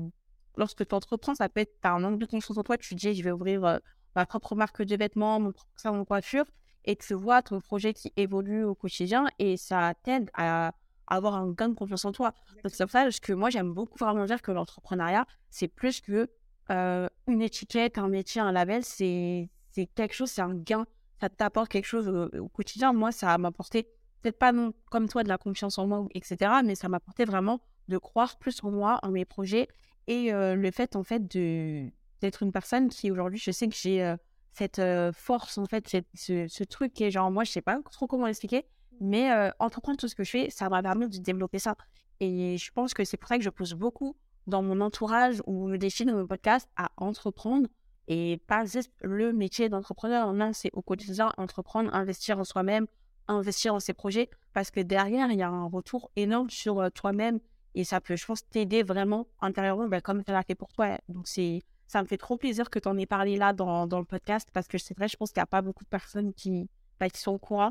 lorsque 0.57 0.87
tu 0.87 0.95
entreprends, 0.95 1.35
ça 1.35 1.49
peut 1.49 1.61
être, 1.61 1.75
as 1.83 1.93
un 1.93 2.01
manque 2.01 2.19
de 2.19 2.27
confiance 2.27 2.57
en 2.57 2.63
toi, 2.63 2.77
tu 2.79 2.95
te 2.95 3.01
dis 3.01 3.15
je 3.15 3.23
vais 3.23 3.31
ouvrir 3.31 3.65
euh, 3.65 3.79
ma 4.17 4.27
propre 4.27 4.55
marque 4.55 4.83
de 4.83 4.97
vêtements, 4.97 5.41
mon 5.41 5.53
propre 5.53 5.71
salon 5.77 5.99
de 5.99 6.05
coiffure 6.05 6.45
et 6.85 6.97
tu 6.97 7.15
vois 7.15 7.43
ton 7.43 7.61
projet 7.61 7.95
qui 7.95 8.13
évolue 8.17 8.65
au 8.65 8.75
quotidien 8.75 9.27
et 9.39 9.57
ça 9.57 9.95
t'aide 10.03 10.31
à 10.35 10.75
avoir 11.07 11.35
un 11.35 11.51
gain 11.53 11.69
de 11.69 11.75
confiance 11.75 12.05
en 12.05 12.13
toi. 12.13 12.35
Donc 12.63 12.73
c'est 12.75 12.85
pour 12.85 12.91
ça 12.91 13.09
que 13.11 13.33
moi 13.33 13.51
j'aime 13.51 13.73
beaucoup 13.73 13.99
vraiment 13.99 14.25
dire 14.25 14.43
que 14.43 14.53
l'entrepreneuriat, 14.53 15.27
c'est 15.51 15.69
plus 15.69 16.01
que 16.01 16.29
une 16.71 17.43
étiquette, 17.43 17.99
un 17.99 18.09
métier, 18.09 18.41
un 18.41 18.53
label, 18.53 18.85
c'est 18.85 19.51
quelque 19.95 20.15
chose, 20.15 20.31
c'est 20.31 20.43
un 20.43 20.55
gain. 20.55 20.87
Ça 21.21 21.29
t'apporte 21.29 21.71
quelque 21.71 21.87
chose 21.87 22.09
au, 22.09 22.49
quotidien. 22.49 22.93
Moi, 22.93 23.13
ça 23.13 23.37
m'a 23.39 23.49
apporté, 23.49 23.85
peut-être 24.23 24.39
pas 24.39 24.53
non, 24.53 24.73
comme 24.91 25.09
toi, 25.09 25.23
de 25.23 25.29
la 25.29 25.39
confiance 25.39 25.79
en 25.79 25.87
moi, 25.87 26.07
etc., 26.15 26.61
mais 26.65 26.75
ça 26.75 26.89
m'a 26.89 26.97
apporté 26.99 27.25
vraiment 27.25 27.61
de 27.89 27.99
croire 27.99 28.39
plus 28.39 28.63
en 28.63 28.71
moi, 28.71 28.99
en 29.03 29.11
mes 29.11 29.25
projets 29.25 29.69
et 30.07 30.33
le 30.33 30.71
fait, 30.71 30.97
en 30.97 31.03
fait, 31.03 31.27
d'être 31.27 32.43
une 32.43 32.53
personne 32.53 32.89
qui, 32.89 33.11
aujourd'hui, 33.11 33.39
je 33.39 33.51
sais 33.51 33.69
que 33.69 33.75
j'ai 33.75 34.15
cette 34.53 34.83
force, 35.13 35.57
en 35.57 35.65
fait, 35.65 35.89
ce, 36.15 36.47
ce, 36.47 36.65
truc 36.65 36.93
qui 36.93 37.05
est 37.05 37.11
genre, 37.11 37.31
moi, 37.31 37.45
je 37.45 37.53
sais 37.53 37.63
pas 37.63 37.81
trop 37.91 38.07
comment 38.07 38.27
l'expliquer, 38.27 38.67
mais 39.01 39.31
entreprendre 39.59 39.97
tout 39.99 40.09
ce 40.09 40.15
que 40.15 40.25
je 40.25 40.31
fais, 40.31 40.51
ça 40.51 40.69
m'a 40.69 40.83
permis 40.83 41.09
de 41.09 41.19
développer 41.19 41.59
ça. 41.59 41.75
Et 42.21 42.57
je 42.59 42.71
pense 42.73 42.95
que 42.95 43.05
c'est 43.05 43.17
pour 43.17 43.29
ça 43.29 43.39
que 43.39 43.45
je 43.45 43.51
pose 43.51 43.75
beaucoup 43.75 44.17
dans 44.47 44.63
mon 44.63 44.81
entourage 44.81 45.43
ou 45.47 45.69
le 45.69 45.79
défi 45.79 46.05
de 46.05 46.13
mon 46.13 46.27
podcast 46.27 46.69
à 46.77 46.91
entreprendre 46.97 47.69
et 48.09 48.41
pas 48.47 48.65
juste 48.65 48.93
le 49.01 49.33
métier 49.33 49.69
d'entrepreneur. 49.69 50.33
Non, 50.33 50.53
c'est 50.53 50.71
au 50.75 50.83
quotidien 50.83 51.33
entreprendre, 51.39 51.95
investir 51.95 52.39
en 52.39 52.45
soi-même, 52.45 52.87
investir 53.29 53.75
en 53.75 53.81
ses 53.81 53.95
projets 53.95 54.29
parce 54.53 54.71
que 54.71 54.81
derrière, 54.81 55.31
il 55.31 55.39
y 55.39 55.43
a 55.43 55.49
un 55.49 55.67
retour 55.67 56.11
énorme 56.17 56.51
sur 56.51 56.81
euh, 56.81 56.91
toi-même 56.91 57.41
et 57.75 57.85
ça 57.85 58.01
peut, 58.01 58.17
je 58.17 58.25
pense, 58.25 58.47
t'aider 58.49 58.83
vraiment 58.83 59.27
intérieurement 59.41 59.89
ben, 59.89 60.01
comme 60.01 60.23
tu 60.25 60.31
l'as 60.31 60.43
fait 60.43 60.55
pour 60.55 60.73
toi. 60.73 60.99
Donc, 61.09 61.27
c'est, 61.27 61.63
ça 61.87 62.03
me 62.03 62.07
fait 62.07 62.17
trop 62.17 62.37
plaisir 62.37 62.71
que 62.71 62.79
tu 62.79 62.89
en 62.89 62.97
aies 62.99 63.07
parlé 63.07 63.37
là 63.37 63.53
dans, 63.53 63.87
dans, 63.87 63.99
le 63.99 64.05
podcast 64.05 64.49
parce 64.53 64.69
que 64.69 64.79
c'est 64.79 64.97
vrai, 64.97 65.09
je 65.09 65.17
pense 65.17 65.33
qu'il 65.33 65.41
n'y 65.41 65.45
a 65.45 65.47
pas 65.47 65.63
beaucoup 65.63 65.85
de 65.85 65.89
personnes 65.89 66.33
qui, 66.33 66.69
ben, 67.01 67.09
qui 67.09 67.21
sont 67.21 67.33
au 67.33 67.39
courant 67.39 67.71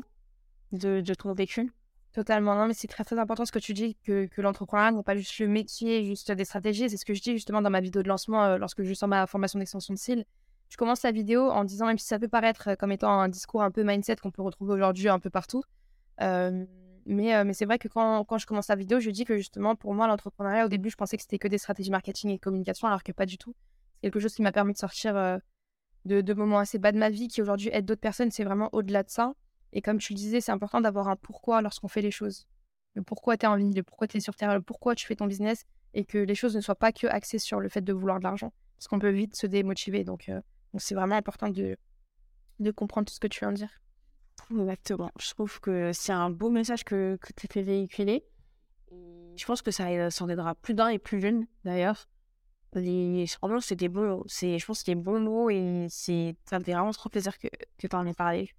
de, 0.72 1.00
de 1.00 1.14
ton 1.14 1.32
vécu. 1.32 1.72
Totalement. 2.12 2.54
Non, 2.54 2.68
mais 2.68 2.74
c'est 2.74 2.86
très 2.86 3.02
très 3.02 3.18
important 3.18 3.44
ce 3.44 3.50
que 3.50 3.58
tu 3.58 3.72
dis, 3.72 3.96
que, 4.04 4.26
que 4.26 4.40
l'entrepreneuriat 4.40 4.92
n'est 4.92 5.02
pas 5.02 5.16
juste 5.16 5.36
le 5.40 5.48
métier, 5.48 6.04
juste 6.04 6.30
des 6.30 6.44
stratégies. 6.44 6.88
C'est 6.88 6.96
ce 6.96 7.04
que 7.04 7.12
je 7.12 7.20
dis 7.20 7.32
justement 7.32 7.60
dans 7.60 7.70
ma 7.70 7.80
vidéo 7.80 8.04
de 8.04 8.08
lancement 8.08 8.44
euh, 8.44 8.56
lorsque 8.56 8.84
je 8.84 8.94
sors 8.94 9.08
ma 9.08 9.26
formation 9.26 9.58
d'extension 9.58 9.94
de 9.94 9.98
cils. 9.98 10.24
Je 10.68 10.76
commence 10.76 11.02
la 11.02 11.10
vidéo 11.10 11.50
en 11.50 11.64
disant, 11.64 11.86
même 11.86 11.98
si 11.98 12.06
ça 12.06 12.20
peut 12.20 12.28
paraître 12.28 12.68
euh, 12.68 12.76
comme 12.76 12.92
étant 12.92 13.10
un 13.10 13.28
discours 13.28 13.62
un 13.62 13.72
peu 13.72 13.82
mindset 13.82 14.16
qu'on 14.16 14.30
peut 14.30 14.42
retrouver 14.42 14.74
aujourd'hui 14.74 15.08
un 15.08 15.18
peu 15.18 15.28
partout, 15.28 15.64
euh, 16.20 16.64
mais, 17.06 17.44
mais 17.44 17.52
c'est 17.52 17.64
vrai 17.64 17.78
que 17.78 17.88
quand, 17.88 18.38
je 18.38 18.46
commence 18.46 18.68
la 18.68 18.76
vidéo, 18.76 19.00
je 19.00 19.10
dis 19.10 19.24
que 19.24 19.36
justement 19.36 19.76
pour 19.76 19.94
moi, 19.94 20.06
l'entrepreneuriat, 20.06 20.66
au 20.66 20.68
début, 20.68 20.90
je 20.90 20.96
pensais 20.96 21.16
que 21.16 21.22
c'était 21.22 21.38
que 21.38 21.48
des 21.48 21.58
stratégies 21.58 21.90
marketing 21.90 22.30
et 22.30 22.38
communication, 22.38 22.88
alors 22.88 23.02
que 23.02 23.12
pas 23.12 23.26
du 23.26 23.38
tout. 23.38 23.54
C'est 23.94 24.10
quelque 24.10 24.20
chose 24.20 24.34
qui 24.34 24.42
m'a 24.42 24.52
permis 24.52 24.72
de 24.72 24.78
sortir 24.78 25.14
de, 26.04 26.20
de 26.20 26.34
moments 26.34 26.58
assez 26.58 26.78
bas 26.78 26.92
de 26.92 26.98
ma 26.98 27.10
vie 27.10 27.28
qui 27.28 27.42
aujourd'hui 27.42 27.70
aident 27.72 27.86
d'autres 27.86 28.00
personnes. 28.00 28.30
C'est 28.30 28.44
vraiment 28.44 28.68
au-delà 28.72 29.02
de 29.02 29.10
ça. 29.10 29.34
Et 29.72 29.82
comme 29.82 29.98
tu 29.98 30.12
le 30.12 30.16
disais, 30.16 30.40
c'est 30.40 30.52
important 30.52 30.80
d'avoir 30.80 31.08
un 31.08 31.16
pourquoi 31.16 31.60
lorsqu'on 31.60 31.88
fait 31.88 32.02
les 32.02 32.10
choses. 32.10 32.46
Le 32.94 33.02
pourquoi 33.02 33.36
tu 33.36 33.44
es 33.44 33.48
en 33.48 33.56
vie, 33.56 33.72
le 33.72 33.82
pourquoi 33.82 34.06
tu 34.06 34.16
es 34.16 34.20
sur 34.20 34.36
Terre, 34.36 34.54
le 34.54 34.62
pourquoi 34.62 34.94
tu 34.94 35.06
fais 35.06 35.16
ton 35.16 35.26
business 35.26 35.64
et 35.94 36.04
que 36.04 36.18
les 36.18 36.34
choses 36.34 36.54
ne 36.54 36.60
soient 36.60 36.76
pas 36.76 36.92
que 36.92 37.06
axées 37.06 37.38
sur 37.38 37.60
le 37.60 37.68
fait 37.68 37.80
de 37.80 37.92
vouloir 37.92 38.18
de 38.18 38.24
l'argent. 38.24 38.52
Parce 38.76 38.88
qu'on 38.88 38.98
peut 38.98 39.10
vite 39.10 39.36
se 39.36 39.46
démotiver. 39.46 40.04
Donc, 40.04 40.28
euh, 40.28 40.40
c'est 40.78 40.94
vraiment 40.94 41.16
important 41.16 41.48
de, 41.48 41.76
de 42.60 42.70
comprendre 42.70 43.06
tout 43.06 43.14
ce 43.14 43.20
que 43.20 43.26
tu 43.26 43.40
viens 43.40 43.50
de 43.50 43.56
dire. 43.56 43.80
Exactement. 44.50 45.10
Je 45.18 45.30
trouve 45.30 45.60
que 45.60 45.92
c'est 45.92 46.12
un 46.12 46.30
beau 46.30 46.50
message 46.50 46.84
que, 46.84 47.16
que 47.20 47.32
tu 47.32 47.46
fais 47.50 47.62
véhiculer. 47.62 48.24
Je 49.36 49.44
pense 49.44 49.62
que 49.62 49.70
ça, 49.70 50.10
ça 50.10 50.24
en 50.24 50.28
aidera 50.28 50.54
plus 50.54 50.74
d'un 50.74 50.88
et 50.88 50.98
plus 50.98 51.20
jeune 51.20 51.46
d'ailleurs. 51.64 52.08
Vraiment, 52.72 53.60
c'est 53.60 53.76
des 53.76 53.86
je 53.86 54.66
pense 54.66 54.78
que 54.78 54.84
c'est 54.84 54.94
des 54.94 55.00
bons 55.00 55.20
mots 55.20 55.50
et 55.50 55.86
ça 55.88 56.58
me 56.58 56.64
fait 56.64 56.72
vraiment 56.72 56.90
trop 56.90 57.08
plaisir 57.08 57.38
que, 57.38 57.48
que 57.78 57.86
tu 57.86 57.96
en 57.96 58.06
aies 58.06 58.14
parlé. 58.14 58.50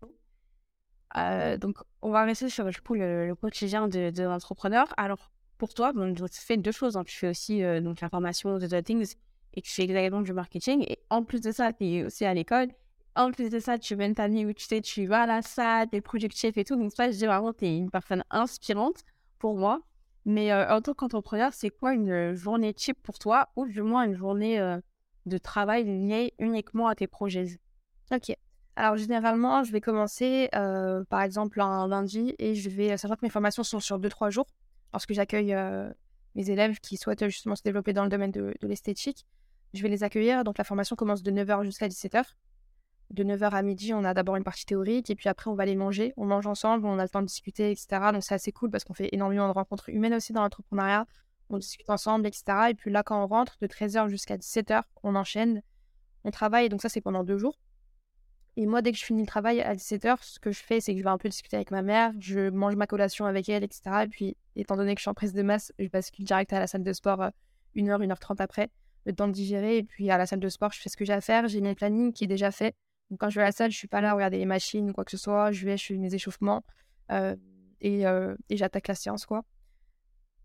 Euh, 1.18 1.58
donc, 1.58 1.78
on 2.02 2.12
va 2.12 2.24
rester 2.24 2.50
sur 2.50 2.66
le, 2.66 3.28
le, 3.28 3.36
quotidien 3.36 3.88
de, 3.88 4.10
de 4.10 4.24
l'entrepreneur. 4.24 4.88
Alors, 4.98 5.32
pour 5.58 5.74
toi, 5.74 5.94
tu 5.94 6.42
fais 6.42 6.58
deux 6.58 6.72
choses. 6.72 6.98
Hein. 6.98 7.04
Tu 7.06 7.16
fais 7.16 7.30
aussi 7.30 7.64
euh, 7.64 7.82
donc, 7.82 8.02
la 8.02 8.10
formation 8.10 8.58
The 8.58 8.84
Things 8.84 9.16
et 9.54 9.62
tu 9.62 9.72
fais 9.72 9.84
également 9.84 10.22
du 10.22 10.34
marketing. 10.34 10.86
Et 10.88 11.00
en 11.10 11.24
plus 11.24 11.42
de 11.42 11.52
ça, 11.52 11.72
tu 11.74 11.86
es 11.86 12.06
aussi 12.06 12.26
à 12.26 12.34
l'école. 12.34 12.70
En 13.16 13.32
plus 13.32 13.50
de 13.50 13.60
ça, 13.60 13.78
tu 13.78 13.96
mènes 13.96 14.16
ta 14.16 14.28
vie 14.28 14.46
où 14.46 14.54
tu 14.54 14.66
sais, 14.66 14.82
tu 14.82 15.06
vas 15.06 15.22
à 15.22 15.26
la 15.26 15.42
salle, 15.42 15.90
tu 15.90 15.98
es 15.98 16.02
productif 16.02 16.58
et 16.58 16.66
tout. 16.66 16.76
Donc, 16.76 16.92
ça, 16.92 17.10
je 17.12 17.18
dis 17.18 17.26
vraiment, 17.26 17.54
tu 17.54 17.66
es 17.66 17.78
une 17.78 17.90
personne 17.90 18.24
inspirante 18.30 19.04
pour 19.40 19.58
moi. 19.58 19.82
Mais 20.26 20.52
euh, 20.52 20.76
en 20.76 20.82
tant 20.82 20.94
qu'entrepreneur, 20.94 21.54
c'est 21.54 21.70
quoi 21.70 21.94
une 21.94 22.34
journée 22.34 22.74
type 22.74 22.98
pour 23.04 23.20
toi 23.20 23.50
ou 23.56 23.66
du 23.68 23.82
moins 23.82 24.04
une 24.04 24.16
journée 24.16 24.60
de 25.26 25.38
travail 25.38 25.84
liée 25.84 26.34
uniquement 26.40 26.88
à 26.88 26.96
tes 26.96 27.08
projets? 27.08 27.60
Ok. 28.12 28.36
Alors, 28.76 28.98
généralement, 28.98 29.64
je 29.64 29.72
vais 29.72 29.82
commencer, 29.82 30.50
euh, 30.54 31.04
par 31.06 31.22
exemple, 31.22 31.62
un 31.62 31.88
lundi 31.88 32.36
et 32.40 32.56
je 32.56 32.70
vais, 32.70 32.98
sachant 32.98 33.16
que 33.16 33.24
mes 33.24 33.30
formations 33.30 33.64
sont 33.64 33.80
sur 33.80 34.00
2-3 34.00 34.30
jours, 34.30 34.48
lorsque 34.92 35.14
j'accueille 35.14 35.54
euh, 35.54 35.90
mes 36.36 36.50
élèves 36.50 36.80
qui 36.80 36.98
souhaitent 36.98 37.26
justement 37.26 37.56
se 37.56 37.64
développer 37.64 37.94
dans 37.94 38.04
le 38.04 38.10
domaine 38.10 38.32
de, 38.32 38.54
de 38.60 38.68
l'esthétique, 38.68 39.26
je 39.74 39.82
vais 39.82 39.88
les 39.88 40.04
accueillir. 40.04 40.44
Donc, 40.44 40.58
la 40.58 40.66
formation 40.66 40.98
commence 40.98 41.24
de 41.24 41.32
9h 41.32 41.64
jusqu'à 41.64 41.88
17h. 41.88 42.24
De 43.12 43.24
9h 43.24 43.52
à 43.52 43.62
midi, 43.62 43.94
on 43.94 44.04
a 44.04 44.14
d'abord 44.14 44.36
une 44.36 44.44
partie 44.44 44.66
théorique 44.66 45.10
et 45.10 45.16
puis 45.16 45.30
après, 45.30 45.50
on 45.50 45.56
va 45.56 45.66
les 45.66 45.76
manger. 45.76 46.14
On 46.18 46.26
mange 46.26 46.48
ensemble, 46.48 46.86
on 46.86 46.98
a 46.98 47.04
le 47.04 47.10
temps 47.10 47.22
de 47.22 47.28
discuter, 47.28 47.72
etc. 47.72 47.88
Donc, 48.12 48.24
c'est 48.24 48.34
assez 48.34 48.52
cool 48.52 48.72
parce 48.72 48.84
qu'on 48.84 48.94
fait 48.94 49.10
énormément 49.12 49.48
de 49.48 49.54
rencontres 49.54 49.90
humaines 49.90 50.16
aussi 50.16 50.34
dans 50.34 50.42
l'entrepreneuriat. 50.42 51.06
On 51.50 51.60
discute 51.60 51.90
ensemble, 51.90 52.26
etc. 52.26 52.44
Et 52.70 52.74
puis 52.74 52.92
là, 52.92 53.04
quand 53.04 53.24
on 53.24 53.28
rentre, 53.28 53.58
de 53.62 53.68
13h 53.68 54.08
jusqu'à 54.08 54.38
17h, 54.38 54.82
on 55.04 55.16
enchaîne. 55.16 55.62
On 56.24 56.32
travaille, 56.32 56.70
donc 56.70 56.82
ça, 56.82 56.90
c'est 56.90 57.02
pendant 57.02 57.24
deux 57.24 57.38
jours. 57.38 57.60
Et 58.58 58.66
moi, 58.66 58.82
dès 58.82 58.92
que 58.92 58.98
je 58.98 59.04
finis 59.04 59.22
le 59.22 59.28
travail 59.28 59.62
à 59.62 59.76
17h, 59.76 60.18
ce 60.22 60.40
que 60.40 60.52
je 60.52 60.64
fais, 60.64 60.80
c'est 60.80 60.94
que 60.94 61.00
je 61.00 61.04
vais 61.04 61.10
un 61.10 61.18
peu 61.18 61.28
discuter 61.28 61.58
avec 61.58 61.72
ma 61.72 61.82
mère, 61.82 62.14
je 62.20 62.50
mange 62.50 62.76
ma 62.76 62.88
collation 62.88 63.26
avec 63.26 63.50
elle, 63.50 63.64
etc. 63.64 64.04
Et 64.06 64.08
puis, 64.08 64.38
étant 64.56 64.78
donné 64.78 64.96
que 64.96 65.00
je 65.00 65.04
suis 65.04 65.10
en 65.10 65.14
prise 65.14 65.34
de 65.34 65.42
masse, 65.42 65.74
je 65.78 65.90
bascule 65.90 66.26
direct 66.26 66.54
à 66.54 66.60
la 66.60 66.68
salle 66.68 66.84
de 66.84 66.94
sport 66.94 67.22
euh, 67.22 67.30
une 67.74 67.90
heure, 67.90 68.02
une 68.02 68.12
heure 68.12 68.20
trente 68.20 68.40
après, 68.40 68.72
le 69.06 69.14
temps 69.14 69.28
de 69.28 69.34
digérer. 69.34 69.78
Et 69.78 69.84
puis, 69.84 70.10
à 70.10 70.18
la 70.18 70.26
salle 70.26 70.40
de 70.40 70.48
sport, 70.48 70.72
je 70.72 70.80
fais 70.80 70.90
ce 70.90 70.96
que 70.96 71.04
j'ai 71.04 71.14
à 71.14 71.22
faire. 71.22 71.50
J'ai 71.50 71.60
mon 71.60 71.76
planning 71.76 72.14
qui 72.14 72.24
est 72.24 72.28
déjà 72.28 72.50
fait. 72.50 72.76
Donc, 73.10 73.20
quand 73.20 73.30
je 73.30 73.36
vais 73.36 73.44
à 73.44 73.46
la 73.46 73.52
salle, 73.52 73.72
je 73.72 73.78
suis 73.78 73.88
pas 73.88 74.02
là 74.02 74.12
à 74.12 74.14
regarder 74.14 74.38
les 74.38 74.46
machines 74.46 74.90
ou 74.90 74.94
quoi 74.94 75.06
que 75.06 75.12
ce 75.12 75.18
soit. 75.18 75.52
Je 75.52 75.66
vais, 75.66 75.78
je 75.78 75.86
fais 75.86 75.94
mes 75.96 76.14
échauffements 76.14 76.64
euh, 77.12 77.36
et, 77.82 78.08
euh, 78.08 78.36
et 78.50 78.58
j'attaque 78.58 78.88
la 78.88 78.96
séance. 78.96 79.28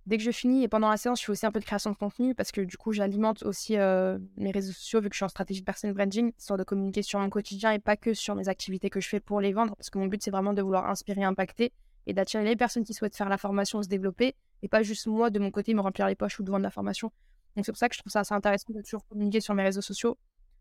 Dès 0.07 0.17
que 0.17 0.23
je 0.23 0.31
finis 0.31 0.65
et 0.65 0.69
pendant 0.69 0.89
la 0.89 0.97
séance, 0.97 1.21
je 1.21 1.27
fais 1.27 1.33
aussi 1.33 1.47
un 1.47 1.53
peu 1.53 1.61
de 1.61 1.65
création 1.65 1.91
de 1.91 1.97
contenu 1.97 2.35
parce 2.35 2.53
que 2.53 2.61
du 2.63 2.77
coup, 2.77 2.93
j'alimente 2.93 3.43
aussi 3.45 3.77
euh, 3.77 4.19
mes 4.37 4.51
réseaux 4.51 4.73
sociaux 4.73 5.01
vu 5.01 5.09
que 5.09 5.15
je 5.15 5.19
suis 5.19 5.25
en 5.25 5.29
stratégie 5.29 5.61
de 5.61 5.65
personal 5.65 5.95
branding, 5.95 6.33
histoire 6.39 6.59
de 6.59 6.65
communiquer 6.65 7.03
sur 7.03 7.21
mon 7.21 7.31
quotidien 7.31 7.73
et 7.73 7.79
pas 7.79 7.97
que 7.97 8.15
sur 8.15 8.35
mes 8.35 8.49
activités 8.49 8.91
que 8.91 9.01
je 9.01 9.09
fais 9.09 9.21
pour 9.21 9.41
les 9.41 9.53
vendre. 9.53 9.77
Parce 9.77 9.91
que 9.91 9.99
mon 9.99 10.07
but, 10.07 10.23
c'est 10.23 10.31
vraiment 10.31 10.53
de 10.53 10.63
vouloir 10.63 10.89
inspirer, 10.89 11.23
impacter 11.23 11.73
et 12.07 12.13
d'attirer 12.13 12.45
les 12.45 12.57
personnes 12.57 12.85
qui 12.85 12.95
souhaitent 12.95 13.17
faire 13.17 13.29
la 13.29 13.39
formation, 13.39 13.83
se 13.83 13.89
développer 13.89 14.35
et 14.63 14.69
pas 14.69 14.83
juste 14.83 15.07
moi 15.07 15.31
de 15.31 15.39
mon 15.39 15.51
côté 15.51 15.75
me 15.75 15.81
remplir 15.81 16.07
les 16.07 16.17
poches 16.17 16.41
ou 16.41 16.43
de 16.43 16.51
vendre 16.51 16.63
la 16.63 16.71
formation. 16.71 17.13
Donc 17.57 17.67
c'est 17.67 17.73
pour 17.73 17.79
ça 17.79 17.89
que 17.89 17.95
je 17.95 18.01
trouve 18.01 18.13
ça 18.13 18.21
assez 18.21 18.35
intéressant 18.35 18.73
de 18.73 18.81
toujours 18.81 19.07
communiquer 19.07 19.41
sur 19.41 19.55
mes 19.55 19.63
réseaux 19.63 19.81
sociaux. 19.81 20.17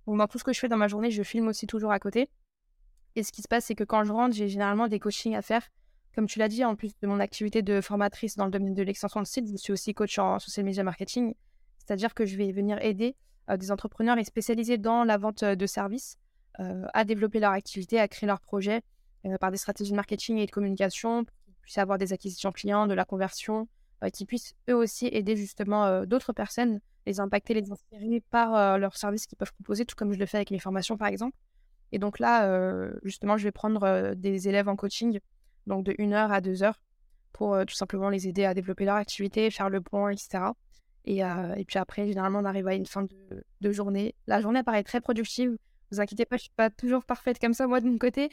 Dans 0.07 0.27
tout 0.27 0.39
ce 0.39 0.43
que 0.43 0.53
je 0.53 0.59
fais 0.59 0.67
dans 0.67 0.77
ma 0.77 0.87
journée, 0.87 1.11
je 1.11 1.23
filme 1.23 1.47
aussi 1.47 1.67
toujours 1.67 1.91
à 1.91 1.99
côté. 1.99 2.29
Et 3.15 3.23
ce 3.23 3.31
qui 3.31 3.41
se 3.41 3.47
passe, 3.47 3.65
c'est 3.65 3.75
que 3.75 3.83
quand 3.83 4.03
je 4.03 4.11
rentre, 4.11 4.35
j'ai 4.35 4.47
généralement 4.47 4.87
des 4.87 4.99
coachings 4.99 5.35
à 5.35 5.41
faire 5.41 5.69
comme 6.15 6.27
tu 6.27 6.39
l'as 6.39 6.47
dit, 6.47 6.65
en 6.65 6.75
plus 6.75 6.91
de 7.01 7.07
mon 7.07 7.19
activité 7.19 7.61
de 7.61 7.81
formatrice 7.81 8.35
dans 8.35 8.45
le 8.45 8.51
domaine 8.51 8.73
de 8.73 8.83
l'extension 8.83 9.21
de 9.21 9.25
site, 9.25 9.49
je 9.49 9.57
suis 9.57 9.71
aussi 9.71 9.93
coach 9.93 10.17
en 10.17 10.39
social 10.39 10.65
media 10.65 10.83
marketing. 10.83 11.33
C'est-à-dire 11.77 12.13
que 12.13 12.25
je 12.25 12.35
vais 12.35 12.51
venir 12.51 12.77
aider 12.81 13.15
euh, 13.49 13.57
des 13.57 13.71
entrepreneurs 13.71 14.17
et 14.17 14.23
spécialisés 14.23 14.77
dans 14.77 15.03
la 15.03 15.17
vente 15.17 15.43
euh, 15.43 15.55
de 15.55 15.65
services 15.65 16.17
euh, 16.59 16.85
à 16.93 17.05
développer 17.05 17.39
leur 17.39 17.51
activité, 17.51 17.99
à 17.99 18.07
créer 18.07 18.27
leur 18.27 18.41
projet 18.41 18.81
par 19.41 19.51
des 19.51 19.57
stratégies 19.57 19.91
de 19.91 19.97
marketing 19.97 20.37
et 20.37 20.45
de 20.45 20.51
communication, 20.51 21.25
pour 21.25 21.33
qu'ils 21.43 21.53
puissent 21.61 21.77
avoir 21.77 21.97
des 21.97 22.13
acquisitions 22.13 22.53
clients, 22.53 22.87
de 22.87 22.93
la 22.93 23.03
conversion, 23.03 23.67
qui 24.13 24.25
puissent 24.25 24.55
eux 24.69 24.75
aussi 24.75 25.07
aider 25.07 25.35
justement 25.35 26.05
d'autres 26.05 26.31
personnes, 26.31 26.79
les 27.05 27.19
impacter, 27.19 27.53
les 27.53 27.71
inspirer 27.71 28.21
par 28.29 28.77
leurs 28.77 28.95
services 28.95 29.25
qu'ils 29.25 29.37
peuvent 29.37 29.53
proposer, 29.53 29.85
tout 29.85 29.95
comme 29.95 30.13
je 30.13 30.19
le 30.19 30.25
fais 30.25 30.37
avec 30.37 30.51
mes 30.51 30.59
formations 30.59 30.97
par 30.97 31.07
exemple. 31.07 31.35
Et 31.91 31.99
donc 31.99 32.19
là, 32.19 32.89
justement, 33.03 33.37
je 33.37 33.43
vais 33.43 33.51
prendre 33.51 34.13
des 34.15 34.47
élèves 34.47 34.69
en 34.69 34.75
coaching 34.75 35.19
donc 35.67 35.85
de 35.85 35.95
1 35.97 36.11
heure 36.11 36.31
à 36.31 36.41
2 36.41 36.63
heures, 36.63 36.79
pour 37.31 37.53
euh, 37.53 37.63
tout 37.63 37.75
simplement 37.75 38.09
les 38.09 38.27
aider 38.27 38.43
à 38.43 38.53
développer 38.53 38.85
leur 38.85 38.95
activité, 38.95 39.49
faire 39.49 39.69
le 39.69 39.81
point, 39.81 40.11
etc. 40.11 40.43
Et, 41.05 41.23
euh, 41.23 41.55
puis 41.65 41.79
après, 41.79 42.07
généralement, 42.07 42.39
on 42.39 42.45
arrive 42.45 42.67
à 42.67 42.75
une 42.75 42.85
fin 42.85 43.03
de, 43.61 43.71
journée. 43.71 44.13
La 44.27 44.41
journée 44.41 44.63
paraît 44.63 44.83
très 44.83 44.99
productive. 44.99 45.57
Vous 45.91 46.01
inquiétez 46.01 46.25
pas, 46.25 46.37
je 46.37 46.43
suis 46.43 46.51
pas 46.55 46.69
toujours 46.69 47.05
parfaite 47.05 47.39
comme 47.39 47.53
ça, 47.53 47.65
moi, 47.67 47.79
de 47.79 47.87
mon 47.87 47.97
côté. 47.97 48.29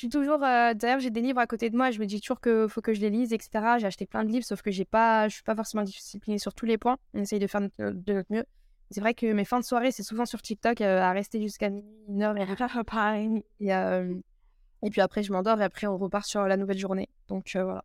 Suis 0.00 0.08
toujours. 0.08 0.42
Euh, 0.42 0.72
d'ailleurs, 0.72 1.00
j'ai 1.00 1.10
des 1.10 1.20
livres 1.20 1.40
à 1.40 1.46
côté 1.46 1.68
de 1.68 1.76
moi 1.76 1.90
je 1.90 1.98
me 2.00 2.06
dis 2.06 2.22
toujours 2.22 2.40
qu'il 2.40 2.68
faut 2.70 2.80
que 2.80 2.94
je 2.94 3.02
les 3.02 3.10
lise, 3.10 3.34
etc. 3.34 3.50
J'ai 3.78 3.86
acheté 3.86 4.06
plein 4.06 4.24
de 4.24 4.30
livres, 4.30 4.46
sauf 4.46 4.62
que 4.62 4.70
j'ai 4.70 4.86
pas, 4.86 5.28
je 5.28 5.34
suis 5.34 5.42
pas 5.42 5.54
forcément 5.54 5.82
disciplinée 5.82 6.38
sur 6.38 6.54
tous 6.54 6.64
les 6.64 6.78
points. 6.78 6.96
On 7.12 7.20
essaye 7.20 7.38
de 7.38 7.46
faire 7.46 7.60
de 7.60 7.68
notre 8.14 8.32
mieux. 8.32 8.46
C'est 8.90 9.02
vrai 9.02 9.12
que 9.12 9.30
mes 9.30 9.44
fins 9.44 9.60
de 9.60 9.64
soirée, 9.66 9.92
c'est 9.92 10.02
souvent 10.02 10.24
sur 10.24 10.40
TikTok, 10.40 10.80
à 10.80 11.12
rester 11.12 11.38
jusqu'à 11.42 11.68
minuit, 11.68 11.84
une 12.08 12.22
heure 12.22 12.34
et 12.38 12.46
pareil. 12.86 13.44
Et, 13.60 14.90
puis 14.90 15.02
après, 15.02 15.22
je 15.22 15.34
m'endors 15.34 15.60
et 15.60 15.64
après, 15.64 15.86
on 15.86 15.98
repart 15.98 16.24
sur 16.24 16.46
la 16.46 16.56
nouvelle 16.56 16.78
journée. 16.78 17.10
Donc 17.28 17.54
euh, 17.54 17.62
voilà. 17.62 17.84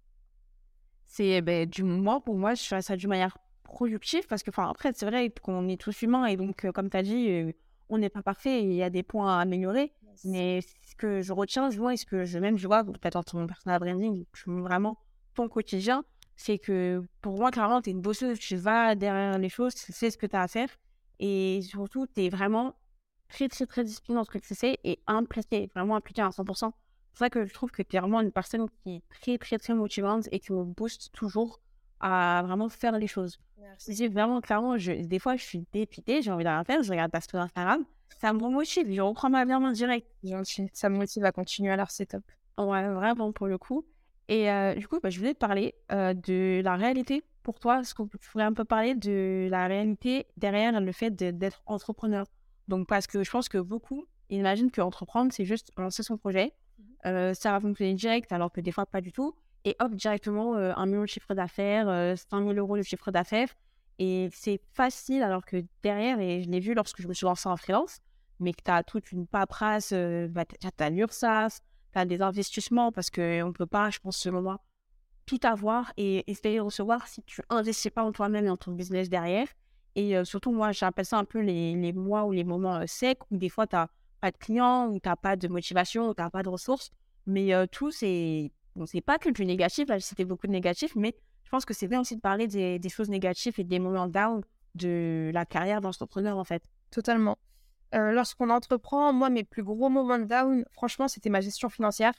C'est 1.08 1.42
ben, 1.42 1.70
du 1.70 1.84
moins, 1.84 2.22
pour 2.22 2.36
moi, 2.36 2.54
je 2.54 2.64
fais 2.64 2.82
ça 2.82 2.96
d'une 2.96 3.10
manière 3.10 3.38
productive 3.66 4.26
parce 4.28 4.42
que, 4.42 4.52
enfin, 4.52 4.70
après, 4.70 4.94
c'est 4.96 5.06
vrai 5.06 5.30
qu'on 5.42 5.68
est 5.68 5.82
tous 5.82 6.02
humains 6.02 6.28
et 6.28 6.38
donc, 6.38 6.64
euh, 6.64 6.72
comme 6.72 6.90
tu 6.90 6.96
as 6.96 7.04
dit, 7.04 7.30
euh, 7.30 7.52
on 7.90 7.98
n'est 7.98 8.08
pas 8.08 8.22
parfait 8.22 8.64
il 8.64 8.72
y 8.72 8.84
a 8.84 8.90
des 8.90 9.04
points 9.04 9.38
à 9.38 9.42
améliorer. 9.42 9.92
Mais 10.24 10.62
ce 10.62 10.96
que 10.96 11.22
je 11.22 11.34
retiens, 11.34 11.70
je 11.70 11.78
vois, 11.78 11.94
et 11.94 11.98
ce 11.98 12.06
que 12.06 12.26
je, 12.26 12.40
même 12.40 12.58
je 12.58 12.68
vois, 12.68 12.84
peut-être 12.84 13.22
dans 13.32 13.40
mon 13.40 13.48
personal 13.48 13.80
branding, 13.80 14.26
vraiment 14.46 14.98
ton 15.34 15.50
quotidien, 15.50 16.04
c'est 16.36 16.60
que 16.60 17.04
pour 17.22 17.38
moi, 17.38 17.52
clairement, 17.52 17.82
tu 17.82 17.90
es 17.90 17.94
une 17.94 18.02
bosseuse, 18.02 18.40
tu 18.40 18.56
vas 18.56 18.96
derrière 18.96 19.38
les 19.38 19.50
choses, 19.50 19.76
tu 19.76 19.92
sais 19.92 20.12
ce 20.12 20.18
que 20.18 20.26
tu 20.26 20.36
as 20.36 20.42
à 20.42 20.48
faire. 20.48 20.70
Et 21.20 21.62
surtout, 21.62 22.08
tu 22.08 22.26
es 22.26 22.30
vraiment 22.30 22.76
très, 23.30 23.48
très, 23.48 23.66
très 23.66 23.84
discipliné 23.84 24.18
dans 24.18 24.24
ce 24.24 24.30
que 24.30 24.38
tu 24.38 24.54
sais 24.54 24.78
et 24.84 25.00
impliqué, 25.08 25.70
vraiment 25.74 25.96
impliqué 25.96 26.22
à 26.22 26.30
100%. 26.30 26.72
C'est 27.14 27.20
ça 27.20 27.30
que 27.30 27.46
je 27.46 27.54
trouve 27.54 27.72
que 27.72 27.82
tu 27.82 27.96
es 27.96 28.00
vraiment 28.00 28.22
une 28.22 28.32
personne 28.32 28.68
qui 28.84 28.96
est 28.96 29.04
très, 29.10 29.38
très, 29.38 29.58
très 29.58 29.74
motivante 29.74 30.28
et 30.32 30.40
qui 30.40 30.52
me 30.52 30.64
booste 30.64 31.12
toujours 31.14 31.62
à 32.02 32.44
vraiment 32.46 32.68
faire 32.68 32.98
les 32.98 33.08
choses. 33.08 33.40
Merci. 33.58 34.08
Vraiment, 34.10 34.42
clairement, 34.42 34.78
je, 34.78 34.92
des 34.92 35.20
fois, 35.20 35.38
je 35.38 35.44
suis 35.44 35.66
dépitée, 35.72 36.22
j'ai 36.22 36.32
envie 36.32 36.44
de 36.44 36.50
rien 36.50 36.64
faire, 36.64 36.84
je 36.84 36.92
regarde 36.92 37.12
ta 37.12 37.22
story 37.22 37.44
Instagram, 37.44 37.86
ça 38.20 38.34
me 38.34 38.40
motive, 38.40 38.92
je 38.92 39.02
reprends 39.02 39.30
ma 39.30 39.46
vie 39.46 39.54
en 39.54 39.72
direct. 39.72 40.08
Ça 40.74 40.90
me 40.90 40.98
motive 40.98 41.26
à 41.26 41.32
continuer, 41.32 41.72
alors 41.72 41.92
c'est 41.92 42.08
top. 42.08 42.24
Ouais, 42.58 42.88
vraiment, 42.90 43.32
pour 43.32 43.48
le 43.48 43.58
coup. 43.58 43.86
Et 44.28 44.50
euh, 44.50 44.74
du 44.74 44.88
coup, 44.88 45.00
bah, 45.02 45.10
je 45.10 45.20
voulais 45.20 45.34
te 45.34 45.40
parler 45.40 45.76
euh, 45.92 46.14
de 46.14 46.62
la 46.64 46.76
réalité 46.76 47.24
pour 47.44 47.60
toi. 47.60 47.82
Est-ce 47.82 47.94
qu'on 47.94 48.08
pourrait 48.08 48.44
un 48.44 48.54
peu 48.54 48.66
parler 48.66 48.96
de 48.96 49.48
la 49.52 49.68
réalité 49.68 50.26
derrière 50.38 50.80
le 50.80 50.92
fait 50.92 51.12
d'être 51.12 51.62
entrepreneur? 51.66 52.26
Donc, 52.68 52.88
parce 52.88 53.06
que 53.06 53.24
je 53.24 53.30
pense 53.30 53.50
que 53.50 53.60
beaucoup 53.60 54.06
imaginent 54.30 54.72
qu'entreprendre, 54.72 55.32
c'est 55.32 55.46
juste 55.46 55.72
lancer 55.78 56.02
son 56.02 56.18
projet, 56.18 56.54
euh, 57.06 57.36
ça 57.36 57.52
va 57.52 57.60
fonctionner 57.60 57.94
direct, 57.94 58.32
alors 58.32 58.52
que 58.52 58.60
des 58.60 58.72
fois, 58.72 58.88
pas 58.88 59.02
du 59.02 59.12
tout. 59.12 59.36
Et 59.66 59.76
hop, 59.80 59.94
directement, 59.94 60.56
un 60.56 60.86
million 60.86 61.02
de 61.02 61.08
chiffre 61.08 61.34
d'affaires, 61.34 61.86
100 61.86 61.92
euh, 61.92 62.16
000 62.48 62.54
euros 62.54 62.78
de 62.78 62.84
chiffre 62.84 63.12
d'affaires. 63.12 63.50
Et 64.00 64.30
c'est 64.34 64.60
facile, 64.74 65.24
alors 65.24 65.46
que 65.46 65.64
derrière, 65.84 66.20
et 66.20 66.44
je 66.44 66.50
l'ai 66.50 66.60
vu 66.60 66.74
lorsque 66.74 67.02
je 67.02 67.08
me 67.08 67.14
suis 67.14 67.26
lancée 67.26 67.48
en 67.48 67.58
freelance, 67.58 68.00
mais 68.40 68.52
que 68.52 68.62
tu 68.64 68.72
as 68.72 68.84
toute 68.84 69.12
une 69.12 69.26
paperasse, 69.28 69.94
bah, 70.30 70.46
tu 70.46 70.58
as 70.80 70.90
l'URSSAF, 70.90 71.60
tu 71.94 72.00
as 72.00 72.06
des 72.06 72.22
investissements, 72.22 72.92
parce 72.92 73.10
qu'on 73.10 73.22
ne 73.22 73.52
peut 73.52 73.66
pas, 73.66 73.90
je 73.90 74.00
pense, 74.00 74.18
ce 74.18 74.30
moment, 74.30 74.60
tout 75.26 75.40
avoir 75.44 75.94
et 75.98 76.30
espérer 76.30 76.60
recevoir 76.60 77.08
si 77.08 77.24
tu 77.24 77.42
investis 77.50 77.92
pas 77.92 78.04
en 78.04 78.12
toi-même 78.12 78.46
et 78.46 78.50
en 78.50 78.58
ton 78.58 78.74
business 78.74 79.10
derrière. 79.10 79.48
Et 79.96 80.24
surtout, 80.26 80.52
moi, 80.52 80.74
j'appelle 80.74 81.06
ça 81.06 81.18
un 81.18 81.24
peu 81.24 81.40
les, 81.40 81.74
les 81.74 81.94
mois 81.94 82.26
ou 82.26 82.32
les 82.34 82.44
moments 82.44 82.86
secs, 82.86 83.20
où 83.32 83.38
des 83.38 83.50
fois, 83.50 83.66
tu 83.66 83.78
as 83.78 83.90
pas 84.20 84.32
de 84.32 84.38
clients, 84.38 84.90
ou 84.90 85.00
tu 85.00 85.08
n'as 85.08 85.16
pas 85.16 85.38
de 85.38 85.48
motivation, 85.48 86.10
ou 86.10 86.14
tu 86.14 86.22
n'as 86.22 86.30
pas 86.30 86.44
de 86.44 86.50
ressources. 86.50 86.92
Mais 87.26 87.52
tout, 87.70 87.92
c'est 87.92 88.52
bon, 88.76 88.86
pas 89.06 89.18
que 89.18 89.30
du 89.30 89.46
négatif. 89.46 89.88
C'était 90.00 90.26
beaucoup 90.26 90.48
de 90.48 90.52
négatif, 90.52 90.96
mais 90.98 91.16
pense 91.56 91.66
que 91.66 91.74
c'est 91.74 91.88
bien 91.88 92.02
aussi 92.02 92.18
de 92.18 92.22
parler 92.22 92.48
des, 92.48 92.90
choses 92.90 93.10
négatives 93.10 93.54
et 93.58 93.64
des 93.64 93.80
moments 93.80 94.08
down 94.08 94.42
de 94.76 95.32
la 95.34 95.46
carrière 95.46 95.80
d'entrepreneur, 95.80 96.38
en 96.38 96.44
fait. 96.44 96.64
Totalement. 96.92 97.38
Lorsqu'on 97.94 98.50
entreprend, 98.50 99.14
moi, 99.14 99.30
mes 99.30 99.46
plus 99.46 99.64
gros 99.64 99.88
moments 99.88 100.20
down, 100.20 100.66
franchement, 100.74 101.08
c'était 101.08 101.30
ma 101.30 101.40
gestion 101.40 101.70
financière. 101.70 102.14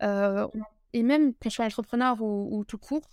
et 0.00 1.02
même 1.02 1.32
quand 1.34 1.48
je 1.48 1.54
suis 1.54 1.62
entrepreneur 1.64 2.22
ou, 2.22 2.64
tout 2.64 2.78
court, 2.78 3.08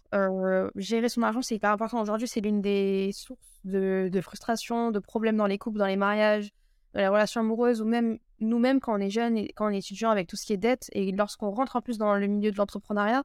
gérer 0.75 1.09
son 1.09 1.23
argent, 1.23 1.41
c'est 1.41 1.55
hyper 1.55 1.71
important. 1.71 1.99
Aujourd'hui, 1.99 2.27
c'est 2.27 2.41
l'une 2.41 2.61
des 2.61 3.09
sources 3.13 3.59
de, 3.63 4.09
de, 4.11 4.21
frustration, 4.21 4.91
de 4.91 4.99
problèmes 4.99 5.37
dans 5.37 5.47
les 5.47 5.57
couples, 5.57 5.79
dans 5.79 5.87
les 5.87 5.95
mariages, 5.95 6.51
dans 6.93 6.99
les 6.99 7.07
relations 7.07 7.41
amoureuses 7.41 7.81
ou 7.81 7.85
même 7.85 8.19
nous-mêmes 8.39 8.79
quand 8.79 8.93
on 8.93 9.01
est 9.01 9.09
jeune 9.09 9.37
et 9.37 9.53
quand 9.55 9.67
on 9.67 9.69
est 9.69 9.79
étudiant 9.79 10.11
avec 10.11 10.27
tout 10.27 10.35
ce 10.35 10.45
qui 10.45 10.53
est 10.53 10.57
dette 10.57 10.89
et 10.93 11.11
lorsqu'on 11.11 11.49
rentre 11.49 11.75
en 11.77 11.81
plus 11.81 11.97
dans 11.97 12.15
le 12.15 12.27
milieu 12.27 12.51
de 12.51 12.57
l'entrepreneuriat, 12.57 13.23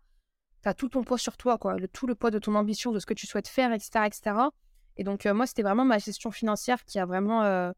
tu 0.75 0.79
tout 0.79 0.89
ton 0.89 1.05
poids 1.05 1.19
sur 1.19 1.37
toi, 1.37 1.59
quoi, 1.59 1.77
le, 1.77 1.89
tout 1.89 2.07
le 2.07 2.15
poids 2.15 2.31
de 2.31 2.39
ton 2.39 2.55
ambition, 2.55 2.93
de 2.93 2.99
ce 2.99 3.07
que 3.07 3.15
tu 3.15 3.27
souhaites 3.27 3.49
faire, 3.49 3.73
etc. 3.73 4.07
etc. 4.07 4.37
Et 4.97 5.05
donc, 5.05 5.27
euh, 5.27 5.35
moi, 5.35 5.47
c'était 5.47 5.63
vraiment 5.63 5.85
ma 5.85 5.99
gestion 5.99 6.31
financière 6.31 6.85
qui 6.85 6.99
a 6.99 7.07
vraiment 7.07 7.43
euh, 7.43 7.73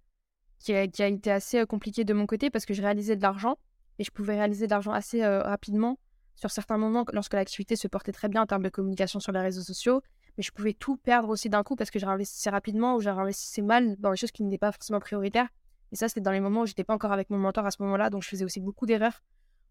qui, 0.58 0.74
a, 0.74 0.86
qui, 0.86 1.02
a, 1.02 1.08
été 1.08 1.30
assez 1.30 1.60
euh, 1.60 1.66
compliquée 1.66 2.04
de 2.04 2.14
mon 2.14 2.26
côté 2.26 2.50
parce 2.50 2.64
que 2.64 2.74
je 2.74 2.82
réalisais 2.82 3.16
de 3.16 3.22
l'argent 3.22 3.58
et 3.98 4.04
je 4.04 4.10
pouvais 4.10 4.34
réaliser 4.34 4.66
de 4.66 4.70
l'argent 4.70 4.92
assez 4.92 5.26
rapidement 5.26 5.98
sur 6.36 6.52
certains 6.52 6.78
moments 6.78 7.04
lorsque 7.12 7.34
l'activité 7.34 7.74
se 7.74 7.88
portait 7.88 8.12
très 8.12 8.28
bien 8.28 8.42
en 8.42 8.46
termes 8.46 8.62
de 8.62 8.68
communication 8.68 9.18
sur 9.18 9.32
les 9.32 9.40
réseaux 9.40 9.62
sociaux. 9.62 10.02
Mais 10.36 10.44
je 10.44 10.52
pouvais 10.52 10.72
tout 10.72 10.96
perdre 10.96 11.30
aussi 11.30 11.48
d'un 11.48 11.64
coup 11.64 11.74
parce 11.74 11.90
que 11.90 11.98
j'ai 11.98 12.06
réinvesti 12.06 12.48
rapidement 12.48 12.94
ou 12.94 13.00
j'ai 13.00 13.10
réinvesti 13.10 13.60
mal 13.60 13.96
dans 13.98 14.12
les 14.12 14.16
choses 14.16 14.30
qui 14.30 14.44
n'étaient 14.44 14.56
pas 14.56 14.70
forcément 14.70 15.00
prioritaires. 15.00 15.48
Et 15.90 15.96
ça, 15.96 16.06
c'était 16.08 16.20
dans 16.20 16.30
les 16.30 16.38
moments 16.38 16.60
où 16.60 16.66
j'étais 16.66 16.84
pas 16.84 16.94
encore 16.94 17.10
avec 17.10 17.28
mon 17.30 17.38
mentor 17.38 17.66
à 17.66 17.72
ce 17.72 17.82
moment-là, 17.82 18.08
donc 18.08 18.22
je 18.22 18.28
faisais 18.28 18.44
aussi 18.44 18.60
beaucoup 18.60 18.86
d'erreurs. 18.86 19.20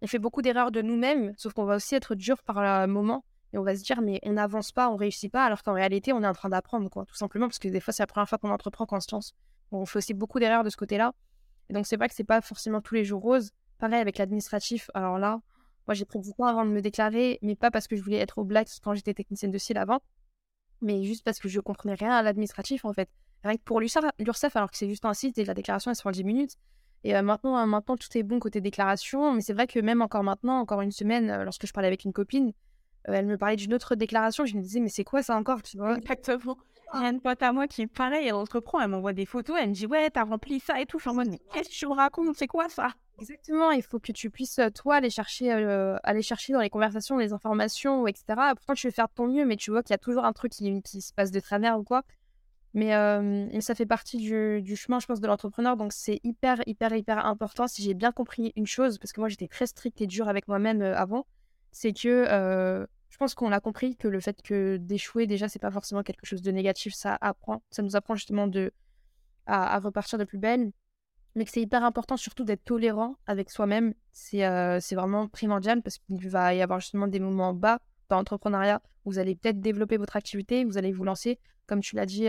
On 0.02 0.08
fait 0.08 0.20
beaucoup 0.20 0.42
d'erreurs 0.42 0.72
de 0.72 0.82
nous-mêmes, 0.82 1.34
sauf 1.38 1.54
qu'on 1.54 1.66
va 1.66 1.76
aussi 1.76 1.96
être 1.96 2.16
dur 2.16 2.44
par 2.44 2.62
le 2.62 2.92
moment 2.92 3.24
et 3.54 3.58
on 3.58 3.64
va 3.64 3.76
se 3.76 3.84
dire 3.84 4.02
mais 4.02 4.20
on 4.24 4.34
n'avance 4.34 4.72
pas, 4.72 4.90
on 4.90 4.96
réussit 4.96 5.32
pas, 5.32 5.46
alors 5.46 5.64
qu'en 5.64 5.74
réalité 5.74 6.14
on 6.14 6.22
est 6.22 6.28
en 6.28 6.34
train 6.34 6.50
d'apprendre 6.50 6.90
quoi, 6.90 7.06
tout 7.06 7.16
simplement 7.16 7.48
parce 7.48 7.60
que 7.60 7.68
des 7.68 7.80
fois 7.80 7.94
c'est 7.94 8.04
la 8.04 8.08
première 8.08 8.28
fois 8.28 8.38
qu'on 8.38 8.52
entreprend 8.52 8.86
qu'on 8.86 9.00
on 9.72 9.86
fait 9.86 9.98
aussi 9.98 10.14
beaucoup 10.14 10.40
d'erreurs 10.40 10.64
de 10.64 10.70
ce 10.70 10.78
côté-là. 10.78 11.14
Et 11.70 11.74
donc 11.74 11.86
c'est 11.88 11.98
pas 11.98 12.08
que 12.08 12.14
c'est 12.14 12.24
pas 12.24 12.42
forcément 12.42 12.82
tous 12.82 12.96
les 12.96 13.04
jours 13.04 13.22
roses, 13.22 13.52
pareil 13.80 14.00
avec 14.00 14.18
l'administratif. 14.18 14.90
Alors 14.94 15.18
là, 15.18 15.42
moi, 15.88 15.94
j'ai 15.94 16.06
pris 16.06 16.20
du 16.20 16.34
temps 16.34 16.46
avant 16.46 16.66
de 16.66 16.70
me 16.70 16.82
déclarer, 16.82 17.40
mais 17.42 17.56
pas 17.56 17.72
parce 17.72 17.88
que 17.88 17.96
je 17.96 18.04
voulais 18.04 18.18
être 18.18 18.40
au 18.40 18.44
black 18.44 18.68
quand 18.84 18.94
j'étais 18.94 19.14
technicienne 19.14 19.52
de 19.52 19.58
style 19.58 19.78
avant, 19.78 20.00
mais 20.82 21.04
juste 21.04 21.24
parce 21.24 21.40
que 21.40 21.48
je 21.48 21.60
comprenais 21.62 21.96
rien 21.96 22.12
à 22.12 22.22
l'administratif 22.22 22.84
en 22.84 22.94
fait. 22.94 23.10
Rien 23.44 23.56
que 23.56 23.62
pour 23.62 23.80
l'URSSAF, 23.80 24.56
alors 24.56 24.70
que 24.70 24.78
c'est 24.78 24.90
juste 24.90 25.06
un 25.06 25.14
site 25.14 25.38
la 25.38 25.54
déclaration 25.54 25.92
elle 25.92 25.96
se 25.96 26.02
fait 26.02 26.10
en 26.10 26.12
10 26.12 26.24
minutes. 26.24 26.58
Et 27.08 27.16
euh, 27.16 27.22
maintenant, 27.22 27.56
hein, 27.56 27.66
maintenant, 27.66 27.96
tout 27.96 28.10
est 28.18 28.24
bon 28.24 28.38
côté 28.38 28.60
déclaration, 28.60 29.32
mais 29.32 29.40
c'est 29.40 29.54
vrai 29.54 29.66
que 29.66 29.80
même 29.80 30.02
encore 30.02 30.24
maintenant, 30.24 30.60
encore 30.60 30.82
une 30.82 30.92
semaine, 30.92 31.42
lorsque 31.44 31.66
je 31.66 31.72
parlais 31.72 31.88
avec 31.88 32.04
une 32.04 32.12
copine, 32.12 32.52
elle 33.06 33.26
me 33.26 33.38
parlait 33.38 33.56
d'une 33.56 33.74
autre 33.74 33.96
déclaration. 33.96 34.46
Je 34.46 34.58
me 34.58 34.62
disais, 34.62 34.82
mais 34.82 34.90
c'est 34.90 35.06
quoi 35.06 35.24
ça 35.24 35.38
encore 35.38 35.62
tu 35.62 35.78
vois? 35.78 35.96
Exactement. 35.96 36.58
Il 36.96 37.02
y 37.02 37.06
a 37.06 37.10
une 37.10 37.22
pote 37.22 37.42
à 37.42 37.54
moi 37.54 37.66
qui 37.68 37.84
est 37.84 37.88
pareil, 37.88 38.28
elle 38.28 38.34
entreprend, 38.34 38.82
elle 38.82 38.90
m'envoie 38.90 39.14
des 39.14 39.26
photos, 39.26 39.56
elle 39.58 39.70
me 39.70 39.74
dit, 39.74 39.86
ouais, 39.86 40.10
t'as 40.10 40.26
rempli 40.26 40.60
ça 40.60 40.82
et 40.82 40.86
tout. 40.86 41.00
Je 41.00 41.04
suis 41.04 41.10
en 41.10 41.14
mode, 41.14 41.30
mais 41.30 41.40
qu'est-ce 41.54 41.70
que 41.70 41.76
tu 41.76 41.88
me 41.88 41.94
racontes? 41.94 42.36
C'est 42.36 42.48
quoi 42.48 42.68
ça? 42.68 42.90
Exactement, 43.20 43.72
il 43.72 43.84
faut 43.84 44.00
que 44.00 44.12
tu 44.12 44.30
puisses, 44.30 44.60
toi, 44.76 44.96
aller 44.96 45.10
chercher, 45.10 45.50
aller 46.04 46.22
chercher 46.22 46.52
dans 46.52 46.60
les 46.60 46.70
conversations 46.70 47.18
les 47.18 47.32
informations, 47.32 48.06
etc. 48.06 48.26
Pourtant, 48.56 48.74
tu 48.74 48.88
veux 48.88 48.92
faire 48.92 49.08
de 49.08 49.14
ton 49.14 49.28
mieux, 49.28 49.46
mais 49.46 49.56
tu 49.56 49.72
vois 49.72 49.82
qu'il 49.82 49.94
y 49.94 49.96
a 49.96 49.98
toujours 49.98 50.26
un 50.26 50.34
truc 50.34 50.52
qui, 50.52 50.82
qui 50.82 51.02
se 51.02 51.14
passe 51.14 51.32
de 51.32 51.40
travers 51.40 51.80
ou 51.80 51.84
quoi. 51.84 52.04
Mais, 52.74 52.92
ça 53.62 53.76
fait 53.76 53.86
partie 53.86 54.18
du, 54.18 54.76
chemin, 54.76 55.00
je 55.00 55.08
pense, 55.08 55.20
de 55.20 55.28
l'entrepreneur. 55.28 55.78
Donc, 55.78 55.94
c'est 55.94 56.20
hyper, 56.24 56.62
hyper, 56.68 56.94
hyper 56.94 57.26
important. 57.26 57.68
Si 57.68 57.82
j'ai 57.82 57.94
bien 57.94 58.12
compris 58.12 58.54
une 58.56 58.68
chose, 58.68 59.00
parce 59.00 59.12
que 59.14 59.20
moi, 59.20 59.30
j'étais 59.30 59.48
très 59.48 59.68
stricte 59.68 60.02
et 60.02 60.08
dure 60.08 60.28
avec 60.30 60.48
moi-même 60.48 60.82
avant, 60.82 61.26
c'est 61.72 61.94
que 61.94 62.88
je 63.10 63.18
pense 63.18 63.34
qu'on 63.34 63.52
a 63.52 63.60
compris 63.60 63.96
que 63.96 64.08
le 64.08 64.20
fait 64.20 64.42
que 64.42 64.78
d'échouer, 64.78 65.28
déjà, 65.28 65.50
c'est 65.50 65.60
pas 65.60 65.72
forcément 65.72 66.04
quelque 66.04 66.26
chose 66.26 66.42
de 66.42 66.52
négatif. 66.52 66.94
Ça 66.94 67.18
apprend, 67.20 67.64
ça 67.72 67.82
nous 67.82 67.96
apprend 67.96 68.16
justement 68.16 68.48
de, 68.48 68.72
à, 69.46 69.80
repartir 69.80 70.20
de 70.20 70.24
plus 70.24 70.38
belle. 70.38 70.72
Mais 71.36 71.46
que 71.46 71.52
c'est 71.52 71.62
hyper 71.62 71.84
important 71.84 72.18
surtout 72.18 72.44
d'être 72.44 72.64
tolérant 72.64 73.16
avec 73.28 73.50
soi-même. 73.50 73.94
C'est 74.12 74.42
c'est 74.82 74.96
vraiment 74.96 75.28
primordial 75.28 75.82
parce 75.82 75.98
qu'il 76.00 76.30
va 76.30 76.54
y 76.54 76.62
avoir 76.62 76.80
justement 76.80 77.08
des 77.08 77.20
moments 77.20 77.54
bas 77.54 77.80
dans 78.10 78.18
l'entrepreneuriat. 78.18 78.82
Vous 79.06 79.20
allez 79.20 79.36
peut-être 79.36 79.62
développer 79.62 79.98
votre 79.98 80.16
activité, 80.16 80.66
vous 80.66 80.78
allez 80.78 80.92
vous 80.92 81.04
lancer, 81.04 81.40
comme 81.66 81.82
tu 81.82 81.96
l'as 81.96 82.06
dit, 82.06 82.28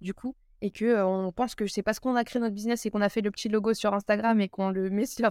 du 0.00 0.14
coup 0.14 0.34
et 0.62 0.70
que 0.70 1.02
on 1.02 1.32
pense 1.32 1.54
que 1.54 1.66
c'est 1.66 1.82
parce 1.82 2.00
qu'on 2.00 2.16
a 2.16 2.24
créé 2.24 2.40
notre 2.40 2.54
business 2.54 2.86
et 2.86 2.90
qu'on 2.90 3.02
a 3.02 3.08
fait 3.08 3.20
le 3.20 3.30
petit 3.30 3.48
logo 3.48 3.74
sur 3.74 3.92
Instagram 3.94 4.40
et 4.40 4.48
qu'on 4.48 4.70
le 4.70 4.90
met 4.90 5.06
sur 5.06 5.30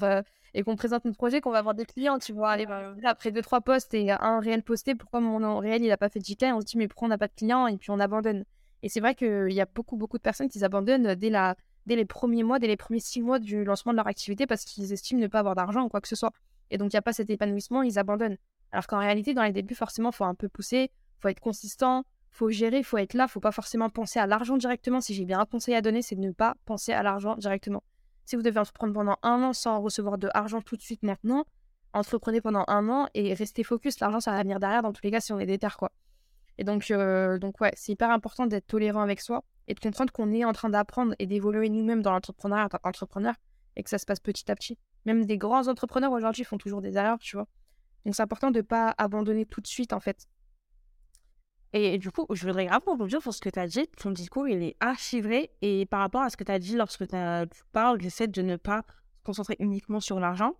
et 0.53 0.63
qu'on 0.63 0.75
présente 0.75 1.05
notre 1.05 1.17
projet 1.17 1.41
qu'on 1.41 1.51
va 1.51 1.59
avoir 1.59 1.75
des 1.75 1.85
clients 1.85 2.19
tu 2.19 2.33
vois. 2.33 2.51
Aller 2.51 2.67
après 3.03 3.31
deux 3.31 3.41
trois 3.41 3.61
posts 3.61 3.93
et 3.93 4.11
un 4.11 4.39
réel 4.39 4.63
posté 4.63 4.95
pourquoi 4.95 5.19
mon 5.19 5.59
réel 5.59 5.83
il 5.83 5.91
a 5.91 5.97
pas 5.97 6.09
fait 6.09 6.19
de 6.19 6.25
JK 6.25 6.43
on 6.53 6.61
se 6.61 6.65
dit 6.65 6.77
mais 6.77 6.87
pourquoi 6.87 7.07
on 7.07 7.09
n'a 7.09 7.17
pas 7.17 7.27
de 7.27 7.33
clients? 7.33 7.67
Et 7.67 7.77
puis 7.77 7.91
on 7.91 7.99
abandonne. 7.99 8.45
Et 8.83 8.89
c'est 8.89 8.99
vrai 8.99 9.15
qu'il 9.15 9.51
y 9.51 9.61
a 9.61 9.65
beaucoup 9.65 9.97
beaucoup 9.97 10.17
de 10.17 10.23
personnes 10.23 10.49
qui 10.49 10.63
abandonnent 10.63 11.15
dès 11.15 11.29
la 11.29 11.55
dès 11.87 11.95
les 11.95 12.05
premiers 12.05 12.43
mois 12.43 12.59
dès 12.59 12.67
les 12.67 12.77
premiers 12.77 12.99
six 12.99 13.21
mois 13.21 13.39
du 13.39 13.63
lancement 13.63 13.91
de 13.91 13.97
leur 13.97 14.07
activité 14.07 14.45
parce 14.47 14.63
qu'ils 14.63 14.93
estiment 14.93 15.21
ne 15.21 15.27
pas 15.27 15.39
avoir 15.39 15.55
d'argent 15.55 15.83
ou 15.83 15.89
quoi 15.89 16.01
que 16.01 16.07
ce 16.07 16.15
soit. 16.15 16.31
Et 16.69 16.77
donc 16.77 16.93
il 16.93 16.95
n'y 16.95 16.99
a 16.99 17.03
pas 17.03 17.13
cet 17.13 17.29
épanouissement 17.29 17.81
ils 17.81 17.97
abandonnent 17.97 18.37
alors 18.75 18.87
qu'en 18.87 18.99
réalité 18.99 19.33
dans 19.33 19.43
les 19.43 19.51
débuts 19.51 19.75
forcément 19.75 20.11
faut 20.11 20.25
un 20.25 20.35
peu 20.35 20.49
pousser 20.49 20.91
faut 21.19 21.29
être 21.29 21.39
consistant 21.39 22.05
faut 22.35 22.49
gérer, 22.49 22.83
faut 22.83 22.97
être 22.97 23.13
là, 23.13 23.29
faut 23.29 23.39
pas 23.39 23.53
forcément 23.53 23.89
penser 23.89 24.19
à 24.19 24.27
l'argent 24.27 24.57
directement. 24.57 24.99
Si 24.99 25.13
j'ai 25.13 25.23
bien 25.23 25.39
un 25.39 25.45
conseil 25.45 25.73
à 25.73 25.81
donner, 25.81 26.01
c'est 26.01 26.15
de 26.15 26.21
ne 26.21 26.31
pas 26.31 26.55
penser 26.65 26.91
à 26.91 27.01
l'argent 27.01 27.37
directement. 27.37 27.81
Si 28.25 28.35
vous 28.35 28.41
devez 28.41 28.59
entreprendre 28.59 28.93
pendant 28.93 29.15
un 29.23 29.41
an 29.41 29.53
sans 29.53 29.79
recevoir 29.79 30.17
de 30.17 30.27
argent 30.33 30.61
tout 30.61 30.75
de 30.75 30.81
suite 30.81 31.01
maintenant, 31.01 31.45
entreprenez 31.93 32.41
pendant 32.41 32.65
un 32.67 32.89
an 32.89 33.07
et 33.13 33.33
restez 33.33 33.63
focus. 33.63 34.01
L'argent, 34.01 34.19
ça 34.19 34.31
va 34.31 34.41
venir 34.41 34.59
derrière 34.59 34.81
dans 34.81 34.91
tous 34.91 35.01
les 35.03 35.11
cas 35.11 35.21
si 35.21 35.31
on 35.31 35.39
est 35.39 35.45
déter, 35.45 35.69
quoi. 35.77 35.93
Et 36.57 36.65
donc, 36.65 36.91
euh, 36.91 37.39
donc 37.39 37.61
ouais, 37.61 37.71
c'est 37.75 37.93
hyper 37.93 38.11
important 38.11 38.47
d'être 38.47 38.67
tolérant 38.67 39.01
avec 39.01 39.21
soi 39.21 39.45
et 39.69 39.73
de 39.73 39.79
comprendre 39.79 40.11
qu'on 40.11 40.33
est 40.33 40.43
en 40.43 40.51
train 40.51 40.69
d'apprendre 40.69 41.15
et 41.19 41.27
d'évoluer 41.27 41.69
nous-mêmes 41.69 42.01
dans 42.01 42.11
l'entrepreneuriat 42.11 42.65
en 42.65 42.69
tant 42.69 42.79
qu'entrepreneur 42.79 43.35
et 43.77 43.83
que 43.83 43.89
ça 43.89 43.97
se 43.97 44.05
passe 44.05 44.19
petit 44.19 44.51
à 44.51 44.55
petit. 44.55 44.77
Même 45.05 45.25
des 45.25 45.37
grands 45.37 45.69
entrepreneurs 45.69 46.11
aujourd'hui 46.11 46.43
font 46.43 46.57
toujours 46.57 46.81
des 46.81 46.97
erreurs, 46.97 47.19
tu 47.19 47.37
vois. 47.37 47.47
Donc, 48.05 48.15
c'est 48.15 48.23
important 48.23 48.51
de 48.51 48.57
ne 48.57 48.61
pas 48.61 48.93
abandonner 48.97 49.45
tout 49.45 49.61
de 49.61 49.67
suite, 49.67 49.93
en 49.93 49.99
fait. 49.99 50.27
Et 51.73 51.97
du 51.97 52.09
coup, 52.09 52.25
je 52.31 52.47
voudrais 52.47 52.67
grave 52.67 52.83
rebondir 52.85 53.21
sur 53.21 53.33
ce 53.33 53.41
que 53.41 53.49
tu 53.49 53.59
as 53.59 53.67
dit. 53.67 53.85
Ton 53.97 54.11
discours, 54.11 54.47
il 54.47 54.63
est 54.63 54.77
archivé. 54.79 55.51
Et 55.61 55.85
par 55.85 55.99
rapport 55.99 56.21
à 56.21 56.29
ce 56.29 56.37
que 56.37 56.45
tu 56.45 56.51
as 56.51 56.57
dit 56.57 56.77
lorsque 56.77 57.05
tu 57.05 57.63
parles, 57.73 57.99
j'essaie 58.01 58.27
de 58.27 58.41
ne 58.41 58.55
pas 58.55 58.83
se 59.17 59.23
concentrer 59.23 59.57
uniquement 59.59 59.99
sur 59.99 60.21
l'argent. 60.21 60.53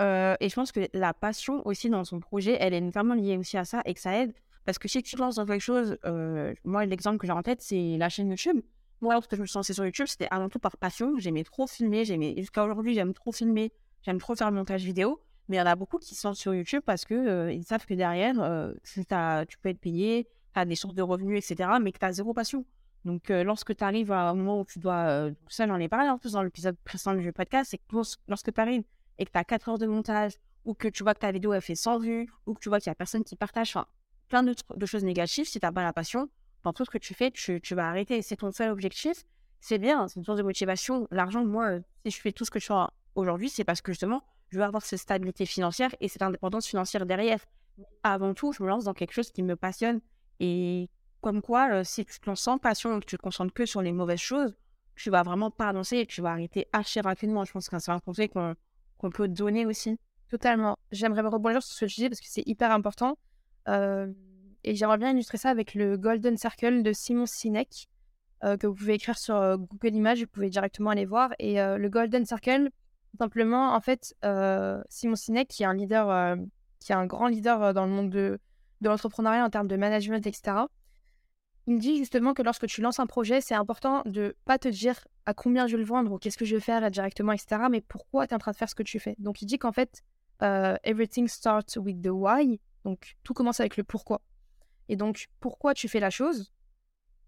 Euh, 0.00 0.36
et 0.38 0.48
je 0.48 0.54
pense 0.54 0.70
que 0.70 0.88
la 0.94 1.12
passion 1.12 1.66
aussi 1.66 1.90
dans 1.90 2.04
son 2.04 2.20
projet, 2.20 2.56
elle 2.60 2.72
est 2.72 2.90
vraiment 2.90 3.14
liée 3.14 3.36
aussi 3.36 3.58
à 3.58 3.64
ça 3.64 3.82
et 3.84 3.94
que 3.94 4.00
ça 4.00 4.16
aide. 4.16 4.32
Parce 4.64 4.78
que 4.78 4.86
si 4.86 5.02
tu 5.02 5.16
te 5.16 5.20
lances 5.20 5.34
dans 5.34 5.46
quelque 5.46 5.60
chose, 5.60 5.98
euh, 6.04 6.54
moi, 6.64 6.86
l'exemple 6.86 7.18
que 7.18 7.26
j'ai 7.26 7.32
en 7.32 7.42
tête, 7.42 7.60
c'est 7.60 7.96
la 7.98 8.08
chaîne 8.08 8.30
YouTube. 8.30 8.60
Moi, 9.00 9.14
lorsque 9.14 9.34
je 9.34 9.40
me 9.40 9.46
suis 9.46 9.56
lancée 9.56 9.72
sur 9.72 9.84
YouTube, 9.84 10.06
c'était 10.06 10.28
avant 10.30 10.48
tout 10.48 10.60
par 10.60 10.76
passion. 10.76 11.18
J'aimais 11.18 11.42
trop 11.42 11.66
filmer. 11.66 12.04
J'aimais... 12.04 12.34
Jusqu'à 12.36 12.62
aujourd'hui, 12.64 12.94
j'aime 12.94 13.12
trop 13.12 13.32
filmer. 13.32 13.72
J'aime 14.02 14.18
trop 14.18 14.36
faire 14.36 14.50
le 14.50 14.56
montage 14.56 14.84
vidéo. 14.84 15.20
Mais 15.50 15.56
il 15.56 15.58
y 15.58 15.62
en 15.62 15.66
a 15.66 15.74
beaucoup 15.74 15.98
qui 15.98 16.14
se 16.14 16.32
sur 16.32 16.54
YouTube 16.54 16.82
parce 16.86 17.04
qu'ils 17.04 17.16
euh, 17.16 17.62
savent 17.62 17.84
que 17.84 17.94
derrière, 17.94 18.36
tu 18.84 19.58
peux 19.58 19.68
être 19.68 19.80
payé, 19.80 20.28
tu 20.54 20.60
as 20.60 20.64
des 20.64 20.76
sources 20.76 20.94
de 20.94 21.02
revenus, 21.02 21.38
etc., 21.44 21.68
mais 21.82 21.90
que 21.90 21.98
tu 21.98 22.06
as 22.06 22.12
zéro 22.12 22.32
passion. 22.32 22.64
Donc, 23.04 23.30
euh, 23.30 23.42
lorsque 23.42 23.74
tu 23.76 23.82
arrives 23.82 24.12
à 24.12 24.28
un 24.28 24.34
moment 24.34 24.60
où 24.60 24.64
tu 24.64 24.78
dois. 24.78 25.08
Euh, 25.08 25.32
ça, 25.48 25.66
j'en 25.66 25.78
ai 25.78 25.88
parlé 25.88 26.08
en 26.08 26.18
plus 26.18 26.32
dans 26.32 26.42
l'épisode 26.42 26.76
précédent 26.84 27.16
du 27.16 27.32
podcast, 27.32 27.70
c'est 27.70 27.78
que 27.78 27.84
lorsque 28.28 28.52
tu 28.52 28.60
arrives 28.60 28.84
et 29.18 29.24
que 29.24 29.32
tu 29.32 29.38
as 29.38 29.44
4 29.44 29.70
heures 29.70 29.78
de 29.78 29.86
montage, 29.86 30.34
ou 30.64 30.74
que 30.74 30.86
tu 30.86 31.02
vois 31.02 31.14
que 31.14 31.20
ta 31.20 31.32
vidéo 31.32 31.50
a 31.52 31.60
fait 31.60 31.74
100 31.74 31.98
vues, 31.98 32.28
ou 32.46 32.54
que 32.54 32.60
tu 32.60 32.68
vois 32.68 32.78
qu'il 32.78 32.90
n'y 32.90 32.92
a 32.92 32.94
personne 32.94 33.24
qui 33.24 33.34
partage, 33.34 33.70
enfin, 33.70 33.86
plein 34.28 34.42
de, 34.42 34.54
de, 34.76 34.86
choses 34.86 35.02
négatives, 35.02 35.46
si 35.46 35.58
tu 35.58 35.66
n'as 35.66 35.72
pas 35.72 35.82
la 35.82 35.92
passion, 35.92 36.28
dans 36.62 36.72
tout 36.72 36.84
ce 36.84 36.90
que 36.90 36.98
tu 36.98 37.12
fais, 37.12 37.30
tu, 37.30 37.60
tu 37.60 37.74
vas 37.74 37.88
arrêter. 37.88 38.22
C'est 38.22 38.36
ton 38.36 38.52
seul 38.52 38.70
objectif. 38.70 39.24
C'est 39.60 39.78
bien, 39.78 40.06
c'est 40.08 40.16
une 40.20 40.24
source 40.24 40.38
de 40.38 40.42
motivation. 40.42 41.08
L'argent, 41.10 41.44
moi, 41.44 41.70
euh, 41.70 41.80
si 42.04 42.12
je 42.12 42.20
fais 42.20 42.32
tout 42.32 42.44
ce 42.44 42.50
que 42.50 42.60
je 42.60 42.66
fais 42.66 42.74
aujourd'hui, 43.14 43.48
c'est 43.48 43.64
parce 43.64 43.80
que 43.80 43.92
justement, 43.92 44.22
je 44.50 44.58
veux 44.58 44.64
avoir 44.64 44.82
cette 44.82 44.98
stabilité 44.98 45.46
financière 45.46 45.94
et 46.00 46.08
cette 46.08 46.22
indépendance 46.22 46.66
financière 46.66 47.06
derrière. 47.06 47.40
Avant 48.02 48.34
tout, 48.34 48.52
je 48.52 48.62
me 48.62 48.68
lance 48.68 48.84
dans 48.84 48.94
quelque 48.94 49.12
chose 49.12 49.30
qui 49.30 49.42
me 49.42 49.56
passionne 49.56 50.00
et 50.38 50.90
comme 51.20 51.42
quoi, 51.42 51.84
si 51.84 52.04
tu 52.04 52.18
te 52.18 52.28
lances 52.28 52.40
sans 52.40 52.58
passion 52.58 52.96
et 52.96 53.00
que 53.00 53.06
tu 53.06 53.16
te 53.16 53.22
concentres 53.22 53.52
que 53.52 53.66
sur 53.66 53.82
les 53.82 53.92
mauvaises 53.92 54.20
choses, 54.20 54.56
tu 54.96 55.10
vas 55.10 55.22
vraiment 55.22 55.50
pas 55.50 55.68
avancer 55.68 55.98
et 55.98 56.06
tu 56.06 56.20
vas 56.20 56.30
arrêter 56.30 56.66
assez 56.72 57.00
rapidement. 57.00 57.44
Je 57.44 57.52
pense 57.52 57.68
que 57.68 57.78
c'est 57.78 57.90
un 57.90 58.00
conseil 58.00 58.28
qu'on 58.28 58.56
peut 59.10 59.28
te 59.28 59.32
donner 59.32 59.66
aussi. 59.66 59.98
Totalement. 60.28 60.76
J'aimerais 60.92 61.22
rebondir 61.22 61.62
sur 61.62 61.74
ce 61.88 61.94
dis 61.94 62.08
parce 62.08 62.20
que 62.20 62.26
c'est 62.28 62.46
hyper 62.46 62.70
important. 62.70 63.16
et 63.66 64.74
j'aimerais 64.74 64.98
bien 64.98 65.10
illustrer 65.12 65.38
ça 65.38 65.50
avec 65.50 65.74
le 65.74 65.96
Golden 65.96 66.36
Circle 66.36 66.82
de 66.82 66.92
Simon 66.92 67.26
Sinek, 67.26 67.88
que 68.42 68.66
vous 68.66 68.74
pouvez 68.74 68.94
écrire 68.94 69.18
sur 69.18 69.58
Google 69.58 69.94
Images, 69.94 70.20
vous 70.20 70.26
pouvez 70.26 70.50
directement 70.50 70.90
aller 70.90 71.06
voir. 71.06 71.30
Et 71.38 71.56
le 71.56 71.88
Golden 71.88 72.24
Circle, 72.24 72.70
simplement, 73.18 73.74
en 73.74 73.80
fait, 73.80 74.14
Simon 74.88 75.16
Sinek, 75.16 75.48
qui 75.48 75.62
est 75.62 75.66
un 75.66 75.74
leader, 75.74 76.36
qui 76.78 76.92
est 76.92 76.94
un 76.94 77.06
grand 77.06 77.28
leader 77.28 77.74
dans 77.74 77.86
le 77.86 77.92
monde 77.92 78.10
de, 78.10 78.38
de 78.80 78.88
l'entrepreneuriat 78.88 79.44
en 79.44 79.50
termes 79.50 79.68
de 79.68 79.76
management, 79.76 80.26
etc. 80.26 80.56
Il 81.66 81.78
dit 81.78 81.98
justement 81.98 82.34
que 82.34 82.42
lorsque 82.42 82.66
tu 82.66 82.80
lances 82.80 82.98
un 82.98 83.06
projet, 83.06 83.40
c'est 83.40 83.54
important 83.54 84.02
de 84.06 84.36
pas 84.44 84.58
te 84.58 84.68
dire 84.68 85.06
à 85.26 85.34
combien 85.34 85.66
je 85.66 85.76
vais 85.76 85.82
le 85.82 85.86
vendre 85.86 86.12
ou 86.12 86.18
qu'est-ce 86.18 86.38
que 86.38 86.44
je 86.44 86.56
vais 86.56 86.60
faire 86.60 86.90
directement, 86.90 87.32
etc. 87.32 87.62
Mais 87.70 87.80
pourquoi 87.80 88.26
tu 88.26 88.32
es 88.32 88.34
en 88.34 88.38
train 88.38 88.50
de 88.52 88.56
faire 88.56 88.68
ce 88.68 88.74
que 88.74 88.82
tu 88.82 88.98
fais. 88.98 89.14
Donc 89.18 89.42
il 89.42 89.46
dit 89.46 89.58
qu'en 89.58 89.72
fait, 89.72 90.02
euh, 90.42 90.76
everything 90.82 91.28
starts 91.28 91.76
with 91.76 92.02
the 92.02 92.08
why. 92.08 92.60
Donc 92.84 93.16
tout 93.22 93.34
commence 93.34 93.60
avec 93.60 93.76
le 93.76 93.84
pourquoi. 93.84 94.22
Et 94.88 94.96
donc 94.96 95.28
pourquoi 95.38 95.74
tu 95.74 95.88
fais 95.88 96.00
la 96.00 96.10
chose? 96.10 96.52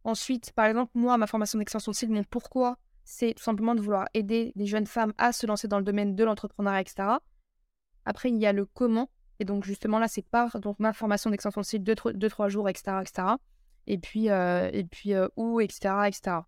Ensuite, 0.04 0.52
par 0.52 0.66
exemple, 0.66 0.90
moi, 0.94 1.16
ma 1.18 1.28
formation 1.28 1.58
d'extension 1.58 1.92
de 1.92 1.96
style, 1.96 2.10
mon 2.10 2.24
pourquoi, 2.24 2.78
c'est 3.12 3.34
tout 3.34 3.42
simplement 3.42 3.74
de 3.74 3.80
vouloir 3.80 4.08
aider 4.14 4.52
les 4.56 4.66
jeunes 4.66 4.86
femmes 4.86 5.12
à 5.18 5.32
se 5.32 5.46
lancer 5.46 5.68
dans 5.68 5.78
le 5.78 5.84
domaine 5.84 6.16
de 6.16 6.24
l'entrepreneuriat, 6.24 6.80
etc. 6.80 7.08
Après, 8.06 8.30
il 8.30 8.38
y 8.38 8.46
a 8.46 8.52
le 8.52 8.64
comment. 8.64 9.10
Et 9.38 9.44
donc, 9.44 9.64
justement, 9.64 9.98
là, 9.98 10.08
c'est 10.08 10.22
par 10.22 10.60
donc, 10.60 10.78
ma 10.78 10.92
formation 10.92 11.30
d'extension 11.30 11.60
de 11.60 11.66
site, 11.66 11.82
2-3 11.84 12.48
jours, 12.48 12.68
etc., 12.68 12.98
etc. 13.02 13.28
Et 13.86 13.98
puis, 13.98 14.30
euh, 14.30 14.70
et 14.72 14.84
puis 14.84 15.12
euh, 15.14 15.28
où, 15.36 15.60
etc., 15.60 15.94
etc. 16.06 16.38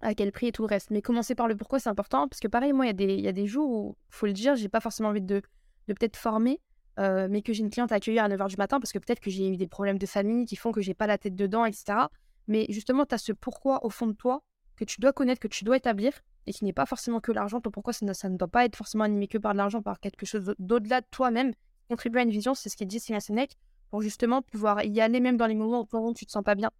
À 0.00 0.14
quel 0.14 0.30
prix 0.30 0.48
et 0.48 0.52
tout 0.52 0.62
le 0.62 0.68
reste. 0.68 0.90
Mais 0.90 1.02
commencer 1.02 1.34
par 1.34 1.48
le 1.48 1.56
pourquoi, 1.56 1.80
c'est 1.80 1.88
important. 1.88 2.28
Parce 2.28 2.38
que 2.38 2.48
pareil, 2.48 2.72
moi, 2.72 2.86
il 2.86 3.00
y, 3.00 3.22
y, 3.22 3.28
a 3.28 3.32
des 3.32 3.46
jours 3.46 3.68
où, 3.68 3.96
faut 4.10 4.26
le 4.26 4.32
dire, 4.32 4.54
j'ai 4.54 4.68
pas 4.68 4.80
forcément 4.80 5.08
envie 5.08 5.20
de, 5.20 5.42
de 5.88 5.92
peut-être 5.94 6.16
former, 6.16 6.60
euh, 7.00 7.26
mais 7.28 7.42
que 7.42 7.52
j'ai 7.52 7.64
une 7.64 7.70
cliente 7.70 7.90
à 7.90 7.96
accueillir 7.96 8.22
à 8.22 8.28
9h 8.28 8.48
du 8.48 8.56
matin 8.56 8.78
parce 8.78 8.92
que 8.92 8.98
peut-être 9.00 9.20
que 9.20 9.30
j'ai 9.30 9.48
eu 9.48 9.56
des 9.56 9.66
problèmes 9.66 9.98
de 9.98 10.06
famille 10.06 10.44
qui 10.44 10.54
font 10.54 10.70
que 10.70 10.80
j'ai 10.80 10.94
pas 10.94 11.08
la 11.08 11.18
tête 11.18 11.34
dedans, 11.34 11.64
etc. 11.64 12.06
Mais 12.46 12.66
justement, 12.68 13.04
tu 13.04 13.16
as 13.16 13.18
ce 13.18 13.32
pourquoi 13.32 13.84
au 13.84 13.90
fond 13.90 14.06
de 14.06 14.12
toi 14.12 14.42
que 14.78 14.84
tu 14.84 15.00
dois 15.00 15.12
connaître, 15.12 15.40
que 15.40 15.48
tu 15.48 15.64
dois 15.64 15.76
établir 15.76 16.12
et 16.46 16.52
qui 16.52 16.64
n'est 16.64 16.72
pas 16.72 16.86
forcément 16.86 17.20
que 17.20 17.32
l'argent. 17.32 17.60
Ton 17.60 17.70
pourquoi, 17.70 17.92
ça 17.92 18.06
ne, 18.06 18.12
ça 18.12 18.28
ne 18.28 18.36
doit 18.36 18.48
pas 18.48 18.64
être 18.64 18.76
forcément 18.76 19.04
animé 19.04 19.28
que 19.28 19.38
par 19.38 19.52
de 19.52 19.58
l'argent, 19.58 19.82
par 19.82 20.00
quelque 20.00 20.24
chose 20.24 20.54
d'au-delà 20.58 21.00
de 21.00 21.06
toi-même? 21.10 21.52
Contribuer 21.88 22.20
à 22.20 22.22
une 22.22 22.30
vision, 22.30 22.54
c'est 22.54 22.68
ce 22.68 22.76
qu'il 22.76 22.86
dit 22.86 23.00
Sylvain 23.00 23.20
Sénèque, 23.20 23.56
pour 23.90 24.02
justement 24.02 24.42
pouvoir 24.42 24.84
y 24.84 25.00
aller 25.00 25.20
même 25.20 25.36
dans 25.36 25.46
les 25.46 25.54
moments 25.54 25.86
où 25.90 26.14
tu 26.14 26.26
te 26.26 26.30
sens 26.30 26.44
pas 26.44 26.54
bien. 26.54 26.70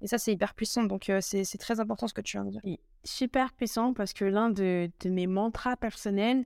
Et 0.00 0.06
ça, 0.06 0.18
c'est 0.18 0.32
hyper 0.32 0.54
puissant. 0.54 0.84
Donc, 0.84 1.08
euh, 1.10 1.20
c'est 1.20 1.58
très 1.58 1.80
important 1.80 2.06
ce 2.06 2.14
que 2.14 2.20
tu 2.20 2.36
viens 2.36 2.44
de 2.44 2.50
dire. 2.50 2.60
super 3.04 3.52
puissant 3.52 3.94
parce 3.94 4.12
que 4.12 4.24
l'un 4.24 4.50
de, 4.50 4.90
de, 5.00 5.10
mes 5.10 5.26
mantras 5.26 5.76
personnels, 5.76 6.44